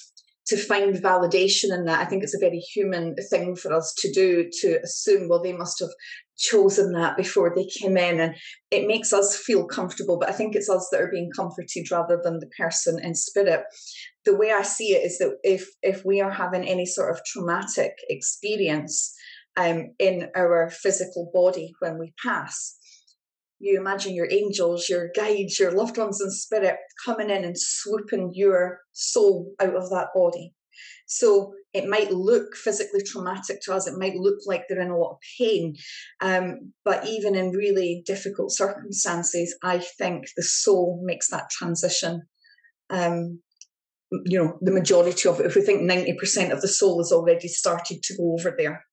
to 0.49 0.57
find 0.57 0.97
validation 0.97 1.73
in 1.73 1.85
that. 1.85 2.01
I 2.01 2.05
think 2.05 2.23
it's 2.23 2.35
a 2.35 2.41
very 2.41 2.59
human 2.59 3.15
thing 3.31 3.55
for 3.57 3.73
us 3.73 3.95
to 3.99 4.13
do 4.13 4.49
to 4.63 4.79
assume, 4.83 5.29
well, 5.29 5.43
they 5.43 5.53
must 5.53 5.79
have 5.81 5.91
chosen 6.39 6.93
that 6.93 7.17
before 7.17 7.53
they 7.55 7.67
came 7.67 7.97
in. 7.97 8.21
And 8.21 8.35
it 8.71 8.87
makes 8.89 9.13
us 9.13 9.37
feel 9.37 9.65
comfortable, 9.67 10.19
but 10.19 10.29
I 10.29 10.33
think 10.33 10.55
it's 10.55 10.69
us 10.69 10.89
that 10.91 11.01
are 11.01 11.11
being 11.11 11.31
comforted 11.35 11.91
rather 11.91 12.21
than 12.23 12.41
the 12.41 12.51
person 12.59 12.99
in 13.03 13.15
spirit. 13.15 13.63
The 14.25 14.37
way 14.37 14.53
I 14.53 14.63
see 14.63 14.93
it 14.93 15.05
is 15.05 15.19
that 15.19 15.37
if 15.45 15.69
if 15.83 16.05
we 16.05 16.21
are 16.21 16.33
having 16.33 16.67
any 16.67 16.87
sort 16.87 17.11
of 17.11 17.25
traumatic 17.25 17.93
experience 18.09 19.16
um, 19.57 19.95
in 19.99 20.29
our 20.37 20.71
physical 20.71 21.31
body 21.33 21.73
when 21.81 21.99
we 21.99 22.13
pass, 22.25 22.77
you 23.59 23.79
imagine 23.79 24.15
your 24.15 24.31
angels, 24.31 24.89
your 24.89 25.11
guides, 25.15 25.59
your 25.59 25.73
loved 25.73 25.97
ones 25.97 26.21
in 26.21 26.31
spirit 26.31 26.77
coming 27.05 27.31
in 27.31 27.45
and 27.45 27.59
swooping 27.59 28.33
your 28.35 28.81
soul 28.93 29.53
out 29.61 29.75
of 29.75 29.89
that 29.91 30.09
body. 30.15 30.53
So 31.07 31.55
it 31.73 31.89
might 31.89 32.11
look 32.11 32.55
physically 32.55 33.03
traumatic 33.03 33.61
to 33.63 33.75
us. 33.75 33.87
It 33.87 33.99
might 33.99 34.17
look 34.17 34.39
like 34.47 34.65
they're 34.69 34.81
in 34.81 34.91
a 34.91 34.99
lot 34.99 35.13
of 35.13 35.19
pain. 35.39 35.75
Um, 36.21 36.73
but 36.85 37.07
even 37.07 37.35
in 37.35 37.51
really 37.51 38.03
difficult 38.07 38.51
circumstances, 38.53 39.57
I 39.63 39.79
think 39.79 40.27
the 40.37 40.43
soul 40.43 41.01
makes 41.05 41.29
that 41.31 41.51
transition. 41.51 42.23
Um, 42.91 43.41
you 44.25 44.39
know, 44.39 44.59
the 44.61 44.73
majority 44.73 45.29
of 45.29 45.41
it, 45.41 45.47
if 45.47 45.55
we 45.55 45.63
think 45.63 45.83
90% 45.91 46.53
of 46.53 46.61
the 46.61 46.69
soul 46.69 46.99
has 47.01 47.13
already 47.13 47.49
started 47.49 48.03
to 48.03 48.17
go 48.17 48.37
over 48.39 48.55
there. 48.57 48.85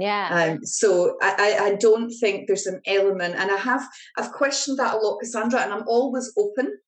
Yeah. 0.00 0.54
Um, 0.54 0.64
so 0.64 1.18
I, 1.20 1.58
I 1.60 1.74
don't 1.74 2.10
think 2.10 2.46
there's 2.46 2.66
an 2.66 2.80
element, 2.86 3.34
and 3.36 3.50
I 3.50 3.56
have 3.56 3.86
I've 4.16 4.32
questioned 4.32 4.78
that 4.78 4.94
a 4.94 4.96
lot, 4.96 5.18
Cassandra, 5.20 5.60
and 5.60 5.74
I'm 5.74 5.86
always 5.86 6.32
open 6.38 6.78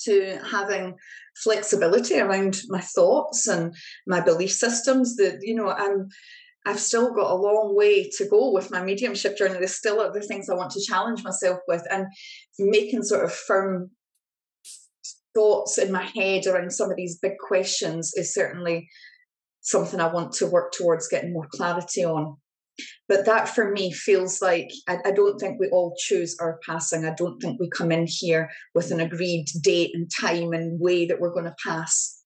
to 0.00 0.38
having 0.50 0.96
flexibility 1.44 2.18
around 2.18 2.60
my 2.68 2.80
thoughts 2.80 3.46
and 3.46 3.72
my 4.08 4.20
belief 4.20 4.50
systems. 4.50 5.14
That 5.14 5.38
you 5.42 5.54
know, 5.54 5.68
I'm 5.68 6.08
I've 6.66 6.80
still 6.80 7.14
got 7.14 7.30
a 7.30 7.36
long 7.36 7.76
way 7.76 8.10
to 8.18 8.28
go 8.28 8.50
with 8.50 8.72
my 8.72 8.82
mediumship 8.82 9.38
journey. 9.38 9.54
There's 9.54 9.76
still 9.76 10.00
other 10.00 10.20
things 10.20 10.48
I 10.48 10.54
want 10.54 10.72
to 10.72 10.84
challenge 10.84 11.22
myself 11.22 11.60
with, 11.68 11.86
and 11.88 12.08
making 12.58 13.04
sort 13.04 13.24
of 13.24 13.32
firm 13.32 13.92
thoughts 15.36 15.78
in 15.78 15.92
my 15.92 16.02
head 16.02 16.48
around 16.48 16.72
some 16.72 16.90
of 16.90 16.96
these 16.96 17.20
big 17.20 17.38
questions 17.38 18.12
is 18.16 18.34
certainly 18.34 18.88
something 19.60 20.00
I 20.00 20.12
want 20.12 20.32
to 20.34 20.46
work 20.46 20.72
towards 20.72 21.08
getting 21.08 21.32
more 21.32 21.48
clarity 21.50 22.04
on. 22.04 22.36
But 23.08 23.26
that 23.26 23.48
for 23.48 23.70
me 23.70 23.92
feels 23.92 24.40
like 24.40 24.70
I, 24.88 24.98
I, 25.04 25.10
don't 25.10 25.38
think 25.38 25.60
we 25.60 25.68
all 25.68 25.94
choose 25.98 26.36
our 26.40 26.58
passing. 26.64 27.04
I 27.04 27.14
don't 27.14 27.38
think 27.38 27.60
we 27.60 27.68
come 27.68 27.92
in 27.92 28.06
here 28.08 28.50
with 28.74 28.90
an 28.90 29.00
agreed 29.00 29.46
date 29.60 29.90
and 29.92 30.10
time 30.10 30.54
and 30.54 30.80
way 30.80 31.04
that 31.06 31.20
we're 31.20 31.32
going 31.32 31.44
to 31.44 31.54
pass. 31.62 32.22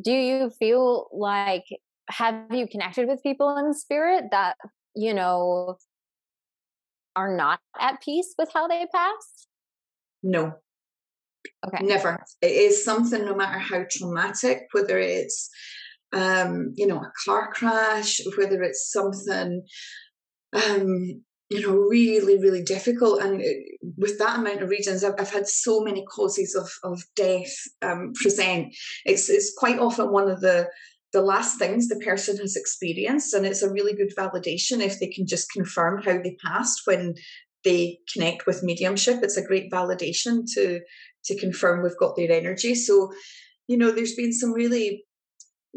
Do 0.00 0.12
you 0.12 0.50
feel 0.58 1.08
like, 1.12 1.64
have 2.08 2.34
you 2.50 2.68
connected 2.68 3.08
with 3.08 3.22
people 3.22 3.56
in 3.56 3.74
spirit 3.74 4.26
that, 4.30 4.56
you 4.94 5.14
know, 5.14 5.76
are 7.16 7.36
not 7.36 7.60
at 7.80 8.00
peace 8.00 8.34
with 8.38 8.50
how 8.52 8.68
they 8.68 8.86
passed? 8.92 9.48
No. 10.22 10.54
Okay. 11.66 11.84
Never. 11.84 12.22
It 12.42 12.52
is 12.52 12.84
something, 12.84 13.24
no 13.24 13.34
matter 13.34 13.58
how 13.58 13.84
traumatic, 13.90 14.62
whether 14.72 14.98
it's, 14.98 15.50
um, 16.12 16.72
you 16.76 16.86
know, 16.86 16.98
a 16.98 17.12
car 17.24 17.52
crash, 17.52 18.20
whether 18.36 18.62
it's 18.62 18.90
something, 18.92 19.62
um, 20.52 21.22
you 21.50 21.60
know, 21.60 21.74
really, 21.74 22.38
really 22.38 22.62
difficult. 22.62 23.22
And 23.22 23.40
uh, 23.40 23.88
with 23.96 24.18
that 24.18 24.38
amount 24.38 24.62
of 24.62 24.68
reasons, 24.68 25.04
I've, 25.04 25.14
I've 25.18 25.32
had 25.32 25.46
so 25.46 25.80
many 25.80 26.04
causes 26.04 26.54
of, 26.54 26.70
of 26.90 27.02
death 27.16 27.54
um, 27.82 28.12
present. 28.22 28.74
It's, 29.04 29.28
it's 29.28 29.54
quite 29.56 29.78
often 29.78 30.12
one 30.12 30.30
of 30.30 30.40
the 30.40 30.68
the 31.12 31.22
last 31.22 31.60
things 31.60 31.86
the 31.86 31.96
person 32.00 32.36
has 32.38 32.56
experienced 32.56 33.32
and 33.34 33.46
it's 33.46 33.62
a 33.62 33.70
really 33.70 33.94
good 33.94 34.12
validation 34.18 34.80
if 34.80 34.98
they 34.98 35.06
can 35.06 35.24
just 35.26 35.48
confirm 35.52 36.02
how 36.02 36.20
they 36.20 36.36
passed 36.44 36.82
when 36.86 37.14
they 37.62 37.98
connect 38.12 38.46
with 38.46 38.64
mediumship 38.64 39.22
it's 39.22 39.36
a 39.36 39.46
great 39.46 39.70
validation 39.70 40.42
to 40.52 40.80
to 41.26 41.38
confirm 41.38 41.82
we've 41.82 41.98
got 41.98 42.16
their 42.16 42.30
energy. 42.30 42.74
So, 42.74 43.12
you 43.66 43.76
know, 43.76 43.90
there's 43.90 44.14
been 44.14 44.32
some 44.32 44.52
really 44.52 45.04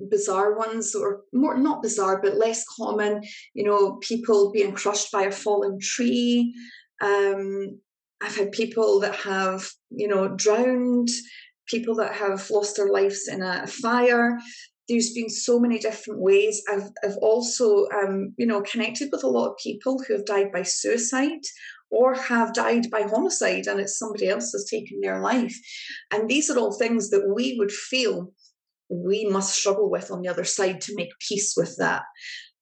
bizarre 0.10 0.58
ones 0.58 0.94
or 0.94 1.22
more 1.34 1.58
not 1.58 1.82
bizarre 1.82 2.22
but 2.22 2.38
less 2.38 2.64
common 2.78 3.20
you 3.56 3.64
know 3.64 3.96
people 3.96 4.52
being 4.52 4.72
crushed 4.72 5.12
by 5.12 5.24
a 5.24 5.32
fallen 5.32 5.80
tree. 5.82 6.54
Um 7.02 7.80
i've 8.22 8.36
had 8.36 8.52
people 8.52 9.00
that 9.00 9.16
have 9.16 9.68
you 9.90 10.08
know 10.08 10.28
drowned 10.36 11.10
people 11.68 11.96
that 11.96 12.14
have 12.14 12.50
lost 12.50 12.78
their 12.78 12.90
lives 12.90 13.28
in 13.28 13.42
a 13.42 13.68
fire. 13.68 14.38
There's 14.88 15.12
been 15.12 15.30
so 15.30 15.60
many 15.60 15.80
different 15.80 16.22
ways. 16.22 16.64
I've, 16.72 16.90
I've 17.04 17.18
also 17.18 17.88
um, 17.90 18.34
you 18.38 18.46
know 18.46 18.62
connected 18.62 19.10
with 19.12 19.24
a 19.24 19.28
lot 19.28 19.50
of 19.50 19.58
people 19.58 20.02
who 20.02 20.14
have 20.14 20.26
died 20.26 20.52
by 20.52 20.64
suicide 20.64 21.42
or 21.90 22.14
have 22.14 22.54
died 22.54 22.90
by 22.92 23.04
homicide 23.04 23.68
and 23.68 23.80
it's 23.80 23.98
somebody 23.98 24.28
else 24.28 24.52
has 24.52 24.68
taken 24.70 25.00
their 25.02 25.22
life. 25.22 25.56
And 26.12 26.30
these 26.30 26.50
are 26.50 26.58
all 26.58 26.78
things 26.78 27.10
that 27.12 27.32
we 27.34 27.56
would 27.58 27.72
feel 27.72 28.34
we 28.90 29.26
must 29.26 29.56
struggle 29.56 29.90
with 29.90 30.12
on 30.12 30.22
the 30.22 30.30
other 30.30 30.44
side 30.44 30.82
to 30.82 30.96
make 30.96 31.12
peace 31.28 31.56
with 31.58 31.76
that. 31.78 32.04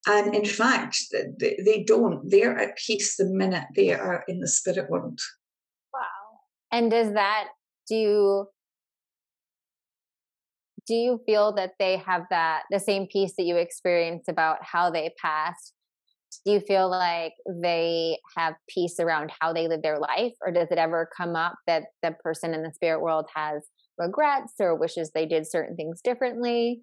And 0.08 0.34
in 0.34 0.44
fact, 0.44 0.98
they 1.40 1.84
don't. 1.84 2.30
They're 2.30 2.56
at 2.56 2.76
peace 2.76 3.16
the 3.16 3.26
minute 3.26 3.64
they 3.74 3.92
are 3.92 4.24
in 4.28 4.38
the 4.38 4.48
spirit 4.48 4.88
world. 4.88 5.18
Wow. 5.92 6.00
And 6.70 6.90
does 6.90 7.12
that 7.14 7.48
do 7.88 8.46
do 10.86 10.94
you 10.94 11.20
feel 11.26 11.52
that 11.54 11.72
they 11.80 11.96
have 11.96 12.22
that 12.30 12.62
the 12.70 12.78
same 12.78 13.08
peace 13.08 13.34
that 13.36 13.44
you 13.44 13.56
experienced 13.56 14.28
about 14.28 14.58
how 14.62 14.90
they 14.90 15.10
passed 15.20 15.72
do 16.46 16.52
you 16.52 16.60
feel 16.60 16.88
like 16.88 17.32
they 17.60 18.18
have 18.36 18.54
peace 18.68 19.00
around 19.00 19.32
how 19.40 19.52
they 19.52 19.66
live 19.66 19.82
their 19.82 19.98
life 19.98 20.32
or 20.40 20.52
does 20.52 20.68
it 20.70 20.78
ever 20.78 21.10
come 21.14 21.34
up 21.34 21.56
that 21.66 21.84
the 22.02 22.12
person 22.22 22.54
in 22.54 22.62
the 22.62 22.72
spirit 22.72 23.02
world 23.02 23.26
has 23.34 23.64
regrets 23.98 24.54
or 24.60 24.76
wishes 24.76 25.10
they 25.10 25.26
did 25.26 25.50
certain 25.50 25.76
things 25.76 26.00
differently 26.00 26.80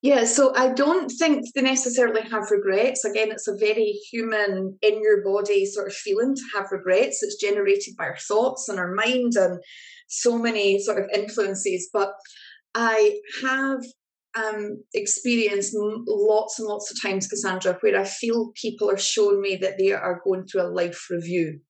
yeah, 0.00 0.26
so 0.26 0.54
I 0.54 0.68
don't 0.68 1.08
think 1.08 1.44
they 1.54 1.62
necessarily 1.62 2.22
have 2.22 2.52
regrets. 2.52 3.04
Again, 3.04 3.32
it's 3.32 3.48
a 3.48 3.56
very 3.56 3.98
human, 4.12 4.78
in 4.80 5.02
your 5.02 5.24
body 5.24 5.66
sort 5.66 5.88
of 5.88 5.92
feeling 5.92 6.36
to 6.36 6.42
have 6.54 6.70
regrets. 6.70 7.20
It's 7.20 7.34
generated 7.34 7.96
by 7.98 8.04
our 8.04 8.16
thoughts 8.16 8.68
and 8.68 8.78
our 8.78 8.94
mind 8.94 9.32
and 9.34 9.58
so 10.06 10.38
many 10.38 10.78
sort 10.78 11.02
of 11.02 11.10
influences. 11.12 11.90
But 11.92 12.12
I 12.76 13.18
have 13.42 13.80
um, 14.36 14.82
experienced 14.94 15.74
lots 15.76 16.58
and 16.58 16.68
lots 16.68 16.90
of 16.90 17.00
times, 17.00 17.26
Cassandra, 17.26 17.78
where 17.80 18.00
I 18.00 18.04
feel 18.04 18.52
people 18.54 18.90
are 18.90 18.98
showing 18.98 19.40
me 19.40 19.56
that 19.56 19.78
they 19.78 19.92
are 19.92 20.20
going 20.24 20.46
through 20.46 20.62
a 20.62 20.68
life 20.68 21.06
review. 21.10 21.60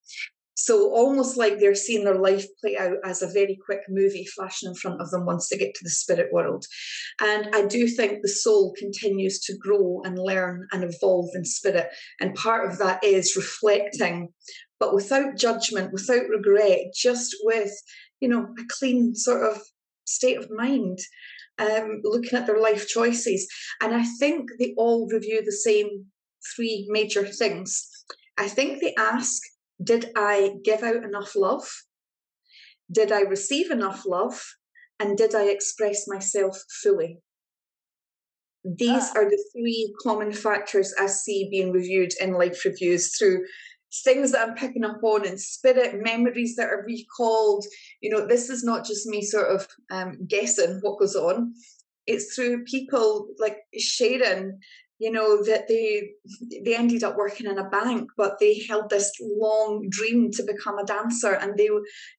So 0.61 0.93
almost 0.93 1.37
like 1.37 1.61
they're 1.61 1.77
seeing 1.77 2.05
their 2.05 2.19
life 2.19 2.45
play 2.61 2.77
out 2.77 2.97
as 3.05 3.23
a 3.23 3.31
very 3.33 3.57
quick 3.65 3.83
movie 3.89 4.27
flashing 4.27 4.71
in 4.71 4.75
front 4.75 5.01
of 5.01 5.09
them 5.11 5.25
once 5.25 5.49
they 5.49 5.57
get 5.57 5.73
to 5.73 5.85
the 5.85 5.91
spirit 5.91 6.33
world. 6.33 6.65
And 7.21 7.55
I 7.55 7.65
do 7.67 7.87
think 7.87 8.23
the 8.23 8.29
soul 8.29 8.75
continues 8.77 9.39
to 9.43 9.57
grow 9.57 10.03
and 10.05 10.19
learn 10.19 10.67
and 10.73 10.83
evolve 10.83 11.31
in 11.35 11.45
spirit. 11.45 11.91
And 12.21 12.35
part 12.35 12.69
of 12.69 12.79
that 12.79 13.05
is 13.05 13.37
reflecting, 13.37 14.31
but 14.81 14.97
without 14.97 15.37
judgment, 15.37 15.93
without 15.93 16.29
regret, 16.29 16.93
just 16.93 17.37
with, 17.45 17.71
you 18.19 18.29
know, 18.29 18.49
a 18.59 18.63
clean 18.69 19.15
sort 19.15 19.49
of 19.49 19.63
state 20.07 20.39
of 20.39 20.51
mind 20.51 20.99
um, 21.59 22.01
looking 22.05 22.39
at 22.39 22.47
their 22.47 22.61
life 22.61 22.89
choices. 22.89 23.49
And 23.81 23.95
I 23.95 24.05
think 24.05 24.51
they 24.59 24.75
all 24.77 25.09
review 25.09 25.43
the 25.45 25.53
same 25.53 26.07
three 26.55 26.87
major 26.91 27.27
things. 27.27 27.89
I 28.39 28.49
think 28.49 28.81
they 28.81 28.95
ask, 28.97 29.43
did 29.83 30.11
I 30.17 30.55
give 30.65 30.83
out 30.83 31.05
enough 31.05 31.35
love? 31.37 31.69
Did 32.91 33.13
I 33.13 33.21
receive 33.21 33.71
enough 33.71 34.05
love? 34.07 34.43
And 35.01 35.17
did 35.17 35.35
I 35.35 35.45
express 35.45 36.09
myself 36.09 36.59
fully? 36.83 37.21
These 38.65 39.11
ah. 39.11 39.13
are 39.17 39.31
the 39.31 39.43
three 39.53 39.95
common 40.03 40.33
factors 40.33 40.93
I 40.99 41.07
see 41.07 41.49
being 41.51 41.73
reviewed 41.73 42.13
in 42.21 42.33
life 42.33 42.65
reviews 42.65 43.17
through 43.17 43.45
things 43.93 44.33
that 44.33 44.47
I'm 44.47 44.55
picking 44.55 44.85
up 44.85 45.03
on 45.03 45.27
in 45.27 45.39
spirit, 45.39 46.03
memories 46.03 46.57
that 46.57 46.69
are 46.69 46.85
recalled. 46.87 47.65
You 48.01 48.11
know, 48.11 48.27
this 48.27 48.51
is 48.51 48.65
not 48.65 48.85
just 48.85 49.07
me 49.07 49.23
sort 49.23 49.49
of 49.49 49.67
um, 49.91 50.27
guessing 50.27 50.79
what 50.83 50.99
goes 50.99 51.17
on. 51.17 51.55
It's 52.07 52.35
through 52.35 52.65
people 52.65 53.29
like 53.39 53.59
sharing 53.79 54.61
you 54.99 55.11
know 55.13 55.43
that 55.45 55.69
they 55.69 56.11
they 56.65 56.77
ended 56.77 57.05
up 57.05 57.17
working 57.17 57.47
in 57.47 57.59
a 57.59 57.69
bank 57.69 58.11
but 58.17 58.39
they 58.39 58.61
held 58.69 58.91
this 58.91 59.13
long 59.21 59.87
dream 59.89 60.31
to 60.33 60.43
become 60.43 60.79
a 60.79 60.85
dancer. 60.85 61.33
And 61.33 61.57
they 61.57 61.71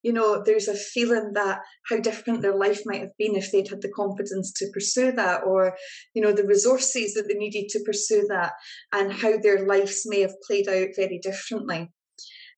you 0.04 0.14
know 0.14 0.42
there's 0.44 0.68
a 0.68 0.76
feeling 0.76 1.34
that 1.34 1.62
how 1.90 2.00
different 2.00 2.42
their 2.42 2.56
life 2.56 2.82
might 2.86 3.02
have 3.02 3.18
been 3.18 3.36
if 3.36 3.52
they'd 3.52 3.68
had 3.68 3.82
the 3.82 3.92
confidence 3.92 4.54
to 4.54 4.72
pursue 4.74 5.12
that 5.14 5.44
or 5.44 5.76
you 6.14 6.22
know 6.22 6.32
the 6.32 6.46
resources 6.46 7.14
that 7.14 7.28
they 7.28 7.36
needed 7.36 7.70
to 7.70 7.84
pursue 7.86 8.26
that 8.30 8.54
and 8.94 9.12
how 9.12 9.38
their 9.38 9.66
lives 9.66 10.04
may 10.06 10.22
have 10.22 10.42
played 10.46 10.68
out 10.68 10.90
very 10.96 11.20
differently. 11.20 11.92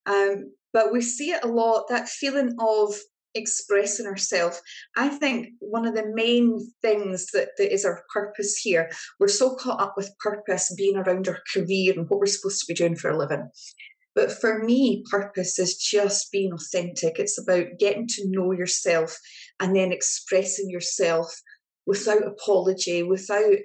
Um, 0.06 0.54
but 0.74 0.94
we 0.94 1.02
see 1.02 1.32
it 1.32 1.44
a 1.44 1.48
lot 1.48 1.90
that 1.90 2.10
feeling 2.10 2.56
of 2.60 2.96
expressing 3.34 4.06
ourselves. 4.06 4.62
I 4.96 5.10
think 5.10 5.50
one 5.60 5.86
of 5.86 5.96
the 5.96 6.12
main 6.14 6.60
things 6.82 7.28
that, 7.32 7.50
that 7.58 7.74
is 7.74 7.86
our 7.86 8.04
purpose 8.14 8.58
here, 8.58 8.90
we're 9.20 9.28
so 9.28 9.56
caught 9.56 9.82
up 9.82 9.94
with 9.98 10.18
purpose 10.20 10.74
being 10.78 10.98
around 10.98 11.28
our 11.28 11.40
career 11.54 11.94
and 11.96 12.10
what 12.10 12.20
we're 12.20 12.26
supposed 12.26 12.60
to 12.62 12.66
be 12.68 12.76
doing 12.76 12.96
for 12.96 13.10
a 13.10 13.18
living. 13.18 13.50
But 14.14 14.32
for 14.32 14.64
me, 14.64 15.04
purpose 15.10 15.58
is 15.58 15.78
just 15.78 16.32
being 16.32 16.52
authentic. 16.54 17.18
It's 17.18 17.40
about 17.40 17.80
getting 17.80 18.08
to 18.08 18.30
know 18.30 18.52
yourself 18.52 19.18
and 19.60 19.76
then 19.76 19.92
expressing 19.92 20.70
yourself 20.70 21.34
without 21.86 22.28
apology, 22.28 23.04
without 23.04 23.56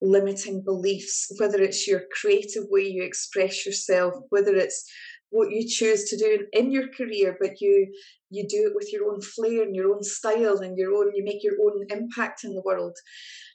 limiting 0.00 0.62
beliefs, 0.62 1.32
whether 1.38 1.60
it's 1.60 1.88
your 1.88 2.02
creative 2.12 2.64
way 2.68 2.82
you 2.82 3.02
express 3.02 3.66
yourself, 3.66 4.14
whether 4.28 4.54
it's 4.54 4.88
what 5.36 5.50
you 5.50 5.66
choose 5.68 6.08
to 6.10 6.16
do 6.16 6.46
in 6.52 6.70
your 6.70 6.88
career, 6.88 7.36
but 7.40 7.60
you 7.60 7.92
you 8.30 8.46
do 8.48 8.68
it 8.68 8.74
with 8.74 8.92
your 8.92 9.10
own 9.10 9.20
flair 9.20 9.62
and 9.62 9.76
your 9.76 9.94
own 9.94 10.02
style 10.02 10.58
and 10.58 10.76
your 10.76 10.94
own 10.94 11.14
you 11.14 11.24
make 11.24 11.42
your 11.42 11.58
own 11.62 11.84
impact 11.90 12.44
in 12.44 12.54
the 12.54 12.62
world. 12.64 12.96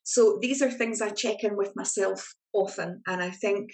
So 0.04 0.40
these 0.42 0.62
are 0.62 0.72
things 0.72 1.02
I 1.02 1.10
check 1.10 1.44
in 1.44 1.58
with 1.58 1.74
myself 1.76 2.34
often, 2.54 3.02
and 3.08 3.22
I 3.22 3.32
think 3.32 3.72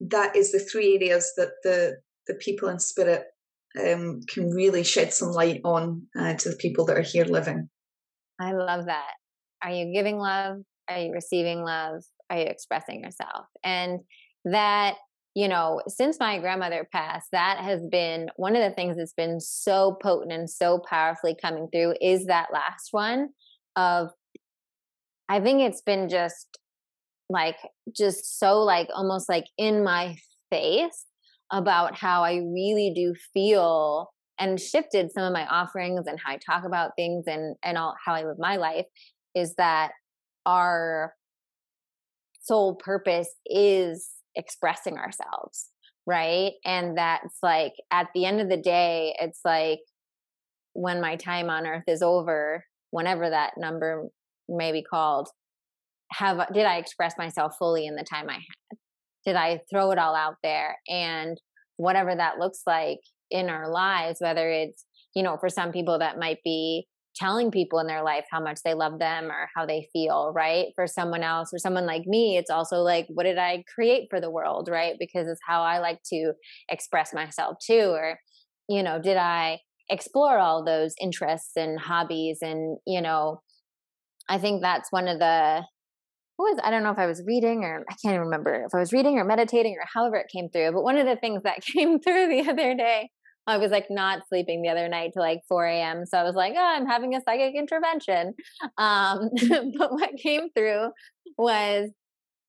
that 0.00 0.36
is 0.36 0.52
the 0.52 0.60
three 0.60 0.96
areas 0.96 1.32
that 1.36 1.52
the 1.62 1.96
the 2.26 2.34
people 2.34 2.68
in 2.68 2.78
spirit 2.78 3.24
um, 3.78 4.20
can 4.28 4.50
really 4.50 4.84
shed 4.84 5.12
some 5.12 5.30
light 5.30 5.60
on 5.64 6.02
uh, 6.18 6.34
to 6.34 6.50
the 6.50 6.56
people 6.56 6.84
that 6.86 6.98
are 6.98 7.02
here 7.02 7.24
living. 7.24 7.68
I 8.40 8.52
love 8.52 8.86
that. 8.86 9.12
Are 9.62 9.70
you 9.70 9.92
giving 9.92 10.18
love? 10.18 10.58
Are 10.88 10.98
you 10.98 11.12
receiving 11.12 11.62
love? 11.62 12.02
Are 12.30 12.38
you 12.38 12.44
expressing 12.44 13.02
yourself? 13.04 13.46
And 13.62 14.00
that 14.44 14.94
you 15.34 15.46
know, 15.46 15.80
since 15.86 16.18
my 16.18 16.38
grandmother 16.38 16.88
passed, 16.90 17.28
that 17.32 17.58
has 17.58 17.80
been 17.90 18.28
one 18.36 18.56
of 18.56 18.62
the 18.62 18.74
things 18.74 18.96
that's 18.96 19.12
been 19.12 19.40
so 19.40 19.96
potent 20.02 20.32
and 20.32 20.50
so 20.50 20.78
powerfully 20.78 21.36
coming 21.40 21.68
through 21.72 21.94
is 22.00 22.26
that 22.26 22.52
last 22.52 22.88
one 22.90 23.28
of 23.76 24.10
I 25.28 25.40
think 25.40 25.60
it's 25.60 25.82
been 25.82 26.08
just 26.08 26.58
like 27.28 27.56
just 27.96 28.40
so 28.40 28.58
like 28.58 28.88
almost 28.92 29.28
like 29.28 29.44
in 29.56 29.84
my 29.84 30.16
face 30.50 31.06
about 31.52 31.96
how 31.96 32.24
I 32.24 32.38
really 32.38 32.92
do 32.94 33.14
feel 33.32 34.10
and 34.40 34.58
shifted 34.58 35.12
some 35.12 35.22
of 35.22 35.32
my 35.32 35.46
offerings 35.46 36.06
and 36.08 36.18
how 36.18 36.32
I 36.32 36.38
talk 36.38 36.64
about 36.64 36.92
things 36.96 37.24
and 37.28 37.54
and 37.62 37.78
all 37.78 37.94
how 38.04 38.14
I 38.14 38.24
live 38.24 38.38
my 38.40 38.56
life 38.56 38.86
is 39.36 39.54
that 39.54 39.92
our 40.44 41.14
sole 42.42 42.74
purpose 42.74 43.32
is 43.46 44.08
expressing 44.36 44.96
ourselves 44.96 45.70
right? 46.06 46.52
And 46.64 46.96
that's 46.98 47.38
like 47.42 47.72
at 47.90 48.08
the 48.14 48.24
end 48.24 48.40
of 48.40 48.48
the 48.48 48.56
day 48.56 49.14
it's 49.20 49.40
like 49.44 49.80
when 50.72 51.00
my 51.00 51.16
time 51.16 51.50
on 51.50 51.66
earth 51.66 51.84
is 51.86 52.02
over 52.02 52.64
whenever 52.90 53.30
that 53.30 53.52
number 53.56 54.08
may 54.48 54.72
be 54.72 54.82
called 54.82 55.28
have 56.12 56.52
did 56.52 56.66
i 56.66 56.78
express 56.78 57.14
myself 57.16 57.54
fully 57.56 57.86
in 57.86 57.94
the 57.94 58.02
time 58.02 58.28
i 58.28 58.34
had? 58.34 58.78
Did 59.24 59.36
i 59.36 59.60
throw 59.70 59.92
it 59.92 59.98
all 59.98 60.16
out 60.16 60.36
there? 60.42 60.76
And 60.88 61.40
whatever 61.76 62.14
that 62.14 62.38
looks 62.38 62.62
like 62.66 62.98
in 63.30 63.48
our 63.48 63.70
lives 63.70 64.18
whether 64.20 64.50
it's 64.50 64.84
you 65.14 65.22
know 65.22 65.36
for 65.36 65.48
some 65.48 65.70
people 65.70 66.00
that 66.00 66.18
might 66.18 66.38
be 66.44 66.86
telling 67.20 67.50
people 67.50 67.78
in 67.78 67.86
their 67.86 68.02
life 68.02 68.24
how 68.30 68.40
much 68.40 68.60
they 68.64 68.72
love 68.72 68.98
them 68.98 69.26
or 69.26 69.48
how 69.54 69.66
they 69.66 69.88
feel, 69.92 70.32
right? 70.34 70.68
For 70.74 70.86
someone 70.86 71.22
else 71.22 71.50
or 71.52 71.58
someone 71.58 71.84
like 71.84 72.06
me, 72.06 72.38
it's 72.38 72.50
also 72.50 72.78
like, 72.78 73.06
what 73.08 73.24
did 73.24 73.36
I 73.36 73.62
create 73.72 74.08
for 74.08 74.20
the 74.20 74.30
world, 74.30 74.68
right? 74.70 74.94
Because 74.98 75.28
it's 75.28 75.40
how 75.46 75.62
I 75.62 75.78
like 75.78 76.02
to 76.06 76.32
express 76.70 77.12
myself 77.12 77.58
too. 77.64 77.90
Or, 77.90 78.18
you 78.68 78.82
know, 78.82 78.98
did 79.00 79.18
I 79.18 79.58
explore 79.90 80.38
all 80.38 80.64
those 80.64 80.94
interests 81.00 81.52
and 81.56 81.78
hobbies? 81.78 82.38
And, 82.40 82.78
you 82.86 83.02
know, 83.02 83.42
I 84.28 84.38
think 84.38 84.62
that's 84.62 84.90
one 84.90 85.06
of 85.06 85.18
the, 85.18 85.62
who 86.38 86.44
was, 86.44 86.58
I 86.64 86.70
don't 86.70 86.82
know 86.82 86.92
if 86.92 86.98
I 86.98 87.06
was 87.06 87.22
reading 87.26 87.64
or 87.64 87.84
I 87.90 87.94
can't 88.02 88.14
even 88.14 88.20
remember 88.20 88.64
if 88.64 88.74
I 88.74 88.78
was 88.78 88.94
reading 88.94 89.18
or 89.18 89.24
meditating 89.24 89.76
or 89.78 89.84
however 89.92 90.16
it 90.16 90.32
came 90.32 90.48
through, 90.48 90.72
but 90.72 90.84
one 90.84 90.96
of 90.96 91.06
the 91.06 91.16
things 91.16 91.42
that 91.42 91.60
came 91.62 92.00
through 92.00 92.28
the 92.28 92.50
other 92.50 92.74
day 92.74 93.10
I 93.46 93.56
was 93.56 93.70
like 93.70 93.86
not 93.90 94.28
sleeping 94.28 94.62
the 94.62 94.68
other 94.68 94.88
night 94.88 95.12
till 95.12 95.22
like 95.22 95.40
4 95.48 95.66
a.m. 95.66 96.06
So 96.06 96.18
I 96.18 96.22
was 96.22 96.34
like, 96.34 96.54
oh, 96.56 96.74
I'm 96.76 96.86
having 96.86 97.14
a 97.14 97.20
psychic 97.20 97.54
intervention. 97.56 98.34
Um, 98.78 99.30
but 99.78 99.92
what 99.92 100.16
came 100.16 100.50
through 100.50 100.90
was 101.36 101.90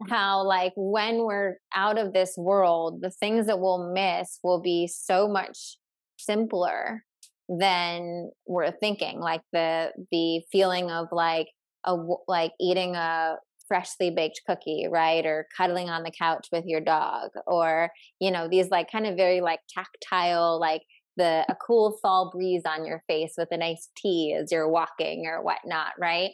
how 0.10 0.44
like 0.46 0.74
when 0.76 1.24
we're 1.24 1.58
out 1.76 1.98
of 1.98 2.14
this 2.14 2.36
world, 2.38 3.02
the 3.02 3.12
things 3.12 3.48
that 3.48 3.60
we'll 3.60 3.92
miss 3.94 4.40
will 4.44 4.62
be 4.62 4.88
so 4.88 5.28
much 5.28 5.78
simpler 6.18 7.04
than 7.48 8.32
we're 8.48 8.72
thinking. 8.72 9.20
Like 9.20 9.42
the 9.52 9.92
the 10.12 10.42
feeling 10.52 10.90
of 10.90 11.08
like 11.12 11.48
a 11.84 11.96
like 12.28 12.54
eating 12.60 12.96
a 12.96 13.36
freshly 13.72 14.12
baked 14.12 14.42
cookie, 14.46 14.86
right? 14.92 15.26
Or 15.26 15.48
cuddling 15.56 15.90
on 15.90 16.04
the 16.04 16.12
couch 16.12 16.50
with 16.52 16.66
your 16.66 16.82
dog, 16.82 17.30
or, 17.48 17.90
you 18.20 18.30
know, 18.30 18.50
these 18.50 18.70
like 18.70 18.92
kind 18.92 19.08
of 19.08 19.16
very 19.16 19.40
like 19.40 19.62
tactile, 19.74 20.60
like 20.60 20.82
the 21.16 21.46
a 21.48 21.56
cool 21.66 21.98
fall 22.02 22.30
breeze 22.34 22.64
on 22.66 22.86
your 22.86 23.02
face 23.08 23.36
with 23.38 23.48
a 23.52 23.58
nice 23.58 23.90
tea 23.96 24.38
as 24.38 24.52
you're 24.52 24.68
walking 24.68 25.26
or 25.26 25.42
whatnot, 25.42 25.94
right? 25.98 26.32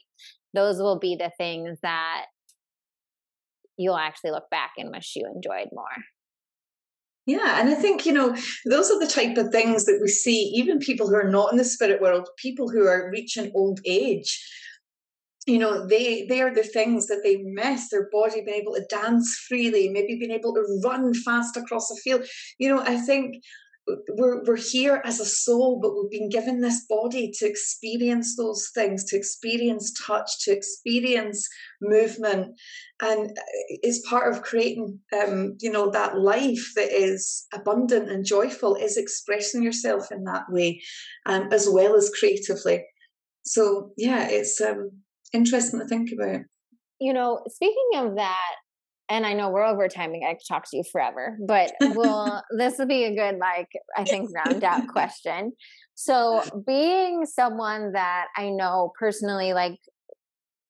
Those 0.55 0.79
will 0.79 0.97
be 0.97 1.15
the 1.15 1.31
things 1.38 1.77
that 1.83 2.25
you'll 3.77 3.97
actually 3.97 4.31
look 4.31 4.49
back 4.49 4.71
and 4.79 4.89
wish 4.89 5.13
you 5.15 5.31
enjoyed 5.31 5.69
more. 5.71 5.85
Yeah, 7.27 7.59
and 7.59 7.69
I 7.69 7.75
think, 7.75 8.05
you 8.05 8.13
know, 8.13 8.35
those 8.65 8.89
are 8.89 8.99
the 8.99 9.11
type 9.11 9.38
of 9.38 9.51
things 9.51 9.85
that 9.85 9.99
we 10.01 10.07
see, 10.07 10.43
even 10.55 10.79
people 10.79 11.07
who 11.07 11.15
are 11.15 11.29
not 11.29 11.51
in 11.51 11.57
the 11.57 11.65
spirit 11.65 12.01
world, 12.01 12.29
people 12.38 12.69
who 12.69 12.88
are 12.88 13.11
reaching 13.11 13.51
old 13.53 13.79
age, 13.85 14.41
you 15.48 15.58
know 15.58 15.88
they 15.88 16.26
they 16.28 16.41
are 16.41 16.54
the 16.54 16.64
things 16.64 17.08
that 17.08 17.22
they 17.24 17.38
miss 17.38 17.89
their 17.89 18.10
body 18.12 18.41
being 18.41 18.62
able 18.62 18.74
to 18.74 18.86
dance 18.89 19.45
freely 19.48 19.89
maybe 19.89 20.16
being 20.16 20.32
able 20.32 20.54
to 20.54 20.82
run 20.84 21.14
fast 21.14 21.58
across 21.58 21.89
a 21.89 21.95
field 21.95 22.24
you 22.60 22.70
know 22.70 22.82
i 22.82 22.98
think 22.98 23.38
we're, 24.10 24.43
we're 24.43 24.58
here 24.58 25.02
as 25.06 25.20
a 25.20 25.26
soul, 25.26 25.80
but 25.82 25.93
we've 25.93 26.12
been 26.12 26.30
given 26.30 26.62
this 26.62 26.86
body 26.88 27.32
to 27.38 27.48
experience 27.48 28.36
those 28.36 28.70
things, 28.74 29.06
to 29.06 29.16
experience 29.16 29.93
touch, 30.06 30.43
to 30.43 30.52
experience 30.52 31.48
movement. 31.82 32.60
And 33.02 33.38
it's 33.70 34.08
part 34.08 34.34
of 34.34 34.41
creating, 34.41 35.00
um, 35.18 35.56
you 35.62 35.72
know, 35.72 35.89
that 35.91 36.18
life 36.18 36.74
that 36.76 36.91
is 36.91 37.45
abundant 37.54 38.10
and 38.10 38.26
joyful 38.26 38.76
is 38.76 38.98
expressing 38.98 39.64
yourself 39.64 40.12
in 40.12 40.24
that 40.26 40.45
way, 40.50 40.82
um, 41.26 41.50
as 41.52 41.68
well 41.70 41.95
as 41.95 42.12
creatively. 42.18 42.84
So, 43.45 43.91
yeah, 43.95 44.28
it's 44.28 44.60
um, 44.60 44.91
interesting 45.34 45.80
to 45.80 45.86
think 45.86 46.09
about. 46.11 46.41
You 46.99 47.13
know, 47.13 47.41
speaking 47.47 47.89
of 47.95 48.15
that, 48.15 48.55
and 49.09 49.25
I 49.25 49.34
know 49.34 49.49
we're 49.49 49.63
over 49.63 49.88
timing. 49.88 50.25
I 50.28 50.34
could 50.34 50.47
talk 50.47 50.69
to 50.69 50.78
you 50.78 50.84
forever, 50.91 51.38
but 51.47 51.71
well, 51.95 52.43
this 52.57 52.78
will 52.78 52.88
be 52.88 53.05
a 53.05 53.15
good, 53.15 53.38
like, 53.38 53.69
I 53.95 54.03
think, 54.03 54.30
round 54.34 54.63
out 54.63 54.88
question. 54.91 55.53
So, 55.95 56.43
being 56.65 57.25
someone 57.25 57.93
that 57.93 58.28
I 58.36 58.49
know 58.49 58.91
personally, 58.99 59.53
like, 59.53 59.78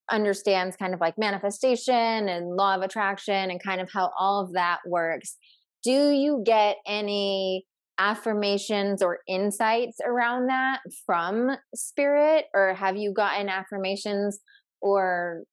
understands 0.10 0.78
kind 0.78 0.94
of 0.94 1.02
like 1.02 1.18
manifestation 1.18 2.30
and 2.30 2.56
law 2.56 2.76
of 2.76 2.82
attraction 2.82 3.52
and 3.52 3.62
kind 3.62 3.82
of 3.82 3.90
how 3.92 4.12
all 4.18 4.42
of 4.42 4.54
that 4.54 4.80
works, 4.86 5.36
do 5.84 6.12
you 6.12 6.44
get 6.46 6.78
any 6.86 7.66
affirmations 8.00 9.02
or 9.02 9.20
insights 9.28 9.98
around 10.06 10.48
that 10.48 10.80
from 11.06 11.52
spirit, 11.76 12.46
or 12.54 12.74
have 12.74 12.96
you 12.98 13.14
gotten 13.14 13.50
affirmations 13.50 14.40
or 14.82 15.44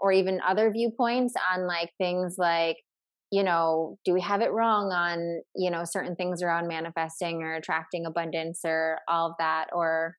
or 0.00 0.12
even 0.12 0.40
other 0.46 0.70
viewpoints 0.70 1.34
on 1.52 1.66
like 1.66 1.90
things 1.98 2.34
like 2.36 2.76
you 3.30 3.42
know 3.42 3.96
do 4.04 4.12
we 4.12 4.20
have 4.20 4.40
it 4.40 4.52
wrong 4.52 4.92
on 4.92 5.40
you 5.54 5.70
know 5.70 5.82
certain 5.84 6.16
things 6.16 6.42
around 6.42 6.68
manifesting 6.68 7.42
or 7.42 7.54
attracting 7.54 8.06
abundance 8.06 8.60
or 8.64 8.98
all 9.08 9.28
of 9.28 9.34
that? 9.38 9.66
Or 9.72 10.16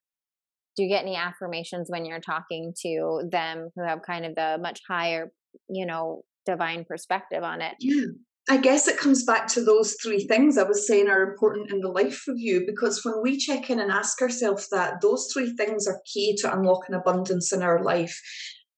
do 0.76 0.82
you 0.82 0.88
get 0.88 1.02
any 1.02 1.16
affirmations 1.16 1.88
when 1.90 2.04
you're 2.04 2.20
talking 2.20 2.74
to 2.82 3.22
them 3.30 3.70
who 3.74 3.82
have 3.86 4.00
kind 4.06 4.26
of 4.26 4.34
the 4.34 4.58
much 4.60 4.80
higher 4.88 5.32
you 5.68 5.86
know 5.86 6.22
divine 6.46 6.84
perspective 6.88 7.42
on 7.42 7.60
it? 7.60 7.74
Yeah 7.80 8.06
I 8.48 8.58
guess 8.58 8.86
it 8.86 8.96
comes 8.96 9.24
back 9.24 9.48
to 9.48 9.64
those 9.64 9.96
three 10.00 10.24
things 10.24 10.56
I 10.56 10.62
was 10.62 10.86
saying 10.86 11.08
are 11.08 11.22
important 11.22 11.72
in 11.72 11.80
the 11.80 11.88
life 11.88 12.28
review 12.28 12.62
because 12.64 13.04
when 13.04 13.20
we 13.20 13.36
check 13.36 13.70
in 13.70 13.80
and 13.80 13.90
ask 13.90 14.22
ourselves 14.22 14.68
that, 14.68 15.00
those 15.00 15.28
three 15.32 15.52
things 15.56 15.88
are 15.88 16.00
key 16.04 16.36
to 16.36 16.52
unlocking 16.52 16.94
abundance 16.94 17.52
in 17.52 17.62
our 17.62 17.82
life. 17.82 18.20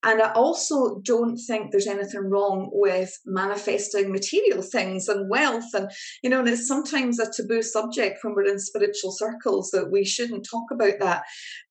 And 0.05 0.23
I 0.23 0.31
also 0.33 1.01
don't 1.01 1.37
think 1.37 1.73
there's 1.73 1.89
anything 1.89 2.31
wrong 2.31 2.71
with 2.73 3.19
manifesting 3.27 4.13
material 4.13 4.63
things 4.63 5.09
and 5.09 5.29
wealth. 5.29 5.75
And, 5.75 5.91
you 6.23 6.31
know, 6.31 6.39
and 6.39 6.49
it's 6.49 6.69
sometimes 6.69 7.19
a 7.19 7.29
taboo 7.31 7.63
subject 7.63 8.21
when 8.23 8.35
we're 8.35 8.47
in 8.47 8.61
spiritual 8.61 9.11
circles 9.11 9.71
that 9.73 9.91
we 9.91 10.05
shouldn't 10.05 10.47
talk 10.49 10.71
about 10.71 11.01
that. 11.01 11.25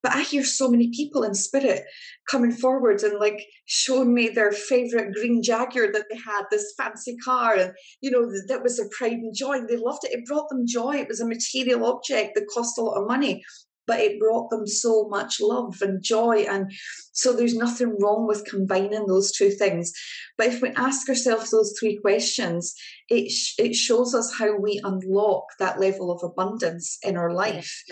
But 0.04 0.14
I 0.14 0.24
hear 0.24 0.44
so 0.44 0.70
many 0.70 0.90
people 0.94 1.24
in 1.24 1.34
spirit 1.34 1.84
coming 2.30 2.52
forward 2.52 3.02
and 3.02 3.18
like 3.18 3.46
showing 3.66 4.14
me 4.14 4.28
their 4.28 4.52
favorite 4.52 5.14
green 5.14 5.42
Jaguar 5.42 5.94
that 5.94 6.06
they 6.10 6.18
had, 6.18 6.44
this 6.52 6.74
fancy 6.78 7.16
car. 7.24 7.56
And, 7.56 7.72
you 8.02 8.12
know, 8.12 8.30
that 8.50 8.62
was 8.62 8.76
their 8.76 8.90
pride 8.98 9.14
and 9.14 9.34
joy. 9.34 9.62
They 9.62 9.78
loved 9.78 10.04
it. 10.04 10.12
It 10.12 10.26
brought 10.26 10.50
them 10.50 10.66
joy. 10.68 10.98
It 10.98 11.08
was 11.08 11.22
a 11.22 11.28
material 11.28 11.86
object 11.86 12.32
that 12.36 12.48
cost 12.54 12.78
a 12.78 12.82
lot 12.82 13.02
of 13.02 13.08
money 13.08 13.42
but 13.88 14.02
it 14.02 14.20
brought 14.20 14.50
them 14.50 14.68
so 14.68 15.08
much 15.08 15.40
love 15.40 15.82
and 15.82 16.04
joy. 16.04 16.46
And 16.48 16.72
so 17.14 17.34
there's 17.34 17.56
nothing 17.56 17.98
wrong 18.00 18.28
with 18.28 18.46
combining 18.46 19.08
those 19.08 19.32
two 19.32 19.50
things. 19.50 19.94
But 20.38 20.48
if 20.48 20.62
we 20.62 20.70
ask 20.76 21.08
ourselves 21.10 21.50
those 21.50 21.74
three 21.80 21.98
questions, 21.98 22.76
it, 23.10 23.32
sh- 23.32 23.56
it 23.58 23.76
shows 23.76 24.14
us 24.14 24.38
how 24.38 24.58
we 24.58 24.82
unlock 24.84 25.46
that 25.60 25.80
level 25.80 26.12
of 26.12 26.22
abundance 26.22 27.00
in 27.02 27.16
our 27.16 27.34
life. 27.34 27.84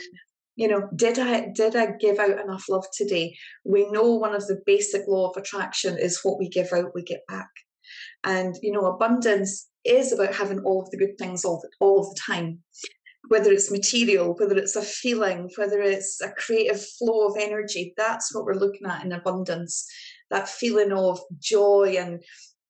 You 0.57 0.67
know, 0.67 0.87
did 0.95 1.19
I 1.19 1.47
did 1.53 1.75
I 1.75 1.93
give 1.99 2.17
out 2.17 2.39
enough 2.39 2.69
love 2.69 2.85
today? 2.93 3.35
We 3.65 3.89
know 3.91 4.13
one 4.13 4.33
of 4.33 4.47
the 4.47 4.61
basic 4.65 5.01
law 5.05 5.29
of 5.29 5.37
attraction 5.37 5.97
is 5.97 6.21
what 6.23 6.39
we 6.39 6.47
give 6.47 6.71
out, 6.71 6.95
we 6.95 7.03
get 7.03 7.27
back. 7.27 7.49
And 8.23 8.55
you 8.61 8.71
know, 8.71 8.85
abundance 8.85 9.67
is 9.83 10.13
about 10.13 10.33
having 10.33 10.59
all 10.61 10.81
of 10.81 10.89
the 10.91 10.97
good 10.97 11.17
things 11.17 11.43
all, 11.43 11.61
all 11.81 11.99
of 11.99 12.15
the 12.15 12.21
time 12.25 12.63
whether 13.27 13.51
it's 13.51 13.71
material, 13.71 14.35
whether 14.37 14.57
it's 14.57 14.75
a 14.75 14.81
feeling, 14.81 15.49
whether 15.55 15.81
it's 15.81 16.21
a 16.21 16.31
creative 16.31 16.83
flow 16.97 17.27
of 17.27 17.37
energy, 17.39 17.93
that's 17.97 18.33
what 18.33 18.45
we're 18.45 18.53
looking 18.53 18.87
at 18.87 19.03
in 19.03 19.11
abundance. 19.11 19.85
That 20.29 20.49
feeling 20.49 20.91
of 20.91 21.19
joy 21.39 21.95
and 21.97 22.23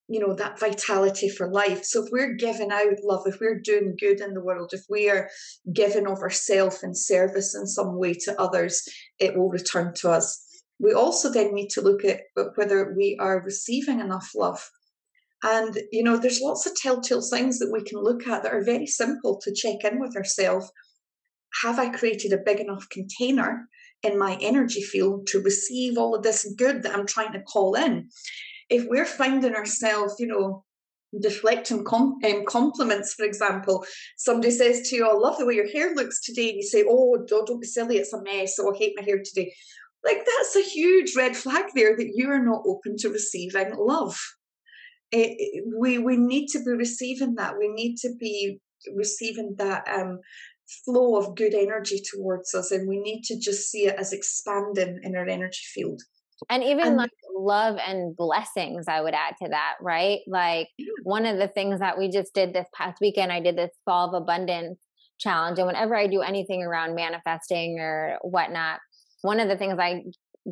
you 0.08 0.20
know 0.20 0.36
that 0.36 0.60
vitality 0.60 1.30
for 1.30 1.50
life 1.50 1.84
so 1.84 2.04
if 2.04 2.12
we're 2.12 2.36
giving 2.36 2.72
out 2.72 2.86
love 3.04 3.24
if 3.26 3.40
we're 3.40 3.60
doing 3.60 3.96
good 4.00 4.22
in 4.22 4.36
the 4.36 4.44
world 4.44 4.70
if 4.72 4.82
we 4.88 5.10
are 5.10 5.30
giving 5.74 6.06
of 6.06 6.20
ourselves 6.20 6.84
in 6.84 6.94
service 6.94 7.56
in 7.56 7.66
some 7.66 7.98
way 7.98 8.14
to 8.14 8.40
others 8.40 8.88
it 9.18 9.36
will 9.36 9.50
return 9.50 9.94
to 9.96 10.12
us 10.12 10.46
we 10.80 10.94
also 10.94 11.32
then 11.32 11.56
need 11.56 11.70
to 11.70 11.82
look 11.82 12.06
at 12.06 12.22
whether 12.56 12.94
we 12.96 13.18
are 13.20 13.42
receiving 13.44 14.00
enough 14.00 14.30
love 14.36 14.70
and, 15.46 15.78
you 15.92 16.02
know, 16.02 16.18
there's 16.18 16.42
lots 16.42 16.66
of 16.66 16.76
telltale 16.76 17.22
signs 17.22 17.60
that 17.60 17.72
we 17.72 17.84
can 17.84 18.00
look 18.00 18.28
at 18.28 18.42
that 18.42 18.52
are 18.52 18.64
very 18.64 18.88
simple 18.88 19.40
to 19.44 19.54
check 19.54 19.84
in 19.84 20.00
with 20.00 20.16
ourselves. 20.16 20.72
Have 21.62 21.78
I 21.78 21.90
created 21.90 22.34
a 22.34 22.44
big 22.44 22.60
enough 22.60 22.90
container 22.90 23.70
in 24.02 24.18
my 24.18 24.40
energy 24.42 24.82
field 24.82 25.28
to 25.28 25.40
receive 25.40 26.00
all 26.00 26.16
of 26.16 26.24
this 26.24 26.52
good 26.58 26.82
that 26.82 26.98
I'm 26.98 27.06
trying 27.06 27.32
to 27.34 27.44
call 27.44 27.76
in? 27.76 28.10
If 28.72 28.88
we're 28.88 29.06
finding 29.06 29.54
ourselves, 29.54 30.16
you 30.18 30.26
know, 30.26 30.66
deflecting 31.22 31.84
com- 31.84 32.18
um, 32.26 32.44
compliments, 32.48 33.14
for 33.14 33.24
example, 33.24 33.86
somebody 34.18 34.50
says 34.50 34.90
to 34.90 34.96
you, 34.96 35.08
oh, 35.08 35.12
I 35.12 35.14
love 35.14 35.38
the 35.38 35.46
way 35.46 35.54
your 35.54 35.70
hair 35.70 35.94
looks 35.94 36.22
today. 36.22 36.50
And 36.50 36.58
you 36.58 36.64
say, 36.64 36.84
Oh, 36.90 37.24
don't, 37.28 37.46
don't 37.46 37.62
be 37.62 37.68
silly, 37.68 37.98
it's 37.98 38.14
a 38.14 38.24
mess. 38.24 38.56
Oh, 38.60 38.74
I 38.74 38.78
hate 38.78 38.96
my 38.98 39.04
hair 39.04 39.22
today. 39.24 39.54
Like, 40.04 40.26
that's 40.26 40.56
a 40.56 40.68
huge 40.68 41.16
red 41.16 41.38
flag 41.38 41.66
there 41.76 41.96
that 41.96 42.12
you 42.16 42.32
are 42.32 42.44
not 42.44 42.64
open 42.66 42.98
to 42.98 43.10
receiving 43.10 43.74
love 43.76 44.20
it, 45.12 45.64
we 45.78 45.98
we 45.98 46.18
need 46.18 46.48
to 46.48 46.60
be 46.60 46.72
receiving 46.72 47.36
that. 47.36 47.58
We 47.58 47.68
need 47.68 47.98
to 47.98 48.10
be 48.20 48.60
receiving 48.96 49.56
that 49.58 49.88
um, 49.88 50.20
flow 50.84 51.18
of 51.18 51.36
good 51.36 51.54
energy 51.54 52.02
towards 52.14 52.54
us, 52.54 52.72
and 52.72 52.88
we 52.88 53.00
need 53.00 53.24
to 53.26 53.40
just 53.40 53.70
see 53.70 53.88
it 53.88 53.96
as 53.98 54.14
expanding 54.14 55.00
in 55.04 55.16
our 55.16 55.28
energy 55.28 55.64
field. 55.74 56.02
And 56.50 56.64
even 56.64 56.88
and, 56.88 56.98
like 56.98 57.12
love 57.34 57.78
and 57.86 58.16
blessings, 58.16 58.88
I 58.88 59.02
would 59.02 59.14
add 59.14 59.36
to 59.42 59.50
that, 59.50 59.76
right? 59.82 60.20
Like 60.28 60.68
yeah. 60.78 60.88
one 61.04 61.26
of 61.26 61.38
the 61.38 61.48
things 61.48 61.80
that 61.80 61.98
we 61.98 62.10
just 62.10 62.34
did 62.34 62.54
this 62.54 62.68
past 62.74 63.00
weekend, 63.00 63.32
I 63.32 63.40
did 63.40 63.58
this 63.58 63.72
fall 63.86 64.10
of 64.10 64.22
abundance 64.22 64.80
challenge. 65.18 65.60
And 65.60 65.68
whenever 65.68 65.96
I 65.96 66.08
do 66.08 66.22
anything 66.22 66.62
around 66.62 66.96
manifesting 66.96 67.80
or 67.80 68.18
whatnot, 68.22 68.80
one 69.22 69.40
of 69.40 69.48
the 69.48 69.58
things 69.58 69.78
I 69.80 70.04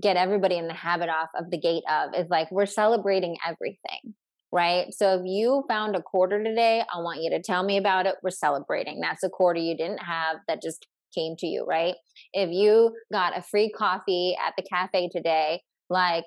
get 0.02 0.16
everybody 0.16 0.58
in 0.58 0.68
the 0.68 0.74
habit 0.74 1.10
off 1.10 1.30
of 1.36 1.52
the 1.52 1.60
gate 1.60 1.84
of 1.90 2.12
is 2.18 2.30
like 2.30 2.50
we're 2.50 2.66
celebrating 2.66 3.38
everything 3.46 4.16
right? 4.54 4.94
So 4.94 5.16
if 5.16 5.22
you 5.26 5.64
found 5.68 5.96
a 5.96 6.02
quarter 6.02 6.42
today, 6.42 6.84
I 6.94 7.00
want 7.00 7.24
you 7.24 7.32
to 7.32 7.42
tell 7.42 7.64
me 7.64 7.78
about 7.78 8.06
it. 8.06 8.16
We're 8.22 8.30
celebrating. 8.30 9.02
That's 9.02 9.24
a 9.24 9.30
quarter 9.30 9.60
you 9.60 9.76
didn't 9.76 10.04
have 10.04 10.38
that 10.48 10.62
just 10.62 10.86
came 11.14 11.36
to 11.40 11.48
you, 11.48 11.66
right? 11.68 11.96
If 12.34 12.52
you 12.52 12.96
got 13.12 13.36
a 13.36 13.42
free 13.42 13.72
coffee 13.72 14.38
at 14.40 14.54
the 14.56 14.64
cafe 14.64 15.10
today, 15.12 15.64
like, 15.90 16.26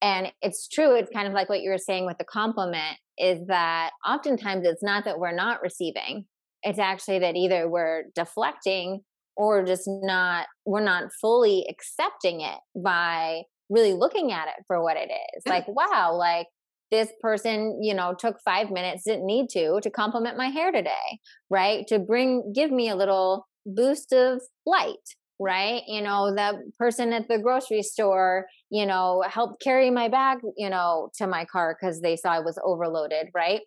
and 0.00 0.32
it's 0.40 0.68
true, 0.68 0.96
it's 0.96 1.10
kind 1.12 1.28
of 1.28 1.34
like 1.34 1.50
what 1.50 1.60
you 1.60 1.70
were 1.70 1.76
saying 1.76 2.06
with 2.06 2.16
the 2.16 2.24
compliment 2.24 2.96
is 3.18 3.46
that 3.48 3.90
oftentimes 4.08 4.66
it's 4.66 4.82
not 4.82 5.04
that 5.04 5.18
we're 5.18 5.36
not 5.36 5.60
receiving, 5.60 6.24
it's 6.62 6.78
actually 6.78 7.18
that 7.18 7.36
either 7.36 7.68
we're 7.68 8.04
deflecting 8.14 9.00
or 9.36 9.62
just 9.66 9.84
not, 9.86 10.46
we're 10.64 10.82
not 10.82 11.12
fully 11.20 11.66
accepting 11.68 12.40
it 12.40 12.58
by 12.74 13.42
really 13.68 13.92
looking 13.92 14.32
at 14.32 14.48
it 14.48 14.64
for 14.66 14.82
what 14.82 14.96
it 14.96 15.10
is. 15.36 15.42
Like, 15.46 15.66
wow, 15.68 16.14
like 16.14 16.46
this 16.90 17.10
person 17.20 17.78
you 17.82 17.94
know 17.94 18.14
took 18.18 18.40
five 18.44 18.70
minutes 18.70 19.04
didn't 19.04 19.26
need 19.26 19.48
to 19.50 19.80
to 19.82 19.90
compliment 19.90 20.36
my 20.36 20.48
hair 20.48 20.72
today 20.72 21.18
right? 21.50 21.86
To 21.88 21.98
bring 21.98 22.52
give 22.54 22.70
me 22.70 22.88
a 22.88 22.96
little 22.96 23.46
boost 23.66 24.12
of 24.12 24.40
light 24.66 24.96
right? 25.42 25.82
You 25.86 26.02
know 26.02 26.34
the 26.34 26.70
person 26.78 27.12
at 27.12 27.28
the 27.28 27.38
grocery 27.38 27.82
store 27.82 28.46
you 28.70 28.86
know 28.86 29.24
helped 29.28 29.62
carry 29.62 29.90
my 29.90 30.08
bag 30.08 30.38
you 30.56 30.70
know 30.70 31.10
to 31.18 31.26
my 31.26 31.44
car 31.44 31.76
because 31.80 32.00
they 32.00 32.16
saw 32.16 32.30
i 32.32 32.40
was 32.40 32.58
overloaded 32.64 33.28
right? 33.34 33.60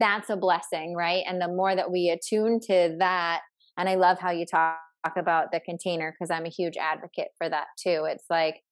That's 0.00 0.30
a 0.30 0.36
blessing 0.36 0.94
right? 0.96 1.22
And 1.26 1.40
the 1.40 1.48
more 1.48 1.74
that 1.74 1.90
we 1.90 2.10
attune 2.10 2.60
to 2.60 2.96
that 2.98 3.40
and 3.78 3.88
i 3.88 3.94
love 3.94 4.18
how 4.18 4.30
you 4.30 4.46
talk 4.46 4.78
about 5.16 5.52
the 5.52 5.60
container 5.60 6.12
because 6.12 6.30
i'm 6.32 6.46
a 6.46 6.50
huge 6.50 6.76
advocate 6.76 7.28
for 7.38 7.48
that 7.48 7.66
too. 7.78 8.06
It's 8.10 8.24
like 8.28 8.62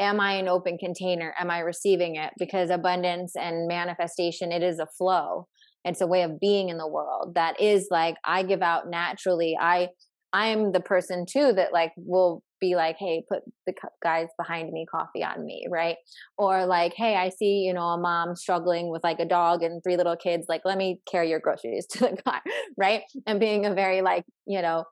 am 0.00 0.18
I 0.18 0.32
an 0.32 0.48
open 0.48 0.78
container? 0.78 1.34
Am 1.38 1.50
I 1.50 1.60
receiving 1.60 2.16
it? 2.16 2.32
Because 2.38 2.70
abundance 2.70 3.36
and 3.36 3.68
manifestation, 3.68 4.50
it 4.50 4.62
is 4.62 4.80
a 4.80 4.88
flow. 4.98 5.46
It's 5.84 6.00
a 6.00 6.06
way 6.06 6.22
of 6.22 6.40
being 6.40 6.70
in 6.70 6.78
the 6.78 6.88
world 6.88 7.34
that 7.34 7.60
is 7.60 7.88
like 7.90 8.16
I 8.24 8.42
give 8.42 8.62
out 8.62 8.90
naturally. 8.90 9.56
I 9.60 9.90
I'm 10.32 10.72
the 10.72 10.80
person 10.80 11.26
too 11.26 11.52
that 11.54 11.72
like 11.72 11.92
will 11.96 12.42
be 12.60 12.76
like, 12.76 12.96
hey, 12.98 13.24
put 13.28 13.40
the 13.66 13.72
guys 14.02 14.28
behind 14.38 14.70
me 14.70 14.86
coffee 14.88 15.24
on 15.24 15.44
me, 15.44 15.66
right? 15.70 15.96
Or 16.36 16.66
like, 16.66 16.92
hey, 16.94 17.16
I 17.16 17.30
see, 17.30 17.62
you 17.66 17.72
know, 17.72 17.86
a 17.86 17.98
mom 17.98 18.36
struggling 18.36 18.90
with 18.90 19.02
like 19.02 19.18
a 19.18 19.24
dog 19.24 19.62
and 19.62 19.82
three 19.82 19.96
little 19.96 20.16
kids, 20.16 20.46
like, 20.48 20.60
let 20.64 20.76
me 20.78 21.00
carry 21.10 21.30
your 21.30 21.40
groceries 21.40 21.86
to 21.92 22.00
the 22.00 22.22
car, 22.22 22.42
right? 22.76 23.02
And 23.26 23.40
being 23.40 23.66
a 23.66 23.74
very 23.74 24.02
like, 24.02 24.24
you 24.46 24.62
know, 24.62 24.84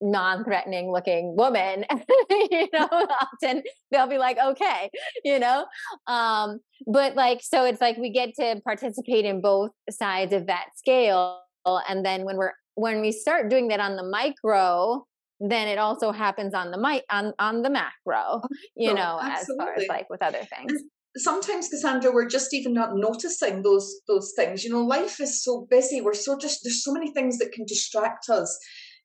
non-threatening 0.00 0.92
looking 0.92 1.34
woman 1.36 1.84
you 2.30 2.68
know 2.72 2.88
often 2.90 3.62
they'll 3.90 4.08
be 4.08 4.18
like 4.18 4.36
okay 4.38 4.90
you 5.24 5.38
know 5.38 5.64
um 6.06 6.58
but 6.86 7.14
like 7.14 7.40
so 7.42 7.64
it's 7.64 7.80
like 7.80 7.96
we 7.96 8.10
get 8.10 8.34
to 8.34 8.60
participate 8.64 9.24
in 9.24 9.40
both 9.40 9.70
sides 9.90 10.32
of 10.32 10.46
that 10.46 10.66
scale 10.76 11.40
and 11.88 12.04
then 12.04 12.24
when 12.24 12.36
we're 12.36 12.52
when 12.74 13.00
we 13.00 13.10
start 13.10 13.48
doing 13.48 13.68
that 13.68 13.80
on 13.80 13.96
the 13.96 14.02
micro 14.02 15.04
then 15.40 15.68
it 15.68 15.78
also 15.78 16.12
happens 16.12 16.54
on 16.54 16.70
the 16.70 16.78
mic 16.78 17.02
on 17.10 17.32
on 17.38 17.62
the 17.62 17.70
macro 17.70 18.42
you 18.76 18.92
know 18.92 19.18
Absolutely. 19.20 19.30
as 19.30 19.66
far 19.66 19.74
as 19.74 19.88
like 19.88 20.10
with 20.10 20.22
other 20.22 20.44
things 20.44 20.82
sometimes 21.16 21.68
cassandra 21.68 22.10
we're 22.12 22.28
just 22.28 22.52
even 22.52 22.74
not 22.74 22.90
noticing 22.94 23.62
those 23.62 24.00
those 24.06 24.32
things 24.36 24.62
you 24.62 24.70
know 24.70 24.80
life 24.80 25.20
is 25.20 25.42
so 25.42 25.66
busy 25.70 26.00
we're 26.00 26.14
so 26.14 26.36
just 26.36 26.60
there's 26.62 26.84
so 26.84 26.92
many 26.92 27.10
things 27.12 27.38
that 27.38 27.52
can 27.52 27.64
distract 27.64 28.28
us 28.28 28.58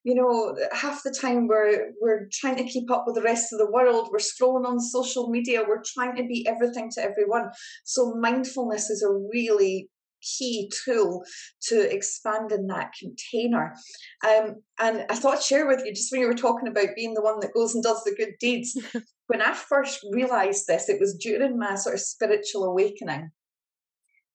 you 0.03 0.15
know 0.15 0.55
half 0.71 1.03
the 1.03 1.11
time 1.11 1.47
we're 1.47 1.91
we're 2.01 2.27
trying 2.31 2.55
to 2.57 2.63
keep 2.63 2.89
up 2.91 3.03
with 3.05 3.15
the 3.15 3.21
rest 3.21 3.53
of 3.53 3.59
the 3.59 3.71
world. 3.71 4.09
We're 4.11 4.19
scrolling 4.19 4.65
on 4.65 4.79
social 4.79 5.29
media. 5.29 5.63
We're 5.67 5.83
trying 5.85 6.15
to 6.17 6.23
be 6.23 6.47
everything 6.47 6.89
to 6.95 7.03
everyone. 7.03 7.49
So 7.83 8.13
mindfulness 8.15 8.89
is 8.89 9.03
a 9.03 9.11
really 9.11 9.89
key 10.37 10.71
tool 10.85 11.23
to 11.63 11.93
expanding 11.93 12.67
that 12.67 12.91
container. 12.99 13.75
Um, 14.23 14.55
and 14.79 15.05
i 15.09 15.15
thought 15.15 15.37
I'd 15.37 15.43
share 15.43 15.67
with 15.67 15.81
you 15.85 15.93
just 15.93 16.11
when 16.11 16.21
you 16.21 16.27
were 16.27 16.33
talking 16.33 16.67
about 16.67 16.95
being 16.95 17.13
the 17.13 17.21
one 17.21 17.39
that 17.39 17.53
goes 17.53 17.73
and 17.73 17.83
does 17.83 18.03
the 18.03 18.15
good 18.15 18.33
deeds 18.39 18.77
when 19.27 19.41
i 19.41 19.53
first 19.53 20.05
realized 20.11 20.67
this 20.67 20.89
it 20.89 20.99
was 20.99 21.15
during 21.15 21.57
my 21.57 21.75
sort 21.75 21.95
of 21.95 22.01
spiritual 22.01 22.65
awakening 22.65 23.31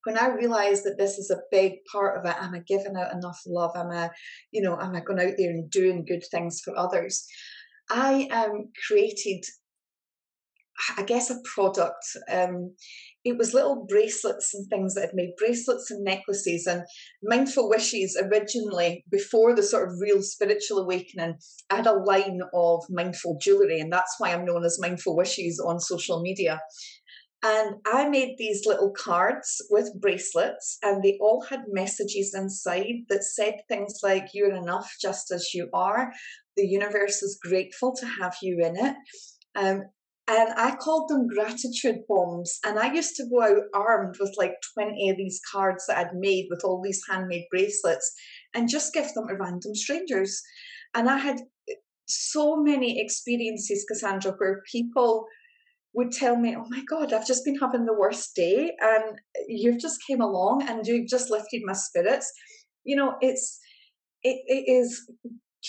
when 0.06 0.16
I 0.16 0.28
realized 0.28 0.84
that 0.84 0.98
this 0.98 1.18
is 1.18 1.30
a 1.30 1.42
big 1.50 1.72
part 1.90 2.16
of 2.16 2.24
it, 2.24 2.36
am 2.40 2.54
I 2.54 2.60
giving 2.60 2.94
out 2.96 3.12
enough 3.12 3.40
love? 3.44 3.72
Am 3.74 3.90
I, 3.90 4.10
you 4.52 4.62
know, 4.62 4.78
am 4.80 4.94
I 4.94 5.00
going 5.00 5.18
out 5.18 5.34
there 5.36 5.50
and 5.50 5.68
doing 5.68 6.04
good 6.06 6.22
things 6.30 6.60
for 6.64 6.78
others? 6.78 7.26
I 7.90 8.28
um, 8.30 8.70
created 8.86 9.42
I 10.98 11.02
guess, 11.04 11.30
a 11.30 11.36
product. 11.54 12.04
Um, 12.30 12.74
it 13.24 13.36
was 13.36 13.54
little 13.54 13.86
bracelets 13.88 14.54
and 14.54 14.68
things 14.68 14.94
that 14.94 15.06
had 15.06 15.14
made 15.14 15.30
bracelets 15.38 15.90
and 15.90 16.04
necklaces 16.04 16.66
and 16.66 16.82
mindful 17.22 17.68
wishes 17.68 18.16
originally 18.22 19.04
before 19.10 19.54
the 19.54 19.62
sort 19.62 19.88
of 19.88 20.00
real 20.00 20.22
spiritual 20.22 20.78
awakening 20.78 21.34
i 21.70 21.76
had 21.76 21.86
a 21.86 21.92
line 21.92 22.40
of 22.54 22.84
mindful 22.88 23.36
jewelry 23.40 23.80
and 23.80 23.92
that's 23.92 24.14
why 24.18 24.32
i'm 24.32 24.44
known 24.44 24.64
as 24.64 24.78
mindful 24.80 25.16
wishes 25.16 25.58
on 25.58 25.80
social 25.80 26.22
media 26.22 26.60
and 27.42 27.76
I 27.86 28.08
made 28.08 28.36
these 28.38 28.66
little 28.66 28.90
cards 28.90 29.60
with 29.70 30.00
bracelets, 30.00 30.78
and 30.82 31.02
they 31.02 31.18
all 31.20 31.42
had 31.42 31.60
messages 31.68 32.34
inside 32.34 33.04
that 33.08 33.24
said 33.24 33.60
things 33.68 34.00
like, 34.02 34.28
You're 34.32 34.54
enough 34.54 34.90
just 35.00 35.30
as 35.30 35.52
you 35.54 35.68
are. 35.72 36.12
The 36.56 36.66
universe 36.66 37.22
is 37.22 37.38
grateful 37.42 37.94
to 37.96 38.06
have 38.06 38.36
you 38.42 38.58
in 38.64 38.76
it. 38.76 38.96
Um, 39.54 39.82
and 40.28 40.52
I 40.56 40.74
called 40.74 41.08
them 41.08 41.28
gratitude 41.28 42.00
bombs. 42.08 42.58
And 42.64 42.78
I 42.78 42.92
used 42.92 43.14
to 43.16 43.28
go 43.30 43.42
out 43.42 43.62
armed 43.74 44.16
with 44.18 44.34
like 44.36 44.54
20 44.74 45.10
of 45.10 45.16
these 45.16 45.40
cards 45.52 45.84
that 45.86 45.98
I'd 45.98 46.14
made 46.14 46.46
with 46.50 46.62
all 46.64 46.82
these 46.82 47.02
handmade 47.08 47.44
bracelets 47.50 48.12
and 48.52 48.68
just 48.68 48.92
give 48.92 49.12
them 49.14 49.28
to 49.28 49.34
random 49.34 49.74
strangers. 49.74 50.42
And 50.94 51.08
I 51.08 51.18
had 51.18 51.42
so 52.06 52.56
many 52.56 53.00
experiences, 53.00 53.84
Cassandra, 53.88 54.32
where 54.38 54.62
people 54.70 55.26
would 55.96 56.12
tell 56.12 56.36
me, 56.36 56.54
"Oh 56.54 56.66
my 56.68 56.82
God, 56.88 57.12
I've 57.12 57.26
just 57.26 57.44
been 57.44 57.58
having 57.58 57.86
the 57.86 57.98
worst 57.98 58.34
day, 58.36 58.76
and 58.80 59.18
you've 59.48 59.80
just 59.80 59.98
came 60.06 60.20
along 60.20 60.62
and 60.68 60.86
you've 60.86 61.08
just 61.08 61.30
lifted 61.30 61.62
my 61.64 61.72
spirits." 61.72 62.32
You 62.84 62.96
know, 62.96 63.14
it's 63.20 63.58
it, 64.22 64.42
it 64.46 64.70
is 64.70 65.10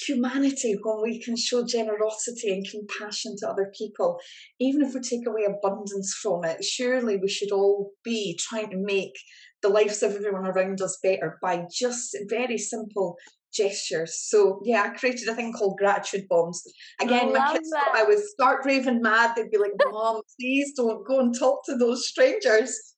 humanity 0.05 0.77
when 0.83 1.01
we 1.01 1.19
can 1.23 1.35
show 1.35 1.65
generosity 1.65 2.51
and 2.51 2.67
compassion 2.69 3.35
to 3.37 3.49
other 3.49 3.71
people, 3.77 4.19
even 4.59 4.83
if 4.83 4.93
we 4.93 4.99
take 4.99 5.25
away 5.27 5.45
abundance 5.45 6.13
from 6.21 6.43
it. 6.43 6.63
Surely 6.63 7.17
we 7.17 7.29
should 7.29 7.51
all 7.51 7.91
be 8.03 8.37
trying 8.39 8.69
to 8.69 8.77
make 8.77 9.13
the 9.61 9.69
lives 9.69 10.03
of 10.03 10.13
everyone 10.15 10.45
around 10.45 10.81
us 10.81 10.99
better 11.01 11.39
by 11.41 11.65
just 11.71 12.15
very 12.29 12.57
simple 12.57 13.15
gestures. 13.53 14.19
So 14.19 14.61
yeah, 14.63 14.83
I 14.83 14.89
created 14.97 15.27
a 15.27 15.35
thing 15.35 15.53
called 15.53 15.77
gratitude 15.77 16.27
bombs. 16.29 16.63
Again, 17.01 17.33
my 17.33 17.53
kids 17.53 17.69
that. 17.71 17.91
I 17.95 18.03
was 18.03 18.31
start 18.31 18.65
raving 18.65 19.01
mad. 19.01 19.33
They'd 19.35 19.51
be 19.51 19.57
like, 19.57 19.71
"Mom, 19.89 20.21
please 20.39 20.73
don't 20.75 21.05
go 21.07 21.19
and 21.19 21.37
talk 21.37 21.65
to 21.65 21.77
those 21.77 22.07
strangers." 22.07 22.95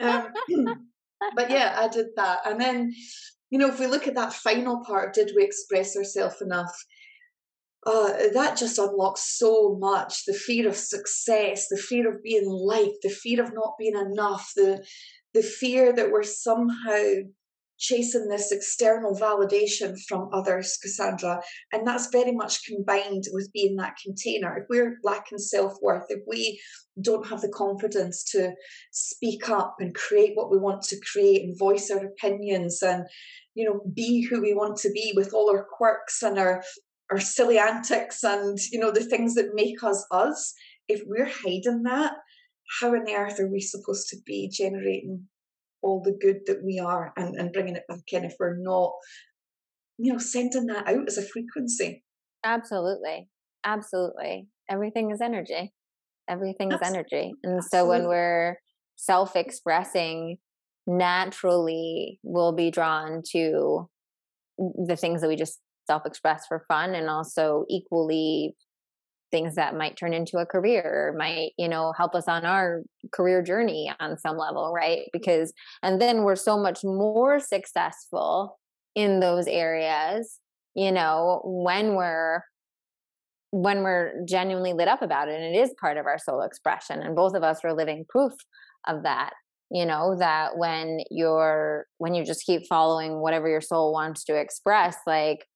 Um, 0.00 0.28
but 1.34 1.50
yeah, 1.50 1.76
I 1.78 1.88
did 1.88 2.06
that, 2.16 2.40
and 2.44 2.60
then 2.60 2.94
you 3.50 3.58
know, 3.58 3.68
if 3.68 3.78
we 3.78 3.86
look 3.86 4.08
at 4.08 4.14
that 4.14 4.32
final 4.32 4.82
part, 4.84 5.14
did 5.14 5.32
we 5.36 5.44
express 5.44 5.96
ourselves 5.96 6.40
enough? 6.40 6.76
Uh, 7.86 8.30
that 8.34 8.56
just 8.56 8.78
unlocks 8.78 9.38
so 9.38 9.76
much 9.78 10.24
the 10.24 10.34
fear 10.34 10.68
of 10.68 10.76
success, 10.76 11.68
the 11.68 11.76
fear 11.76 12.12
of 12.12 12.20
being 12.20 12.48
liked, 12.48 12.98
the 13.02 13.08
fear 13.08 13.40
of 13.40 13.54
not 13.54 13.74
being 13.78 13.96
enough, 13.96 14.50
the 14.56 14.84
the 15.34 15.42
fear 15.42 15.92
that 15.92 16.10
we're 16.10 16.22
somehow 16.22 17.02
chasing 17.78 18.28
this 18.28 18.52
external 18.52 19.14
validation 19.14 19.96
from 20.08 20.28
others, 20.32 20.78
Cassandra. 20.82 21.40
And 21.72 21.86
that's 21.86 22.08
very 22.08 22.32
much 22.32 22.64
combined 22.64 23.24
with 23.32 23.52
being 23.52 23.76
that 23.76 23.96
container. 24.02 24.56
If 24.56 24.64
we're 24.68 24.98
lacking 25.02 25.38
self 25.38 25.74
worth, 25.82 26.06
if 26.08 26.20
we 26.26 26.60
don't 27.00 27.26
have 27.26 27.42
the 27.42 27.48
confidence 27.48 28.24
to 28.32 28.52
speak 28.90 29.48
up 29.48 29.76
and 29.78 29.94
create 29.94 30.32
what 30.34 30.50
we 30.50 30.58
want 30.58 30.82
to 30.82 31.00
create 31.12 31.42
and 31.42 31.58
voice 31.58 31.90
our 31.90 32.04
opinions 32.04 32.82
and, 32.82 33.06
you 33.54 33.64
know, 33.64 33.80
be 33.94 34.22
who 34.22 34.40
we 34.40 34.54
want 34.54 34.78
to 34.78 34.90
be 34.90 35.12
with 35.14 35.34
all 35.34 35.50
our 35.50 35.66
quirks 35.70 36.22
and 36.22 36.38
our 36.38 36.62
our 37.10 37.20
silly 37.20 37.56
antics 37.56 38.24
and 38.24 38.58
you 38.72 38.80
know 38.80 38.90
the 38.90 39.04
things 39.04 39.34
that 39.34 39.54
make 39.54 39.82
us 39.84 40.04
us 40.10 40.52
if 40.88 41.02
we're 41.06 41.30
hiding 41.30 41.82
that 41.84 42.12
how 42.80 42.88
on 42.88 43.08
earth 43.08 43.38
are 43.38 43.46
we 43.46 43.60
supposed 43.60 44.08
to 44.08 44.16
be 44.26 44.48
generating 44.48 45.28
all 45.86 46.02
the 46.02 46.18
good 46.20 46.40
that 46.46 46.62
we 46.64 46.78
are 46.78 47.12
and, 47.16 47.36
and 47.36 47.52
bringing 47.52 47.76
it 47.76 47.84
back 47.88 48.12
in 48.12 48.24
if 48.24 48.34
we're 48.38 48.56
not, 48.58 48.92
you 49.98 50.12
know, 50.12 50.18
sending 50.18 50.66
that 50.66 50.88
out 50.88 51.06
as 51.06 51.16
a 51.16 51.22
frequency. 51.22 52.02
Absolutely. 52.44 53.28
Absolutely. 53.64 54.48
Everything 54.68 55.10
is 55.10 55.20
energy. 55.20 55.72
Everything 56.28 56.72
is 56.72 56.80
energy. 56.82 57.32
And 57.44 57.58
Absolutely. 57.58 57.68
so 57.70 57.88
when 57.88 58.08
we're 58.08 58.56
self 58.96 59.36
expressing, 59.36 60.38
naturally 60.86 62.20
we'll 62.22 62.52
be 62.52 62.70
drawn 62.70 63.22
to 63.32 63.88
the 64.58 64.96
things 64.96 65.20
that 65.20 65.28
we 65.28 65.36
just 65.36 65.60
self 65.86 66.02
express 66.04 66.46
for 66.46 66.64
fun 66.68 66.94
and 66.94 67.08
also 67.08 67.64
equally 67.68 68.54
things 69.30 69.54
that 69.56 69.76
might 69.76 69.96
turn 69.96 70.12
into 70.12 70.38
a 70.38 70.46
career 70.46 71.14
might 71.18 71.52
you 71.58 71.68
know 71.68 71.92
help 71.96 72.14
us 72.14 72.28
on 72.28 72.44
our 72.44 72.82
career 73.12 73.42
journey 73.42 73.92
on 74.00 74.18
some 74.18 74.36
level 74.36 74.72
right? 74.74 75.08
Because 75.12 75.52
and 75.82 76.00
then 76.00 76.22
we're 76.22 76.36
so 76.36 76.56
much 76.58 76.80
more 76.84 77.40
successful 77.40 78.58
in 78.94 79.20
those 79.20 79.46
areas 79.46 80.40
you 80.74 80.92
know 80.92 81.40
when 81.44 81.94
we're 81.94 82.42
when 83.50 83.82
we're 83.82 84.12
genuinely 84.26 84.72
lit 84.72 84.88
up 84.88 85.02
about 85.02 85.28
it 85.28 85.40
and 85.40 85.56
it 85.56 85.58
is 85.58 85.74
part 85.80 85.96
of 85.96 86.06
our 86.06 86.18
soul 86.18 86.42
expression 86.42 87.00
and 87.00 87.16
both 87.16 87.34
of 87.34 87.42
us 87.42 87.60
are 87.64 87.72
living 87.72 88.04
proof 88.08 88.32
of 88.86 89.02
that 89.02 89.32
you 89.70 89.84
know 89.84 90.16
that 90.18 90.56
when 90.56 91.00
you're 91.10 91.86
when 91.98 92.14
you 92.14 92.24
just 92.24 92.44
keep 92.44 92.66
following 92.68 93.20
whatever 93.20 93.48
your 93.48 93.60
soul 93.60 93.92
wants 93.92 94.24
to 94.24 94.34
express 94.34 94.96
like 95.06 95.46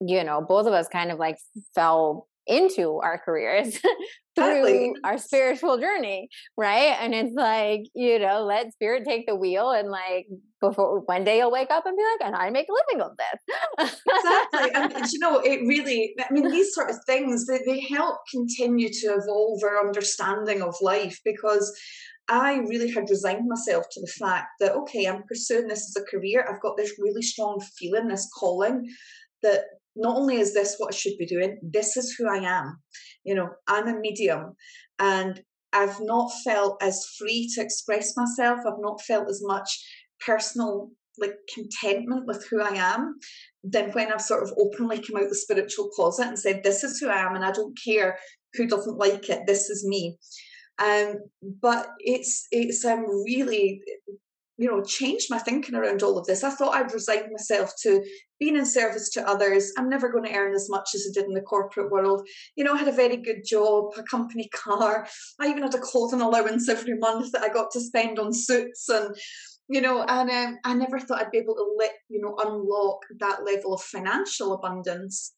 you 0.00 0.24
know 0.24 0.44
both 0.46 0.66
of 0.66 0.72
us 0.72 0.88
kind 0.88 1.10
of 1.10 1.18
like 1.18 1.36
fell 1.74 2.28
into 2.46 2.98
our 3.02 3.18
careers 3.18 3.78
through 4.34 4.94
our 5.04 5.18
spiritual 5.18 5.78
journey 5.78 6.28
right? 6.56 6.96
And 7.00 7.14
it's 7.14 7.34
like 7.34 7.82
you 7.94 8.18
know 8.18 8.44
let 8.44 8.72
spirit 8.72 9.04
take 9.06 9.26
the 9.26 9.36
wheel 9.36 9.70
and 9.70 9.90
like 9.90 10.26
before 10.60 11.00
one 11.00 11.24
day 11.24 11.38
you'll 11.38 11.52
wake 11.52 11.70
up 11.70 11.86
and 11.86 11.96
be 11.96 12.02
like 12.02 12.26
and 12.26 12.36
i 12.36 12.48
make 12.50 12.66
a 12.68 12.72
living 12.72 13.04
of 13.04 13.16
this. 13.16 13.92
Exactly. 14.08 14.70
And 14.74 15.06
you 15.12 15.18
know 15.18 15.38
it 15.40 15.60
really 15.66 16.14
i 16.18 16.32
mean 16.32 16.50
these 16.50 16.74
sort 16.74 16.90
of 16.90 16.96
things 17.06 17.46
they, 17.46 17.60
they 17.66 17.80
help 17.80 18.16
continue 18.30 18.88
to 18.88 19.18
evolve 19.18 19.62
our 19.62 19.86
understanding 19.86 20.62
of 20.62 20.74
life 20.80 21.18
because 21.24 21.72
I 22.28 22.58
really 22.68 22.90
had 22.90 23.10
resigned 23.10 23.48
myself 23.48 23.84
to 23.90 24.00
the 24.00 24.06
fact 24.06 24.46
that, 24.60 24.72
okay, 24.72 25.06
I'm 25.06 25.24
pursuing 25.24 25.68
this 25.68 25.94
as 25.94 26.02
a 26.02 26.06
career. 26.06 26.46
I've 26.48 26.62
got 26.62 26.76
this 26.76 26.94
really 26.98 27.20
strong 27.20 27.60
feeling, 27.76 28.08
this 28.08 28.30
calling 28.38 28.88
that 29.42 29.64
not 29.96 30.16
only 30.16 30.36
is 30.36 30.54
this 30.54 30.76
what 30.78 30.94
I 30.94 30.96
should 30.96 31.18
be 31.18 31.26
doing, 31.26 31.58
this 31.62 31.96
is 31.96 32.14
who 32.16 32.28
I 32.28 32.38
am. 32.38 32.80
You 33.24 33.34
know, 33.34 33.50
I'm 33.68 33.88
a 33.88 33.98
medium 33.98 34.54
and 34.98 35.40
I've 35.72 36.00
not 36.00 36.30
felt 36.44 36.82
as 36.82 37.06
free 37.18 37.48
to 37.54 37.62
express 37.62 38.16
myself. 38.16 38.60
I've 38.66 38.80
not 38.80 39.02
felt 39.02 39.28
as 39.28 39.40
much 39.42 39.70
personal 40.24 40.90
like 41.18 41.34
contentment 41.52 42.26
with 42.26 42.46
who 42.48 42.62
I 42.62 42.74
am 42.74 43.16
than 43.62 43.90
when 43.90 44.10
I've 44.10 44.22
sort 44.22 44.42
of 44.42 44.52
openly 44.58 44.98
come 44.98 45.16
out 45.16 45.28
the 45.28 45.34
spiritual 45.34 45.88
closet 45.88 46.26
and 46.26 46.38
said, 46.38 46.62
This 46.62 46.84
is 46.84 46.98
who 46.98 47.08
I 47.08 47.18
am, 47.18 47.34
and 47.34 47.44
I 47.44 47.52
don't 47.52 47.76
care 47.84 48.18
who 48.54 48.66
doesn't 48.66 48.98
like 48.98 49.28
it, 49.28 49.46
this 49.46 49.68
is 49.68 49.86
me. 49.86 50.18
Um, 50.78 51.16
but 51.60 51.88
it's 51.98 52.46
it's 52.50 52.84
um 52.84 53.04
really 53.24 53.82
you 54.62 54.70
know 54.70 54.80
changed 54.80 55.26
my 55.28 55.38
thinking 55.38 55.74
around 55.74 56.04
all 56.04 56.16
of 56.16 56.26
this. 56.26 56.44
I 56.44 56.50
thought 56.50 56.76
I'd 56.76 56.94
resigned 56.94 57.32
myself 57.32 57.72
to 57.82 58.00
being 58.38 58.56
in 58.56 58.64
service 58.64 59.10
to 59.10 59.28
others. 59.28 59.72
I'm 59.76 59.88
never 59.88 60.08
going 60.08 60.24
to 60.24 60.36
earn 60.36 60.54
as 60.54 60.70
much 60.70 60.90
as 60.94 61.04
I 61.04 61.12
did 61.12 61.26
in 61.26 61.34
the 61.34 61.40
corporate 61.40 61.90
world. 61.90 62.26
You 62.54 62.62
know, 62.62 62.74
I 62.74 62.78
had 62.78 62.86
a 62.86 62.92
very 62.92 63.16
good 63.16 63.42
job, 63.44 63.92
a 63.98 64.04
company 64.04 64.48
car. 64.54 65.08
I 65.40 65.48
even 65.48 65.64
had 65.64 65.74
a 65.74 65.80
clothing 65.80 66.20
allowance 66.20 66.68
every 66.68 66.96
month 66.96 67.32
that 67.32 67.42
I 67.42 67.48
got 67.48 67.72
to 67.72 67.80
spend 67.80 68.20
on 68.20 68.32
suits 68.32 68.88
and 68.88 69.16
you 69.68 69.80
know, 69.80 70.04
and 70.06 70.30
um, 70.30 70.58
I 70.64 70.74
never 70.74 71.00
thought 71.00 71.20
I'd 71.20 71.30
be 71.30 71.38
able 71.38 71.54
to 71.54 71.74
let 71.78 71.92
you 72.08 72.20
know 72.20 72.36
unlock 72.38 73.00
that 73.18 73.44
level 73.44 73.74
of 73.74 73.82
financial 73.82 74.52
abundance 74.52 75.32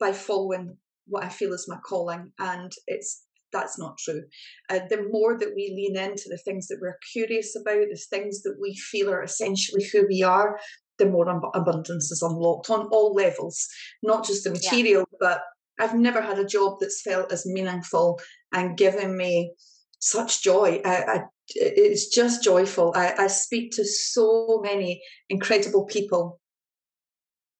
by 0.00 0.12
following 0.12 0.76
what 1.06 1.24
I 1.24 1.28
feel 1.28 1.52
is 1.52 1.68
my 1.68 1.78
calling. 1.84 2.32
And 2.38 2.72
it's 2.86 3.24
that's 3.52 3.78
not 3.78 3.98
true. 3.98 4.22
Uh, 4.70 4.80
the 4.88 5.08
more 5.10 5.38
that 5.38 5.54
we 5.54 5.72
lean 5.74 5.96
into 5.96 6.28
the 6.28 6.38
things 6.38 6.68
that 6.68 6.78
we're 6.80 6.98
curious 7.12 7.56
about, 7.56 7.86
the 7.90 8.00
things 8.10 8.42
that 8.42 8.56
we 8.60 8.74
feel 8.76 9.10
are 9.10 9.22
essentially 9.22 9.84
who 9.84 10.06
we 10.08 10.22
are, 10.22 10.58
the 10.98 11.06
more 11.06 11.28
abundance 11.54 12.10
is 12.10 12.22
unlocked 12.22 12.70
on 12.70 12.86
all 12.88 13.14
levels, 13.14 13.68
not 14.02 14.24
just 14.24 14.44
the 14.44 14.50
material, 14.50 15.04
yeah. 15.12 15.18
but 15.20 15.42
I've 15.78 15.94
never 15.94 16.20
had 16.20 16.38
a 16.38 16.46
job 16.46 16.78
that's 16.80 17.02
felt 17.02 17.32
as 17.32 17.46
meaningful 17.46 18.20
and 18.52 18.76
given 18.76 19.16
me 19.16 19.52
such 19.98 20.42
joy. 20.42 20.80
I, 20.84 21.02
I, 21.02 21.20
it's 21.48 22.08
just 22.08 22.44
joyful. 22.44 22.92
I, 22.94 23.14
I 23.18 23.26
speak 23.26 23.72
to 23.72 23.84
so 23.84 24.60
many 24.62 25.02
incredible 25.28 25.86
people. 25.86 26.40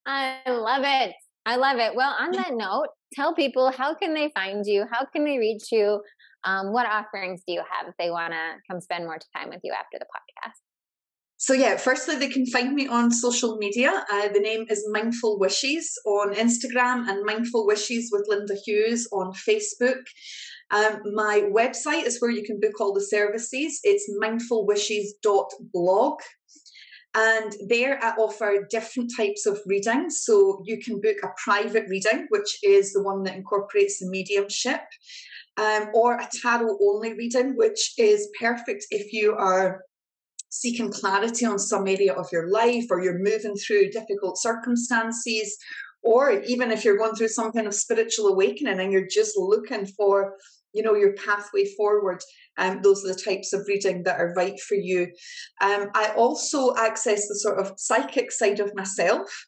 I 0.07 0.41
love 0.47 0.83
it. 0.85 1.15
I 1.47 1.57
love 1.57 1.79
it. 1.79 1.95
Well, 1.95 2.15
on 2.19 2.33
that 2.33 2.53
note, 2.53 2.89
tell 3.13 3.35
people 3.35 3.71
how 3.71 3.95
can 3.95 4.15
they 4.15 4.31
find 4.35 4.65
you? 4.67 4.85
How 4.91 5.05
can 5.05 5.25
they 5.25 5.39
reach 5.39 5.71
you? 5.71 6.03
Um, 6.45 6.73
what 6.73 6.87
offerings 6.87 7.43
do 7.47 7.53
you 7.55 7.63
have 7.71 7.89
if 7.89 7.95
they 7.99 8.11
want 8.11 8.33
to 8.33 8.55
come 8.69 8.81
spend 8.81 9.05
more 9.05 9.19
time 9.37 9.49
with 9.51 9.61
you 9.63 9.73
after 9.73 9.99
the 9.99 10.07
podcast? 10.07 10.59
So 11.37 11.53
yeah, 11.55 11.77
firstly, 11.77 12.15
they 12.17 12.29
can 12.29 12.47
find 12.47 12.73
me 12.73 12.87
on 12.87 13.11
social 13.11 13.57
media. 13.57 14.05
Uh, 14.13 14.29
the 14.29 14.39
name 14.39 14.65
is 14.71 14.87
Mindful 14.93 15.41
Wishes 15.41 15.99
on 16.07 16.35
Instagram 16.35 17.09
and 17.09 17.25
Mindful 17.25 17.67
Wishes 17.67 18.11
with 18.13 18.27
Linda 18.29 18.55
Hughes 18.65 19.09
on 19.13 19.33
Facebook. 19.33 20.05
Um, 20.71 21.01
my 21.15 21.43
website 21.53 22.05
is 22.05 22.21
where 22.21 22.31
you 22.31 22.45
can 22.45 22.61
book 22.61 22.81
all 22.81 22.95
the 22.95 23.01
services. 23.01 23.81
It's 23.83 24.09
mindfulwishes.blog. 24.23 26.21
And 27.15 27.55
there 27.69 28.03
I 28.03 28.11
offer 28.13 28.67
different 28.71 29.13
types 29.15 29.45
of 29.45 29.61
readings. 29.67 30.21
So 30.21 30.63
you 30.65 30.79
can 30.79 31.01
book 31.01 31.17
a 31.23 31.29
private 31.37 31.89
reading, 31.89 32.27
which 32.31 32.59
is 32.63 32.93
the 32.93 33.03
one 33.03 33.23
that 33.25 33.37
incorporates 33.37 33.99
the 33.99 34.09
mediumship, 34.09 34.81
um, 35.59 35.89
or 35.93 36.15
a 36.15 36.29
tarot 36.41 36.79
only 36.83 37.13
reading, 37.13 37.55
which 37.57 37.93
is 37.99 38.31
perfect 38.41 38.87
if 38.91 39.13
you 39.13 39.35
are 39.35 39.83
seeking 40.49 40.91
clarity 40.91 41.47
on 41.47 41.59
some 41.59 41.89
area 41.89 42.13
of 42.13 42.29
your 42.31 42.51
life 42.51 42.85
or 42.91 43.03
you're 43.03 43.19
moving 43.19 43.57
through 43.57 43.91
difficult 43.91 44.39
circumstances 44.39 45.57
or 46.03 46.43
even 46.43 46.71
if 46.71 46.85
you're 46.85 46.99
going 46.99 47.15
through 47.15 47.29
some 47.29 47.51
kind 47.53 47.67
of 47.67 47.75
spiritual 47.75 48.27
awakening 48.29 48.79
and 48.79 48.93
you're 48.93 49.07
just 49.07 49.37
looking 49.39 49.87
for 49.87 50.35
you 50.75 50.83
know 50.83 50.95
your 50.95 51.15
pathway 51.15 51.65
forward 51.75 52.21
um, 52.59 52.81
those 52.83 53.05
are 53.05 53.09
the 53.09 53.21
types 53.21 53.53
of 53.53 53.67
reading 53.67 54.03
that 54.03 54.21
are 54.21 54.35
right 54.37 54.61
for 54.61 54.75
you 54.75 55.09
um, 55.61 55.89
i 55.95 56.13
also 56.17 56.75
access 56.77 57.29
the 57.29 57.35
sort 57.35 57.59
of 57.59 57.73
psychic 57.77 58.31
side 58.31 58.61
of 58.61 58.75
myself 58.75 59.47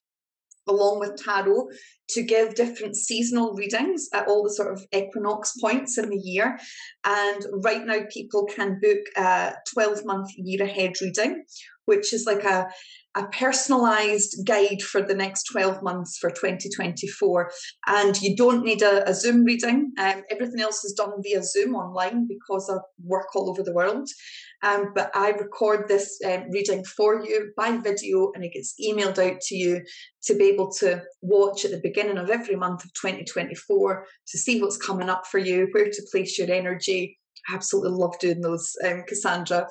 along 0.66 0.98
with 0.98 1.22
tarot 1.22 1.68
to 2.09 2.22
give 2.22 2.55
different 2.55 2.97
seasonal 2.97 3.55
readings 3.55 4.09
at 4.12 4.26
all 4.28 4.43
the 4.43 4.52
sort 4.52 4.72
of 4.72 4.85
equinox 4.93 5.52
points 5.60 5.98
in 5.98 6.09
the 6.09 6.18
year. 6.18 6.59
And 7.05 7.44
right 7.64 7.85
now, 7.85 8.01
people 8.10 8.47
can 8.47 8.81
book 8.81 9.01
a 9.16 9.55
12 9.72 10.05
month 10.05 10.31
year 10.36 10.62
ahead 10.62 10.93
reading, 11.01 11.44
which 11.86 12.12
is 12.12 12.24
like 12.26 12.44
a 12.44 12.66
a 13.16 13.27
personalized 13.28 14.45
guide 14.45 14.82
for 14.82 15.01
the 15.01 15.15
next 15.15 15.45
12 15.45 15.82
months 15.82 16.19
for 16.19 16.31
2024. 16.31 17.51
And 17.86 18.20
you 18.20 18.36
don't 18.36 18.65
need 18.65 18.82
a, 18.82 19.09
a 19.09 19.15
Zoom 19.15 19.45
reading. 19.45 19.93
Um, 19.99 20.23
everything 20.31 20.61
else 20.61 20.85
is 20.85 20.95
done 20.95 21.12
via 21.23 21.43
Zoom 21.43 21.74
online 21.74 22.27
because 22.27 22.69
I 22.70 22.78
work 23.05 23.35
all 23.35 23.51
over 23.51 23.62
the 23.62 23.73
world. 23.73 24.09
Um, 24.62 24.93
but 24.95 25.11
I 25.15 25.31
record 25.31 25.89
this 25.89 26.19
um, 26.24 26.51
reading 26.51 26.85
for 26.85 27.23
you 27.23 27.53
by 27.57 27.77
video 27.77 28.32
and 28.35 28.43
it 28.43 28.55
gets 28.55 28.74
emailed 28.82 29.19
out 29.19 29.41
to 29.43 29.55
you 29.55 29.82
to 30.24 30.35
be 30.35 30.45
able 30.45 30.73
to 30.73 31.03
watch 31.20 31.65
at 31.65 31.70
the 31.70 31.81
beginning 31.81 32.19
of 32.19 32.31
every 32.31 32.57
month 32.57 32.85
of 32.85 32.93
2024 32.95 34.07
to 34.28 34.39
see 34.39 34.61
what's 34.61 34.78
coming 34.78 35.11
up 35.11 35.27
for 35.27 35.39
you, 35.39 35.69
where 35.73 35.91
to 35.91 36.07
place 36.11 36.39
your 36.39 36.51
energy. 36.51 37.19
I 37.49 37.55
absolutely 37.55 37.99
love 37.99 38.19
doing 38.19 38.41
those, 38.41 38.74
um, 38.85 39.05
Cassandra. 39.07 39.69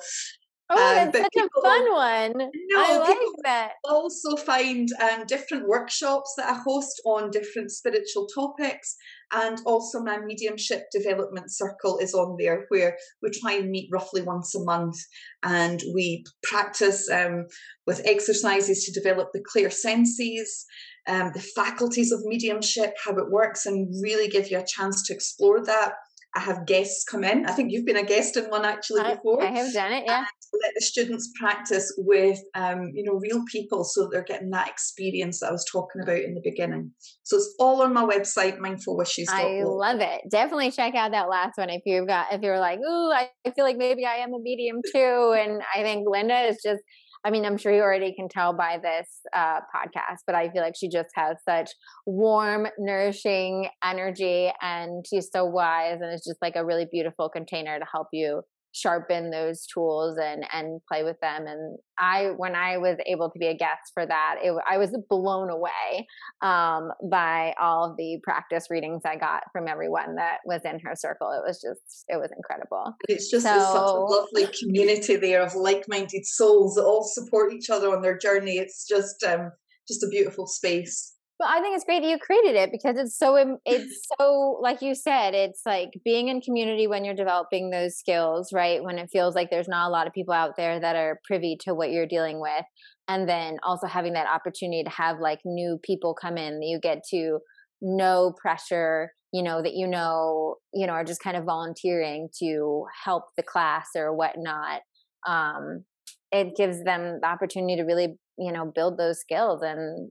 Oh, 0.70 0.76
um, 0.76 1.10
that's 1.12 1.18
such 1.18 1.32
people, 1.34 1.48
a 1.58 1.62
fun 1.62 1.92
one. 1.92 2.32
No, 2.38 2.78
I 2.78 2.96
like 2.98 3.18
that. 3.44 3.72
Also, 3.84 4.34
find 4.36 4.88
um, 5.02 5.24
different 5.26 5.68
workshops 5.68 6.32
that 6.38 6.48
I 6.48 6.58
host 6.64 7.02
on 7.04 7.30
different 7.30 7.70
spiritual 7.70 8.26
topics, 8.34 8.96
and 9.32 9.58
also 9.66 10.00
my 10.00 10.18
mediumship 10.18 10.84
development 10.90 11.52
circle 11.52 11.98
is 11.98 12.14
on 12.14 12.36
there, 12.38 12.64
where 12.70 12.96
we 13.22 13.30
try 13.30 13.54
and 13.54 13.70
meet 13.70 13.90
roughly 13.92 14.22
once 14.22 14.54
a 14.54 14.64
month, 14.64 14.96
and 15.42 15.82
we 15.94 16.24
practice 16.42 17.10
um, 17.10 17.44
with 17.86 18.00
exercises 18.06 18.84
to 18.84 18.98
develop 18.98 19.28
the 19.32 19.44
clear 19.46 19.70
senses. 19.70 20.64
Um, 21.06 21.32
the 21.34 21.46
faculties 21.54 22.10
of 22.10 22.20
mediumship, 22.24 22.94
how 23.04 23.12
it 23.16 23.30
works, 23.30 23.66
and 23.66 23.86
really 24.02 24.28
give 24.28 24.50
you 24.50 24.58
a 24.58 24.64
chance 24.66 25.06
to 25.06 25.12
explore 25.12 25.62
that 25.66 25.92
I 26.34 26.40
have 26.40 26.66
guests 26.66 27.04
come 27.04 27.22
in. 27.22 27.46
I 27.46 27.52
think 27.52 27.70
you've 27.70 27.86
been 27.86 27.96
a 27.96 28.04
guest 28.04 28.36
in 28.36 28.46
one 28.46 28.64
actually 28.64 29.02
before. 29.02 29.42
I 29.42 29.50
have 29.50 29.72
done 29.72 29.92
it, 29.92 30.04
yeah. 30.06 30.24
Let 30.62 30.72
the 30.74 30.80
students 30.80 31.32
practice 31.38 31.92
with, 31.98 32.38
um, 32.54 32.90
you 32.94 33.04
know, 33.04 33.14
real 33.14 33.42
people, 33.50 33.84
so 33.84 34.08
they're 34.10 34.24
getting 34.24 34.50
that 34.50 34.68
experience 34.68 35.40
that 35.40 35.48
I 35.48 35.52
was 35.52 35.64
talking 35.70 36.02
about 36.02 36.18
in 36.18 36.34
the 36.34 36.40
beginning. 36.42 36.92
So 37.22 37.36
it's 37.36 37.54
all 37.58 37.82
on 37.82 37.92
my 37.92 38.04
website, 38.04 38.58
mindfulwishes. 38.58 39.26
I 39.28 39.62
love 39.64 40.00
it. 40.00 40.22
Definitely 40.30 40.70
check 40.70 40.94
out 40.94 41.12
that 41.12 41.28
last 41.28 41.56
one 41.56 41.70
if 41.70 41.82
you've 41.86 42.06
got 42.06 42.32
if 42.32 42.42
you're 42.42 42.60
like, 42.60 42.78
ooh, 42.78 43.12
I 43.12 43.28
feel 43.54 43.64
like 43.64 43.76
maybe 43.76 44.04
I 44.04 44.16
am 44.16 44.34
a 44.34 44.38
medium 44.38 44.80
too. 44.94 45.36
And 45.38 45.62
I 45.74 45.82
think 45.82 46.06
Linda 46.08 46.48
is 46.48 46.58
just 46.62 46.82
I 47.26 47.30
mean, 47.30 47.46
I'm 47.46 47.56
sure 47.56 47.72
you 47.72 47.80
already 47.80 48.14
can 48.14 48.28
tell 48.28 48.52
by 48.52 48.78
this 48.82 49.08
uh, 49.34 49.60
podcast, 49.74 50.18
but 50.26 50.34
I 50.34 50.50
feel 50.50 50.60
like 50.60 50.74
she 50.76 50.90
just 50.90 51.08
has 51.14 51.38
such 51.48 51.70
warm, 52.04 52.66
nourishing 52.78 53.68
energy 53.82 54.52
and 54.60 55.06
she's 55.08 55.30
so 55.32 55.46
wise 55.46 56.00
and 56.02 56.12
it's 56.12 56.26
just 56.26 56.42
like 56.42 56.54
a 56.54 56.64
really 56.64 56.86
beautiful 56.90 57.30
container 57.30 57.78
to 57.78 57.86
help 57.90 58.08
you 58.12 58.42
sharpen 58.74 59.30
those 59.30 59.66
tools 59.66 60.18
and 60.20 60.44
and 60.52 60.80
play 60.90 61.04
with 61.04 61.18
them 61.20 61.46
and 61.46 61.78
i 61.98 62.32
when 62.36 62.54
i 62.54 62.76
was 62.76 62.98
able 63.06 63.30
to 63.30 63.38
be 63.38 63.46
a 63.46 63.56
guest 63.56 63.92
for 63.92 64.04
that 64.04 64.36
it, 64.42 64.52
i 64.68 64.76
was 64.76 64.96
blown 65.08 65.48
away 65.48 66.06
um, 66.42 66.90
by 67.10 67.54
all 67.60 67.90
of 67.90 67.96
the 67.96 68.18
practice 68.22 68.66
readings 68.70 69.02
i 69.04 69.16
got 69.16 69.44
from 69.52 69.68
everyone 69.68 70.16
that 70.16 70.38
was 70.44 70.62
in 70.64 70.78
her 70.80 70.94
circle. 70.94 71.30
It 71.30 71.46
was 71.46 71.60
just 71.60 72.04
it 72.08 72.16
was 72.16 72.30
incredible. 72.36 72.94
It's 73.08 73.30
just 73.30 73.44
so, 73.44 73.54
it's 73.54 73.66
such 73.66 73.76
a 73.76 73.92
lovely 73.92 74.46
community 74.58 75.16
there 75.16 75.42
of 75.42 75.54
like-minded 75.54 76.26
souls 76.26 76.74
that 76.74 76.84
all 76.84 77.04
support 77.04 77.52
each 77.52 77.70
other 77.70 77.94
on 77.94 78.02
their 78.02 78.16
journey. 78.16 78.58
It's 78.58 78.86
just 78.86 79.22
um 79.24 79.52
just 79.86 80.02
a 80.02 80.08
beautiful 80.08 80.46
space 80.46 81.12
but 81.38 81.48
I 81.48 81.60
think 81.60 81.74
it's 81.74 81.84
great 81.84 82.00
that 82.02 82.08
you 82.08 82.18
created 82.18 82.54
it 82.54 82.70
because 82.70 82.96
it's 82.96 83.18
so 83.18 83.58
it's 83.64 84.06
so 84.18 84.58
like 84.60 84.82
you 84.82 84.94
said, 84.94 85.34
it's 85.34 85.62
like 85.66 85.90
being 86.04 86.28
in 86.28 86.40
community 86.40 86.86
when 86.86 87.04
you're 87.04 87.14
developing 87.14 87.70
those 87.70 87.96
skills, 87.96 88.52
right? 88.52 88.82
When 88.82 88.98
it 88.98 89.10
feels 89.12 89.34
like 89.34 89.50
there's 89.50 89.68
not 89.68 89.88
a 89.88 89.90
lot 89.90 90.06
of 90.06 90.12
people 90.12 90.34
out 90.34 90.56
there 90.56 90.78
that 90.78 90.96
are 90.96 91.20
privy 91.24 91.56
to 91.62 91.74
what 91.74 91.90
you're 91.90 92.06
dealing 92.06 92.40
with. 92.40 92.64
And 93.08 93.28
then 93.28 93.58
also 93.62 93.86
having 93.86 94.14
that 94.14 94.26
opportunity 94.26 94.84
to 94.84 94.90
have 94.90 95.18
like 95.20 95.40
new 95.44 95.78
people 95.82 96.14
come 96.14 96.38
in 96.38 96.60
that 96.60 96.66
you 96.66 96.78
get 96.80 97.02
to 97.10 97.40
no 97.82 98.32
pressure, 98.40 99.10
you 99.32 99.42
know, 99.42 99.60
that 99.60 99.74
you 99.74 99.86
know, 99.86 100.56
you 100.72 100.86
know, 100.86 100.94
are 100.94 101.04
just 101.04 101.22
kind 101.22 101.36
of 101.36 101.44
volunteering 101.44 102.28
to 102.38 102.84
help 103.04 103.24
the 103.36 103.42
class 103.42 103.88
or 103.96 104.14
whatnot. 104.14 104.80
Um, 105.26 105.84
it 106.32 106.56
gives 106.56 106.82
them 106.82 107.18
the 107.20 107.28
opportunity 107.28 107.76
to 107.76 107.82
really 107.82 108.16
you 108.38 108.52
know 108.52 108.64
build 108.64 108.98
those 108.98 109.20
skills 109.20 109.62
and 109.62 110.10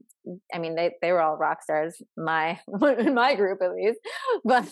i 0.54 0.58
mean 0.58 0.74
they 0.74 0.92
they 1.02 1.12
were 1.12 1.20
all 1.20 1.36
rock 1.36 1.62
stars 1.62 2.00
my 2.16 2.58
my 2.68 3.34
group 3.34 3.60
at 3.62 3.74
least 3.74 3.98
but 4.44 4.66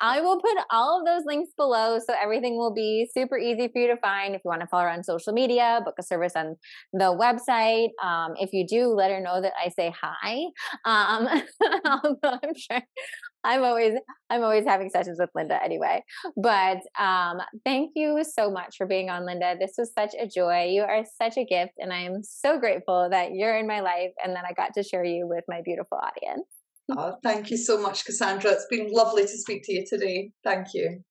i 0.00 0.20
will 0.20 0.40
put 0.40 0.56
all 0.70 1.00
of 1.00 1.06
those 1.06 1.24
links 1.26 1.50
below 1.56 1.98
so 1.98 2.14
everything 2.20 2.56
will 2.56 2.72
be 2.72 3.08
super 3.12 3.38
easy 3.38 3.68
for 3.68 3.80
you 3.80 3.88
to 3.88 3.96
find 3.98 4.34
if 4.34 4.42
you 4.44 4.48
want 4.48 4.60
to 4.60 4.66
follow 4.66 4.84
her 4.84 4.90
on 4.90 5.02
social 5.02 5.32
media 5.32 5.80
book 5.84 5.94
a 5.98 6.02
service 6.02 6.32
on 6.36 6.56
the 6.92 7.12
website 7.16 7.88
um, 8.02 8.34
if 8.38 8.52
you 8.52 8.66
do 8.66 8.88
let 8.88 9.10
her 9.10 9.20
know 9.20 9.40
that 9.40 9.52
i 9.62 9.68
say 9.68 9.92
hi 10.00 10.44
um, 10.84 11.28
i'm 12.24 12.54
sure 12.54 12.82
I'm 13.46 13.62
always 13.62 13.94
I'm 14.28 14.42
always 14.42 14.64
having 14.64 14.90
sessions 14.90 15.18
with 15.20 15.30
Linda 15.34 15.62
anyway. 15.62 16.02
But 16.36 16.78
um, 16.98 17.38
thank 17.64 17.92
you 17.94 18.24
so 18.24 18.50
much 18.50 18.76
for 18.76 18.86
being 18.86 19.08
on, 19.08 19.24
Linda. 19.24 19.54
This 19.58 19.74
was 19.78 19.92
such 19.96 20.14
a 20.18 20.26
joy. 20.26 20.64
You 20.64 20.82
are 20.82 21.04
such 21.22 21.36
a 21.36 21.44
gift, 21.44 21.74
and 21.78 21.92
I 21.92 22.00
am 22.00 22.24
so 22.24 22.58
grateful 22.58 23.08
that 23.10 23.32
you're 23.34 23.56
in 23.56 23.68
my 23.68 23.80
life 23.80 24.10
and 24.22 24.34
that 24.34 24.44
I 24.48 24.52
got 24.52 24.74
to 24.74 24.82
share 24.82 25.04
you 25.04 25.28
with 25.28 25.44
my 25.46 25.60
beautiful 25.64 25.98
audience. 25.98 26.55
Oh, 26.90 27.16
thank 27.22 27.50
you 27.50 27.56
so 27.56 27.80
much, 27.80 28.04
Cassandra. 28.04 28.52
It's 28.52 28.66
been 28.70 28.92
lovely 28.92 29.22
to 29.22 29.38
speak 29.38 29.62
to 29.64 29.72
you 29.72 29.84
today. 29.86 30.30
Thank 30.44 30.68
you. 30.74 31.02